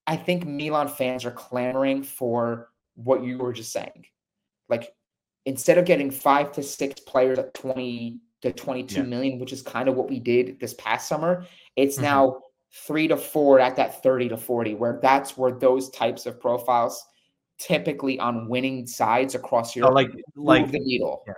I 0.05 0.17
think 0.17 0.45
Milan 0.45 0.89
fans 0.89 1.23
are 1.23 1.31
clamoring 1.31 2.03
for 2.03 2.69
what 2.95 3.23
you 3.23 3.37
were 3.37 3.53
just 3.53 3.71
saying. 3.71 4.05
Like 4.67 4.93
instead 5.45 5.77
of 5.77 5.85
getting 5.85 6.11
five 6.11 6.51
to 6.53 6.63
six 6.63 6.99
players 6.99 7.39
at 7.39 7.53
20 7.53 8.19
to 8.41 8.51
twenty-two 8.51 8.95
Yeah. 9.01 9.03
million, 9.03 9.39
which 9.39 9.53
is 9.53 9.61
kind 9.61 9.87
of 9.87 9.95
what 9.95 10.09
we 10.09 10.19
did 10.19 10.59
this 10.59 10.73
past 10.73 11.07
summer, 11.07 11.45
it's 11.77 11.97
Mhm. 11.97 12.01
now 12.01 12.41
three 12.85 13.07
to 13.07 13.15
four 13.15 13.61
at 13.61 13.77
that 13.77 14.03
30 14.03 14.27
to 14.27 14.35
40, 14.35 14.75
where 14.75 14.99
that's 15.01 15.37
where 15.37 15.51
those 15.53 15.89
types 15.91 16.25
of 16.25 16.41
profiles 16.41 17.01
typically 17.59 18.19
on 18.19 18.49
winning 18.49 18.85
sides 18.85 19.35
across 19.35 19.73
So 19.73 19.81
Europe 19.81 19.93
like 19.95 20.09
like 20.35 20.71
the 20.71 20.79
needle. 20.79 21.23
Yeah. 21.25 21.33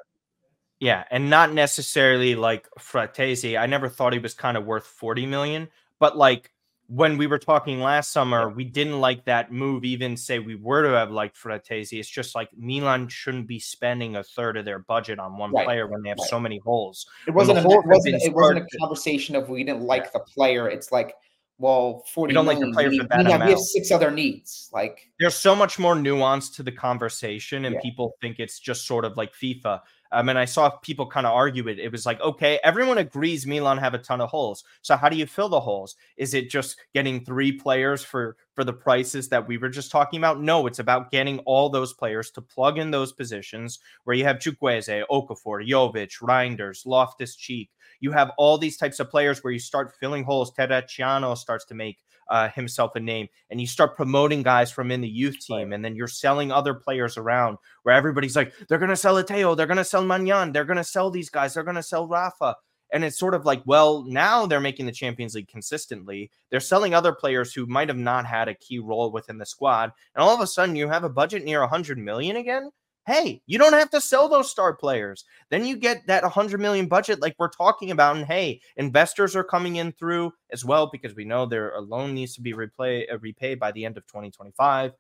Yeah, 0.80 1.04
and 1.10 1.30
not 1.30 1.54
necessarily 1.54 2.36
like 2.36 2.68
Fratesi. 2.80 3.60
I 3.60 3.66
never 3.66 3.90
thought 3.90 4.14
he 4.14 4.20
was 4.20 4.34
kind 4.34 4.58
of 4.58 4.66
worth 4.66 4.86
40 4.86 5.26
million, 5.26 5.70
but 6.00 6.18
like 6.18 6.52
when 6.88 7.18
we 7.18 7.28
were 7.28 7.40
talking 7.40 7.80
last 7.80 8.12
summer, 8.12 8.50
we 8.50 8.64
didn't 8.64 9.00
like 9.00 9.26
that 9.26 9.52
move. 9.52 9.84
Even 9.84 10.16
say 10.18 10.40
we 10.40 10.56
were 10.56 10.84
to 10.84 10.90
have 10.90 11.12
liked 11.12 11.38
Fratesi, 11.38 12.00
it's 12.00 12.10
just 12.10 12.36
like 12.36 12.50
Milan 12.56 13.08
shouldn't 13.08 13.48
be 13.48 13.60
spending 13.60 14.18
a 14.18 14.24
third 14.24 14.58
of 14.58 14.66
their 14.66 14.80
budget 14.80 15.18
on 15.18 15.38
one 15.38 15.52
Right, 15.52 15.66
player 15.66 15.88
when 15.88 16.04
they 16.04 16.10
have 16.10 16.20
right. 16.20 16.30
so 16.30 16.40
many 16.40 16.60
holes. 16.60 17.08
It 17.28 17.32
wasn't 17.32 17.60
a, 17.60 17.62
holes 17.62 17.84
it 17.84 17.88
wasn't, 17.88 18.22
it 18.22 18.34
wasn't 18.34 18.60
a 18.60 18.78
conversation 18.78 19.36
of 19.36 19.50
we 19.50 19.64
didn't 19.64 19.82
like 19.82 20.12
the 20.12 20.20
player. 20.20 20.70
It's 20.70 20.92
like, 20.92 21.16
well, 21.58 22.04
40 22.14 22.34
don't 22.34 22.46
like 22.46 22.60
the 22.60 22.72
player 22.74 22.90
we, 22.90 22.98
for 22.98 23.04
we 23.04 23.24
that 23.24 23.32
have, 23.32 23.46
we 23.46 23.52
have 23.52 23.60
six 23.60 23.90
other 23.92 24.12
needs. 24.12 24.70
Like, 24.74 25.10
there's 25.20 25.36
so 25.36 25.56
much 25.56 25.80
more 25.80 25.96
nuance 25.96 26.50
to 26.52 26.64
the 26.64 26.72
conversation 26.72 27.66
and 27.66 27.76
Yeah. 27.76 27.82
people 27.82 28.16
think 28.22 28.40
it's 28.40 28.60
just 28.60 28.86
sort 28.86 29.06
of 29.06 29.16
like 29.18 29.34
FIFA. 29.34 29.82
Um, 30.12 30.30
and 30.30 30.40
I 30.40 30.46
saw 30.46 30.70
people 30.70 31.08
kind 31.08 31.26
of 31.26 31.34
argue 31.34 31.68
it. 31.68 31.80
It 31.80 31.92
was 31.92 32.06
like, 32.06 32.22
okay, 32.22 32.60
everyone 32.64 32.98
agrees 32.98 33.46
Milan 33.46 33.78
have 33.78 33.94
a 33.94 34.00
ton 34.00 34.22
of 34.22 34.30
holes. 34.30 34.64
So 34.82 34.96
how 34.96 35.10
do 35.10 35.18
you 35.18 35.26
fill 35.26 35.50
the 35.50 35.60
holes? 35.60 35.96
Is 36.18 36.34
it 36.34 36.50
just 36.50 36.78
getting 36.94 37.24
three 37.24 37.52
players 37.52 38.04
for 38.04 38.38
for 38.56 38.64
the 38.64 38.74
prices 38.74 39.30
that 39.30 39.48
we 39.48 39.58
were 39.58 39.70
just 39.70 39.92
talking 39.92 40.18
about? 40.18 40.42
No, 40.42 40.66
it's 40.66 40.80
about 40.80 41.12
getting 41.12 41.40
all 41.40 41.70
those 41.70 41.94
players 41.94 42.32
to 42.32 42.42
plug 42.42 42.78
in 42.78 42.90
those 42.90 43.12
positions 43.12 43.80
where 44.06 44.16
you 44.16 44.24
have 44.24 44.38
Chukwueze, 44.38 45.06
Okafor, 45.12 45.68
Jovic, 45.68 46.22
Reijnders, 46.22 46.86
Loftus 46.86 47.36
Cheek. 47.36 47.70
You 48.00 48.12
have 48.12 48.32
all 48.38 48.58
these 48.58 48.78
types 48.78 49.00
of 49.00 49.10
players 49.10 49.44
where 49.44 49.54
you 49.54 49.60
start 49.60 49.94
filling 50.00 50.24
holes. 50.24 50.52
Terracciano 50.54 51.38
starts 51.38 51.66
to 51.66 51.76
make 51.76 52.00
uh, 52.30 52.50
himself 52.50 52.96
a 52.96 53.00
name, 53.00 53.28
and 53.50 53.62
you 53.62 53.68
start 53.68 53.96
promoting 53.96 54.42
guys 54.42 54.72
from 54.72 54.92
in 54.92 55.02
the 55.02 55.08
youth 55.08 55.40
team, 55.40 55.74
and 55.74 55.84
then 55.84 55.96
you're 55.96 56.08
selling 56.08 56.52
other 56.52 56.74
players 56.74 57.18
around 57.18 57.58
where 57.84 57.96
everybody's 57.96 58.36
like, 58.36 58.54
they're 58.68 58.80
gonna 58.80 58.96
sell 58.96 59.22
Ateo, 59.22 59.56
they're 59.56 59.68
gonna 59.68 59.84
sell 59.84 60.04
Maignan, 60.04 60.52
they're 60.52 60.66
gonna 60.66 60.84
sell 60.84 61.12
these 61.12 61.30
guys, 61.30 61.54
they're 61.54 61.64
gonna 61.64 61.84
sell 61.84 62.08
Rafa. 62.08 62.56
And 62.94 63.04
it's 63.04 63.18
sort 63.18 63.34
of 63.34 63.46
like, 63.46 63.62
well, 63.66 64.04
now 64.04 64.46
they're 64.46 64.60
making 64.60 64.86
the 64.86 64.92
Champions 64.92 65.36
League 65.36 65.48
consistently. 65.48 66.32
They're 66.50 66.60
selling 66.60 66.94
other 66.94 67.14
players 67.14 67.54
who 67.54 67.66
might 67.66 67.90
have 67.90 67.98
not 67.98 68.26
had 68.26 68.48
a 68.48 68.54
key 68.56 68.80
role 68.80 69.12
within 69.12 69.38
the 69.38 69.46
squad. 69.46 69.92
And 70.14 70.24
all 70.24 70.34
of 70.34 70.40
a 70.40 70.48
sudden, 70.48 70.76
you 70.76 70.88
have 70.88 71.04
a 71.04 71.10
budget 71.10 71.44
near 71.44 71.60
100 71.62 71.98
million 71.98 72.36
again. 72.38 72.70
Hey, 73.08 73.42
you 73.46 73.60
don't 73.60 73.74
have 73.74 73.92
to 73.92 74.02
sell 74.02 74.28
those 74.28 74.50
star 74.50 74.74
players. 74.74 75.26
Then 75.50 75.64
you 75.64 75.78
get 75.78 76.08
that 76.08 76.24
100 76.24 76.60
million 76.60 76.88
budget 76.88 77.22
like 77.22 77.36
we're 77.38 77.50
talking 77.50 77.92
about. 77.92 78.16
And 78.18 78.26
hey, 78.26 78.62
investors 78.78 79.36
are 79.36 79.44
coming 79.44 79.76
in 79.76 79.92
through 79.92 80.32
as 80.52 80.66
well 80.66 80.90
because 80.92 81.16
we 81.16 81.24
know 81.26 81.46
their 81.46 81.74
loan 81.82 82.16
needs 82.16 82.34
to 82.36 82.42
be 82.42 82.54
replay, 82.54 83.12
uh, 83.12 83.20
repaid 83.20 83.60
by 83.60 83.72
the 83.74 83.86
end 83.86 83.98
of 83.98 84.08
2025. 84.08 84.94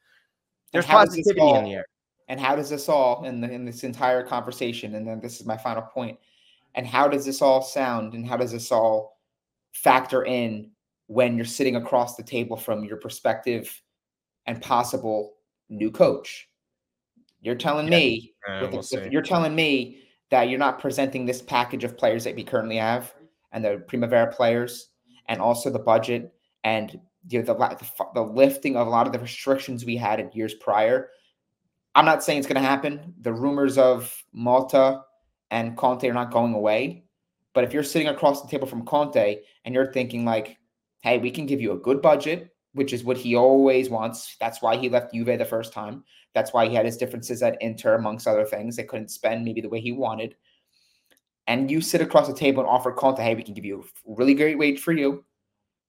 There's 0.71 0.85
how 0.85 1.05
does 1.05 1.15
this 1.15 1.25
positivity 1.25 1.49
in 1.49 1.55
all- 1.55 1.63
the 1.63 1.73
air. 1.73 1.85
and 2.27 2.39
how 2.39 2.55
does 2.55 2.69
this 2.69 2.89
all 2.89 3.23
in 3.25 3.41
the, 3.41 3.51
in 3.51 3.65
this 3.65 3.83
entire 3.83 4.21
conversation? 4.23 4.95
And 4.95 5.07
then 5.07 5.19
this 5.19 5.39
is 5.39 5.45
my 5.47 5.57
final 5.57 5.83
point. 5.83 6.19
And 6.75 6.85
how 6.85 7.07
does 7.07 7.25
this 7.25 7.41
all 7.41 7.61
sound? 7.61 8.13
And 8.13 8.27
how 8.27 8.37
does 8.37 8.51
this 8.51 8.71
all 8.71 9.17
factor 9.73 10.25
in 10.25 10.71
when 11.07 11.35
you're 11.35 11.45
sitting 11.45 11.75
across 11.77 12.15
the 12.15 12.23
table 12.23 12.57
from 12.57 12.83
your 12.83 12.97
perspective 12.97 13.81
and 14.45 14.61
possible 14.61 15.33
new 15.69 15.89
coach? 15.89 16.49
You're 17.41 17.55
telling 17.55 17.87
Yeah. 17.87 17.97
me 17.97 18.33
with 18.61 18.71
we'll 18.71 18.79
with- 18.91 19.11
you're 19.11 19.21
telling 19.21 19.55
me 19.55 20.01
that 20.29 20.49
you're 20.49 20.59
not 20.59 20.79
presenting 20.79 21.25
this 21.25 21.41
package 21.41 21.83
of 21.83 21.97
players 21.97 22.23
that 22.25 22.35
we 22.35 22.43
currently 22.43 22.77
have 22.77 23.13
and 23.51 23.63
the 23.63 23.83
Primavera 23.87 24.33
players 24.33 24.89
and 25.27 25.39
also 25.41 25.69
the 25.69 25.79
budget 25.79 26.33
and 26.63 26.99
you 27.29 27.39
know, 27.39 27.45
the, 27.45 27.53
the 27.53 28.05
the 28.13 28.21
lifting 28.21 28.75
of 28.75 28.85
a 28.85 28.89
lot 28.89 29.07
of 29.07 29.13
the 29.13 29.19
restrictions 29.19 29.85
we 29.85 29.95
had 29.95 30.19
in 30.19 30.29
years 30.33 30.53
prior. 30.55 31.09
I'm 31.95 32.05
not 32.05 32.23
saying 32.23 32.39
it's 32.39 32.47
going 32.47 32.61
to 32.61 32.67
happen. 32.67 33.13
The 33.21 33.33
rumors 33.33 33.77
of 33.77 34.13
Malta 34.33 35.01
and 35.51 35.77
Conte 35.77 36.07
are 36.07 36.13
not 36.13 36.31
going 36.31 36.53
away. 36.53 37.05
But 37.53 37.63
if 37.63 37.73
you're 37.73 37.83
sitting 37.83 38.09
across 38.09 38.41
the 38.41 38.47
table 38.47 38.67
from 38.67 38.85
Conte 38.85 39.39
and 39.63 39.73
you're 39.73 39.91
thinking 39.93 40.25
like, 40.25 40.57
hey, 41.01 41.17
we 41.17 41.31
can 41.31 41.45
give 41.45 41.61
you 41.61 41.71
a 41.71 41.77
good 41.77 42.01
budget, 42.01 42.53
which 42.73 42.91
is 42.91 43.03
what 43.03 43.17
he 43.17 43.35
always 43.35 43.89
wants. 43.89 44.35
That's 44.39 44.61
why 44.61 44.75
he 44.75 44.89
left 44.89 45.13
Juve 45.13 45.37
the 45.37 45.45
first 45.45 45.71
time. 45.71 46.03
That's 46.33 46.51
why 46.51 46.67
he 46.67 46.75
had 46.75 46.85
his 46.85 46.97
differences 46.97 47.41
at 47.41 47.61
Inter, 47.61 47.95
amongst 47.95 48.27
other 48.27 48.43
things. 48.43 48.75
They 48.75 48.83
couldn't 48.83 49.09
spend 49.09 49.45
maybe 49.45 49.61
the 49.61 49.69
way 49.69 49.79
he 49.79 49.93
wanted. 49.93 50.35
And 51.47 51.71
you 51.71 51.79
sit 51.79 52.01
across 52.01 52.27
the 52.27 52.33
table 52.33 52.61
and 52.61 52.69
offer 52.69 52.91
Conte, 52.91 53.21
hey, 53.21 53.35
we 53.35 53.43
can 53.43 53.53
give 53.53 53.65
you 53.65 53.81
a 53.81 54.13
really 54.17 54.33
great 54.33 54.57
wage 54.57 54.81
for 54.81 54.91
you. 54.91 55.23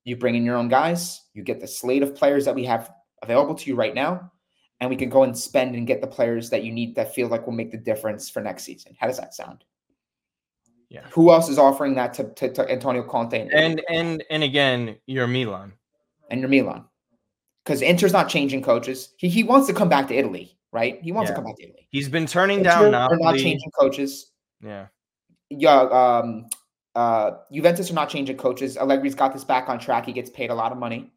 You 0.04 0.16
bring 0.16 0.36
in 0.36 0.44
your 0.44 0.56
own 0.56 0.68
guys. 0.68 1.22
You 1.34 1.42
get 1.42 1.60
the 1.60 1.66
slate 1.66 2.02
of 2.04 2.14
players 2.14 2.44
that 2.44 2.54
we 2.54 2.64
have 2.64 2.92
available 3.22 3.56
to 3.56 3.68
you 3.68 3.74
right 3.74 3.94
now. 3.94 4.30
And 4.80 4.90
we 4.90 4.96
can 4.96 5.08
go 5.08 5.22
and 5.22 5.36
spend 5.36 5.74
and 5.74 5.86
get 5.86 6.00
the 6.02 6.06
players 6.06 6.50
that 6.50 6.62
you 6.62 6.70
need 6.72 6.94
that 6.96 7.14
feel 7.14 7.28
like 7.28 7.46
will 7.46 7.54
make 7.54 7.70
the 7.72 7.78
difference 7.78 8.28
for 8.28 8.42
next 8.42 8.64
season. 8.64 8.94
How 8.98 9.06
does 9.06 9.16
that 9.18 9.34
sound? 9.34 9.64
Yeah. 10.90 11.06
Who 11.12 11.32
else 11.32 11.48
is 11.48 11.58
offering 11.58 11.94
that 11.94 12.12
to, 12.14 12.24
to, 12.34 12.52
to 12.52 12.70
Antonio 12.70 13.02
Conte 13.02 13.48
and, 13.52 13.82
And 13.88 14.22
and 14.30 14.42
again, 14.42 14.96
you're 15.06 15.26
Milan. 15.26 15.72
and 16.30 16.40
your 16.40 16.48
Milan? 16.50 16.84
Because 17.64 17.82
Inter's 17.82 18.12
not 18.12 18.28
changing 18.28 18.62
coaches. 18.62 19.14
He, 19.16 19.28
he 19.28 19.42
wants 19.42 19.66
to 19.66 19.72
come 19.74 19.88
back 19.88 20.06
to 20.08 20.14
Italy, 20.14 20.56
right? 20.72 21.00
He 21.02 21.10
wants 21.10 21.30
Yeah. 21.30 21.34
to 21.34 21.36
come 21.38 21.44
back 21.46 21.56
to 21.56 21.64
Italy. 21.64 21.88
He's 21.90 22.08
been 22.08 22.26
turning 22.26 22.58
Inter 22.58 22.90
down 22.90 22.94
are 22.94 23.16
not 23.16 23.36
changing 23.36 23.70
coaches. 23.78 24.30
Yeah. 24.62 24.86
Yeah, 25.50 25.80
um, 25.80 26.46
uh, 26.94 27.38
Juventus 27.52 27.90
are 27.90 27.94
not 27.94 28.08
changing 28.08 28.36
coaches. 28.36 28.76
Allegri's 28.76 29.14
got 29.14 29.32
this 29.32 29.44
back 29.44 29.68
on 29.68 29.78
track. 29.78 30.06
He 30.06 30.12
gets 30.12 30.30
paid 30.30 30.50
a 30.50 30.54
lot 30.54 30.70
of 30.70 30.78
money. 30.78 31.10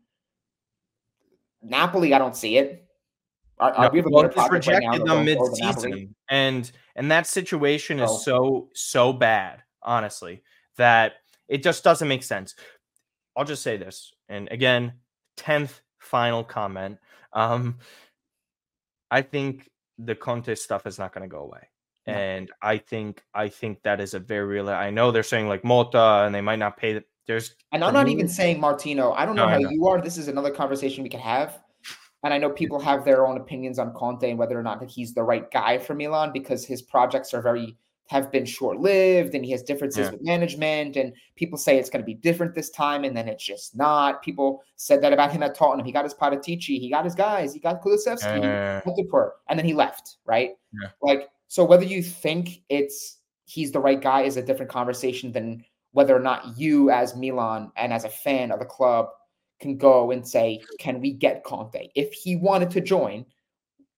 Napoli, 1.61 2.13
I 2.13 2.17
don't 2.17 2.35
see 2.35 2.57
it. 2.57 2.85
Are 3.59 3.73
No, 3.83 3.89
we 3.89 3.99
have 3.99 4.05
a 4.05 4.09
well, 4.09 4.23
he's 4.23 4.33
project 4.33 4.67
right 4.67 4.75
rejected 4.77 5.01
them 5.01 5.05
going 5.25 5.35
forward 5.35 5.51
with 5.51 5.59
Napoli? 5.61 5.89
mid-season, 5.91 6.15
and 6.29 6.71
and 6.95 7.11
that 7.11 7.27
situation 7.27 7.99
Oh. 7.99 8.03
is 8.05 8.23
so 8.23 8.69
so 8.73 9.11
bad, 9.13 9.63
honestly, 9.83 10.43
that 10.77 11.13
it 11.47 11.61
just 11.63 11.83
doesn't 11.83 12.07
make 12.07 12.23
sense. 12.23 12.55
I'll 13.35 13.45
just 13.45 13.63
say 13.63 13.77
this, 13.77 14.13
and 14.29 14.47
again, 14.51 14.93
tenth 15.37 15.81
final 15.99 16.43
comment. 16.43 16.97
Um, 17.33 17.79
I 19.11 19.21
think 19.21 19.69
the 19.97 20.15
Conte 20.15 20.53
stuff 20.55 20.85
is 20.87 20.97
not 20.97 21.13
going 21.13 21.23
to 21.29 21.33
go 21.33 21.41
away. 21.43 21.67
No. 22.07 22.13
And 22.13 22.49
I 22.61 22.77
think 22.77 23.21
I 23.33 23.49
think 23.49 23.81
that 23.83 23.99
is 23.99 24.13
a 24.13 24.19
very 24.19 24.45
real. 24.45 24.69
I 24.69 24.89
know 24.89 25.11
they're 25.11 25.23
saying 25.23 25.47
like 25.49 25.63
Motta, 25.63 26.25
and 26.25 26.33
they 26.33 26.41
might 26.41 26.59
not 26.59 26.77
pay. 26.77 26.93
The, 26.93 27.03
there's 27.27 27.55
And 27.73 27.83
I'm 27.83 27.93
not 27.93 28.07
even 28.07 28.27
saying 28.27 28.59
Martino. 28.59 29.11
I 29.11 29.25
don't 29.25 29.35
know 29.35 29.45
No, 29.45 29.49
I 29.49 29.61
how 29.63 29.69
you 29.69 29.85
are. 29.87 30.01
This 30.01 30.17
is 30.17 30.27
another 30.29 30.49
conversation 30.49 31.03
we 31.03 31.09
can 31.09 31.19
have. 31.19 31.59
And 32.23 32.33
I 32.33 32.37
know 32.37 32.49
people 32.49 32.79
have 32.79 33.05
their 33.05 33.25
own 33.25 33.37
opinions 33.37 33.79
on 33.79 33.93
Conte 33.93 34.29
and 34.29 34.37
whether 34.37 34.59
or 34.59 34.63
not 34.63 34.79
that 34.81 34.89
he's 34.89 35.13
the 35.13 35.23
right 35.23 35.49
guy 35.51 35.77
for 35.77 35.95
Milan 35.95 36.31
because 36.33 36.65
his 36.65 36.81
projects 36.81 37.33
are 37.33 37.41
very 37.41 37.77
have 38.07 38.31
been 38.31 38.43
short-lived 38.45 39.35
and 39.35 39.45
he 39.45 39.51
has 39.51 39.61
differences 39.61 40.07
Yeah. 40.07 40.11
with 40.13 40.23
management 40.23 40.95
and 40.97 41.13
people 41.35 41.59
say 41.59 41.77
it's 41.77 41.91
going 41.91 42.01
to 42.01 42.05
be 42.05 42.15
different 42.15 42.55
this 42.55 42.71
time 42.71 43.03
and 43.03 43.15
then 43.15 43.27
it's 43.27 43.45
just 43.45 43.77
not. 43.77 44.23
People 44.23 44.63
said 44.77 44.99
that 45.03 45.13
about 45.13 45.31
him 45.31 45.43
at 45.43 45.53
Tottenham. 45.53 45.85
He 45.85 45.91
got 45.91 46.05
his 46.05 46.15
Paratici, 46.15 46.79
he 46.79 46.89
got 46.89 47.05
his 47.05 47.13
guys, 47.13 47.53
he 47.53 47.59
got 47.59 47.83
Kulusevski, 47.83 48.43
Uh, 48.43 48.81
and 49.47 49.59
then 49.59 49.65
he 49.65 49.73
left, 49.75 50.17
right? 50.25 50.57
Yeah. 50.73 50.89
Like 51.03 51.29
so 51.49 51.63
whether 51.63 51.85
you 51.85 52.01
think 52.01 52.63
it's 52.69 53.17
he's 53.45 53.71
the 53.71 53.79
right 53.79 54.01
guy 54.01 54.21
is 54.21 54.37
a 54.37 54.41
different 54.41 54.71
conversation 54.71 55.31
than 55.31 55.63
whether 55.91 56.15
or 56.15 56.19
not 56.19 56.57
you 56.57 56.89
as 56.89 57.15
Milan 57.15 57.71
and 57.75 57.93
as 57.93 58.05
a 58.05 58.09
fan 58.09 58.51
of 58.51 58.57
the 58.59 58.65
club 58.65 59.09
can 59.59 59.77
go 59.77 60.11
and 60.11 60.27
say, 60.27 60.61
can 60.79 60.99
we 60.99 61.11
get 61.11 61.43
Conte 61.43 61.89
if 61.95 62.13
he 62.13 62.35
wanted 62.35 62.69
to 62.71 62.81
join 62.81 63.25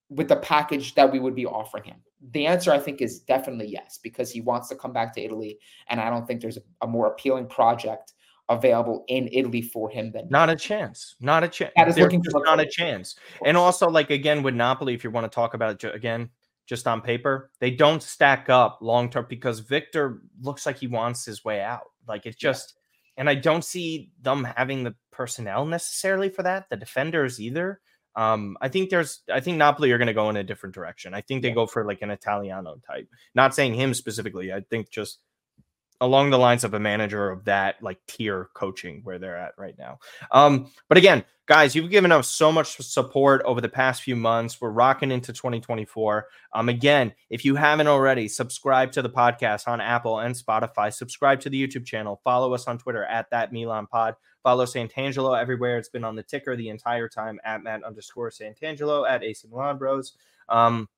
with 0.09 0.27
the 0.27 0.37
package 0.37 0.95
that 0.95 1.11
we 1.11 1.19
would 1.19 1.35
be 1.35 1.45
offering 1.45 1.83
him? 1.83 1.97
The 2.33 2.45
answer 2.45 2.71
I 2.71 2.79
think 2.79 3.01
is 3.01 3.19
definitely 3.19 3.67
yes, 3.67 3.99
because 4.01 4.31
he 4.31 4.41
wants 4.41 4.69
to 4.69 4.75
come 4.75 4.93
back 4.93 5.13
to 5.15 5.21
Italy. 5.21 5.57
And 5.87 5.99
I 5.99 6.09
don't 6.09 6.27
think 6.27 6.41
there's 6.41 6.57
a, 6.57 6.61
a 6.81 6.87
more 6.87 7.07
appealing 7.07 7.47
project 7.47 8.13
available 8.49 9.05
in 9.07 9.29
Italy 9.31 9.61
for 9.61 9.89
him 9.89 10.11
than 10.11 10.27
Not 10.29 10.49
a 10.49 10.55
chance. 10.55 11.15
Not 11.19 11.43
a 11.43 11.47
chance. 11.47 11.71
That 11.75 11.87
is 11.87 11.97
looking 11.97 12.23
for 12.23 12.43
not 12.43 12.59
a 12.59 12.65
chance. 12.65 13.15
And 13.45 13.55
also, 13.55 13.89
like 13.89 14.09
again 14.09 14.43
with 14.43 14.53
Napoli, 14.53 14.93
if 14.93 15.03
you 15.03 15.09
want 15.09 15.23
to 15.23 15.33
talk 15.33 15.53
about 15.53 15.83
it 15.83 15.95
again, 15.95 16.29
just 16.67 16.87
on 16.87 17.01
paper, 17.01 17.49
they 17.59 17.71
don't 17.71 18.03
stack 18.03 18.49
up 18.49 18.79
long 18.81 19.09
term 19.09 19.25
because 19.29 19.59
Victor 19.59 20.21
looks 20.41 20.65
like 20.65 20.77
he 20.77 20.87
wants 20.87 21.25
his 21.25 21.43
way 21.43 21.61
out. 21.61 21.91
Like 22.07 22.25
it's 22.25 22.41
Yeah. 22.41 22.51
just, 22.51 22.75
and 23.17 23.29
I 23.29 23.35
don't 23.35 23.63
see 23.63 24.11
them 24.21 24.43
having 24.43 24.83
the 24.83 24.95
personnel 25.11 25.65
necessarily 25.65 26.29
for 26.29 26.43
that. 26.43 26.69
The 26.69 26.77
defenders 26.77 27.39
either. 27.39 27.81
Um, 28.15 28.57
I 28.61 28.67
think 28.67 28.89
there's, 28.89 29.21
I 29.31 29.39
think 29.39 29.57
Napoli 29.57 29.91
are 29.91 29.97
going 29.97 30.07
to 30.07 30.13
go 30.13 30.29
in 30.29 30.35
a 30.37 30.43
different 30.43 30.75
direction. 30.75 31.13
I 31.13 31.21
think 31.21 31.41
they 31.41 31.49
Yeah. 31.49 31.55
go 31.55 31.65
for 31.65 31.85
like 31.85 32.01
an 32.01 32.11
Italiano 32.11 32.75
type. 32.85 33.07
Not 33.35 33.55
saying 33.55 33.73
him 33.75 33.93
specifically. 33.93 34.51
I 34.51 34.61
think 34.69 34.89
just 34.89 35.19
along 36.01 36.31
the 36.31 36.37
lines 36.39 36.63
of 36.63 36.73
a 36.73 36.79
manager 36.79 37.29
of 37.29 37.45
that 37.45 37.81
like 37.81 37.99
tier 38.07 38.49
coaching 38.55 39.01
where 39.03 39.19
they're 39.19 39.37
at 39.37 39.53
right 39.57 39.75
now. 39.77 39.99
Um, 40.31 40.71
but 40.89 40.97
again, 40.97 41.23
guys, 41.45 41.75
you've 41.75 41.91
given 41.91 42.11
us 42.11 42.27
so 42.27 42.51
much 42.51 42.75
support 42.77 43.43
over 43.45 43.61
the 43.61 43.69
past 43.69 44.01
few 44.01 44.15
months. 44.15 44.59
We're 44.59 44.71
rocking 44.71 45.11
into 45.11 45.31
2024. 45.31 46.27
Um, 46.53 46.69
again, 46.69 47.13
if 47.29 47.45
you 47.45 47.55
haven't 47.55 47.87
already, 47.87 48.27
subscribe 48.27 48.91
to 48.93 49.03
the 49.03 49.09
podcast 49.11 49.67
on 49.67 49.79
Apple 49.79 50.19
and 50.19 50.33
Spotify. 50.35 50.91
Subscribe 50.91 51.39
to 51.41 51.49
the 51.51 51.67
YouTube 51.67 51.85
channel. 51.85 52.19
Follow 52.23 52.53
us 52.55 52.67
on 52.67 52.79
Twitter 52.79 53.05
at 53.05 53.29
that 53.29 53.53
Milan 53.53 53.85
Pod. 53.85 54.15
Follow 54.43 54.65
Santangelo 54.65 55.39
everywhere. 55.39 55.77
It's 55.77 55.89
been 55.89 56.03
on 56.03 56.15
the 56.15 56.23
ticker 56.23 56.55
the 56.55 56.69
entire 56.69 57.07
time 57.07 57.39
at 57.43 57.63
Matt 57.63 57.83
underscore 57.83 58.31
Santangelo 58.31 59.09
at 59.09 59.23
AC 59.23 59.47
Milan 59.49 59.77
Bros. 59.77 60.13
Um, 60.49 60.89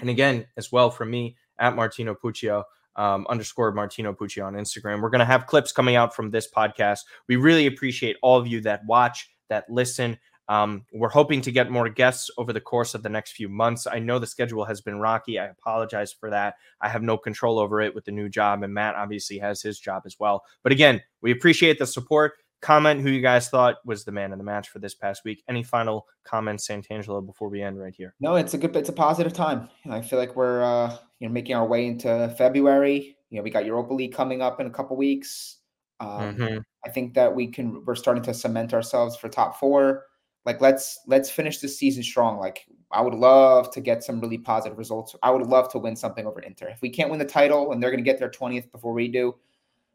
and 0.00 0.10
again, 0.10 0.46
as 0.56 0.72
well 0.72 0.90
from 0.90 1.10
me 1.10 1.36
at 1.58 1.76
Martino 1.76 2.14
Puccio 2.14 2.64
um, 2.96 3.26
underscore 3.28 3.72
Martino 3.72 4.12
Puccio 4.12 4.44
on 4.44 4.54
Instagram. 4.54 5.00
We're 5.00 5.10
going 5.10 5.20
to 5.20 5.24
have 5.24 5.46
clips 5.46 5.72
coming 5.72 5.96
out 5.96 6.14
from 6.14 6.30
this 6.30 6.50
podcast. 6.50 7.00
We 7.28 7.36
really 7.36 7.66
appreciate 7.66 8.16
all 8.22 8.38
of 8.38 8.46
you 8.46 8.60
that 8.62 8.84
watch, 8.86 9.30
that 9.48 9.70
listen. 9.70 10.18
Um, 10.48 10.86
we're 10.92 11.10
hoping 11.10 11.42
to 11.42 11.52
get 11.52 11.70
more 11.70 11.88
guests 11.90 12.30
over 12.38 12.52
the 12.52 12.60
course 12.60 12.94
of 12.94 13.02
the 13.02 13.08
next 13.08 13.32
few 13.32 13.48
months. 13.48 13.86
I 13.86 13.98
know 13.98 14.18
the 14.18 14.26
schedule 14.26 14.64
has 14.64 14.80
been 14.80 14.98
rocky. 14.98 15.38
I 15.38 15.46
apologize 15.46 16.12
for 16.12 16.30
that. 16.30 16.54
I 16.80 16.88
have 16.88 17.02
no 17.02 17.18
control 17.18 17.58
over 17.58 17.80
it 17.82 17.94
with 17.94 18.06
the 18.06 18.12
new 18.12 18.28
job, 18.28 18.62
and 18.62 18.72
Matt 18.72 18.96
obviously 18.96 19.38
has 19.38 19.60
his 19.62 19.78
job 19.78 20.02
as 20.06 20.16
well. 20.18 20.42
But 20.62 20.72
again, 20.72 21.02
we 21.20 21.30
appreciate 21.30 21.78
the 21.78 21.86
support 21.86 22.32
comment 22.60 23.00
who 23.00 23.10
you 23.10 23.20
guys 23.20 23.48
thought 23.48 23.76
was 23.84 24.04
the 24.04 24.12
man 24.12 24.32
of 24.32 24.38
the 24.38 24.44
match 24.44 24.68
for 24.68 24.78
this 24.78 24.94
past 24.94 25.22
week. 25.24 25.42
Any 25.48 25.62
final 25.62 26.06
comments, 26.24 26.68
Santangelo, 26.68 27.24
before 27.24 27.48
we 27.48 27.62
end 27.62 27.78
right 27.78 27.94
here? 27.94 28.14
No, 28.20 28.34
it's 28.36 28.54
a 28.54 28.58
good, 28.58 28.74
it's 28.74 28.88
a 28.88 28.92
positive 28.92 29.32
time. 29.32 29.68
I 29.88 30.00
feel 30.00 30.18
like 30.18 30.34
we're, 30.36 30.62
uh, 30.62 30.96
you 31.20 31.28
know, 31.28 31.32
making 31.32 31.56
our 31.56 31.66
way 31.66 31.86
into 31.86 32.34
February. 32.36 33.16
You 33.30 33.36
know, 33.36 33.42
we 33.42 33.50
got 33.50 33.64
Europa 33.64 33.94
League 33.94 34.14
coming 34.14 34.42
up 34.42 34.60
in 34.60 34.66
a 34.66 34.70
couple 34.70 34.96
weeks. 34.96 35.58
Um, 36.00 36.36
mm-hmm. 36.36 36.58
I 36.84 36.90
think 36.90 37.14
that 37.14 37.34
we 37.34 37.48
can, 37.48 37.84
we're 37.84 37.94
starting 37.94 38.22
to 38.24 38.34
cement 38.34 38.74
ourselves 38.74 39.16
for 39.16 39.28
top 39.28 39.58
four. 39.58 40.04
Like, 40.44 40.60
let's 40.62 41.00
let's 41.06 41.28
finish 41.28 41.58
this 41.58 41.76
season 41.76 42.02
strong. 42.02 42.38
Like, 42.38 42.64
I 42.90 43.02
would 43.02 43.12
love 43.12 43.70
to 43.72 43.82
get 43.82 44.02
some 44.02 44.18
really 44.18 44.38
positive 44.38 44.78
results. 44.78 45.14
I 45.22 45.30
would 45.30 45.46
love 45.46 45.70
to 45.72 45.78
win 45.78 45.94
something 45.94 46.26
over 46.26 46.40
Inter. 46.40 46.68
If 46.68 46.80
we 46.80 46.88
can't 46.88 47.10
win 47.10 47.18
the 47.18 47.24
title 47.26 47.72
and 47.72 47.82
they're 47.82 47.90
going 47.90 48.02
to 48.02 48.10
get 48.10 48.18
their 48.18 48.30
twentieth 48.30 48.72
before 48.72 48.94
we 48.94 49.08
do, 49.08 49.34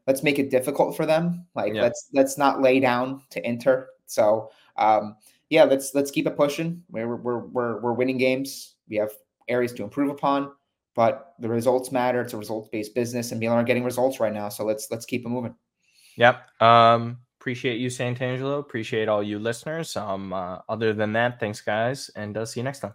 let's 0.06 0.22
make 0.22 0.38
it 0.38 0.50
difficult 0.50 0.96
for 0.96 1.06
them. 1.06 1.46
Like 1.54 1.74
yeah. 1.74 1.82
let's 1.82 2.08
let's 2.12 2.38
not 2.38 2.60
lay 2.60 2.80
down 2.80 3.22
to 3.30 3.46
Inter. 3.46 3.88
So 4.06 4.50
um, 4.76 5.16
yeah, 5.50 5.64
let's 5.64 5.94
let's 5.94 6.10
keep 6.10 6.26
it 6.26 6.36
pushing. 6.36 6.82
We're 6.90 7.16
we're 7.16 7.38
we're 7.38 7.80
we're 7.80 7.92
winning 7.92 8.18
games. 8.18 8.74
We 8.88 8.96
have 8.96 9.10
areas 9.48 9.72
to 9.74 9.82
improve 9.82 10.10
upon, 10.10 10.52
but 10.94 11.34
the 11.38 11.48
results 11.48 11.92
matter. 11.92 12.20
It's 12.20 12.32
a 12.32 12.36
results 12.36 12.68
based 12.70 12.94
business, 12.94 13.30
and 13.30 13.40
Milan 13.40 13.58
are 13.58 13.64
getting 13.64 13.84
results 13.84 14.20
right 14.20 14.32
now. 14.32 14.48
So 14.48 14.64
let's 14.64 14.88
let's 14.90 15.06
keep 15.06 15.24
it 15.24 15.28
moving. 15.28 15.54
Yep. 16.16 16.60
Um, 16.60 17.18
appreciate 17.40 17.78
you, 17.78 17.88
Santangelo. 17.88 18.58
Appreciate 18.58 19.08
all 19.08 19.22
you 19.22 19.38
listeners. 19.38 19.96
Um, 19.96 20.32
uh, 20.32 20.58
other 20.68 20.92
than 20.92 21.12
that, 21.14 21.40
thanks 21.40 21.60
guys, 21.60 22.10
and 22.14 22.36
uh, 22.36 22.44
see 22.44 22.60
you 22.60 22.64
next 22.64 22.80
time. 22.80 22.92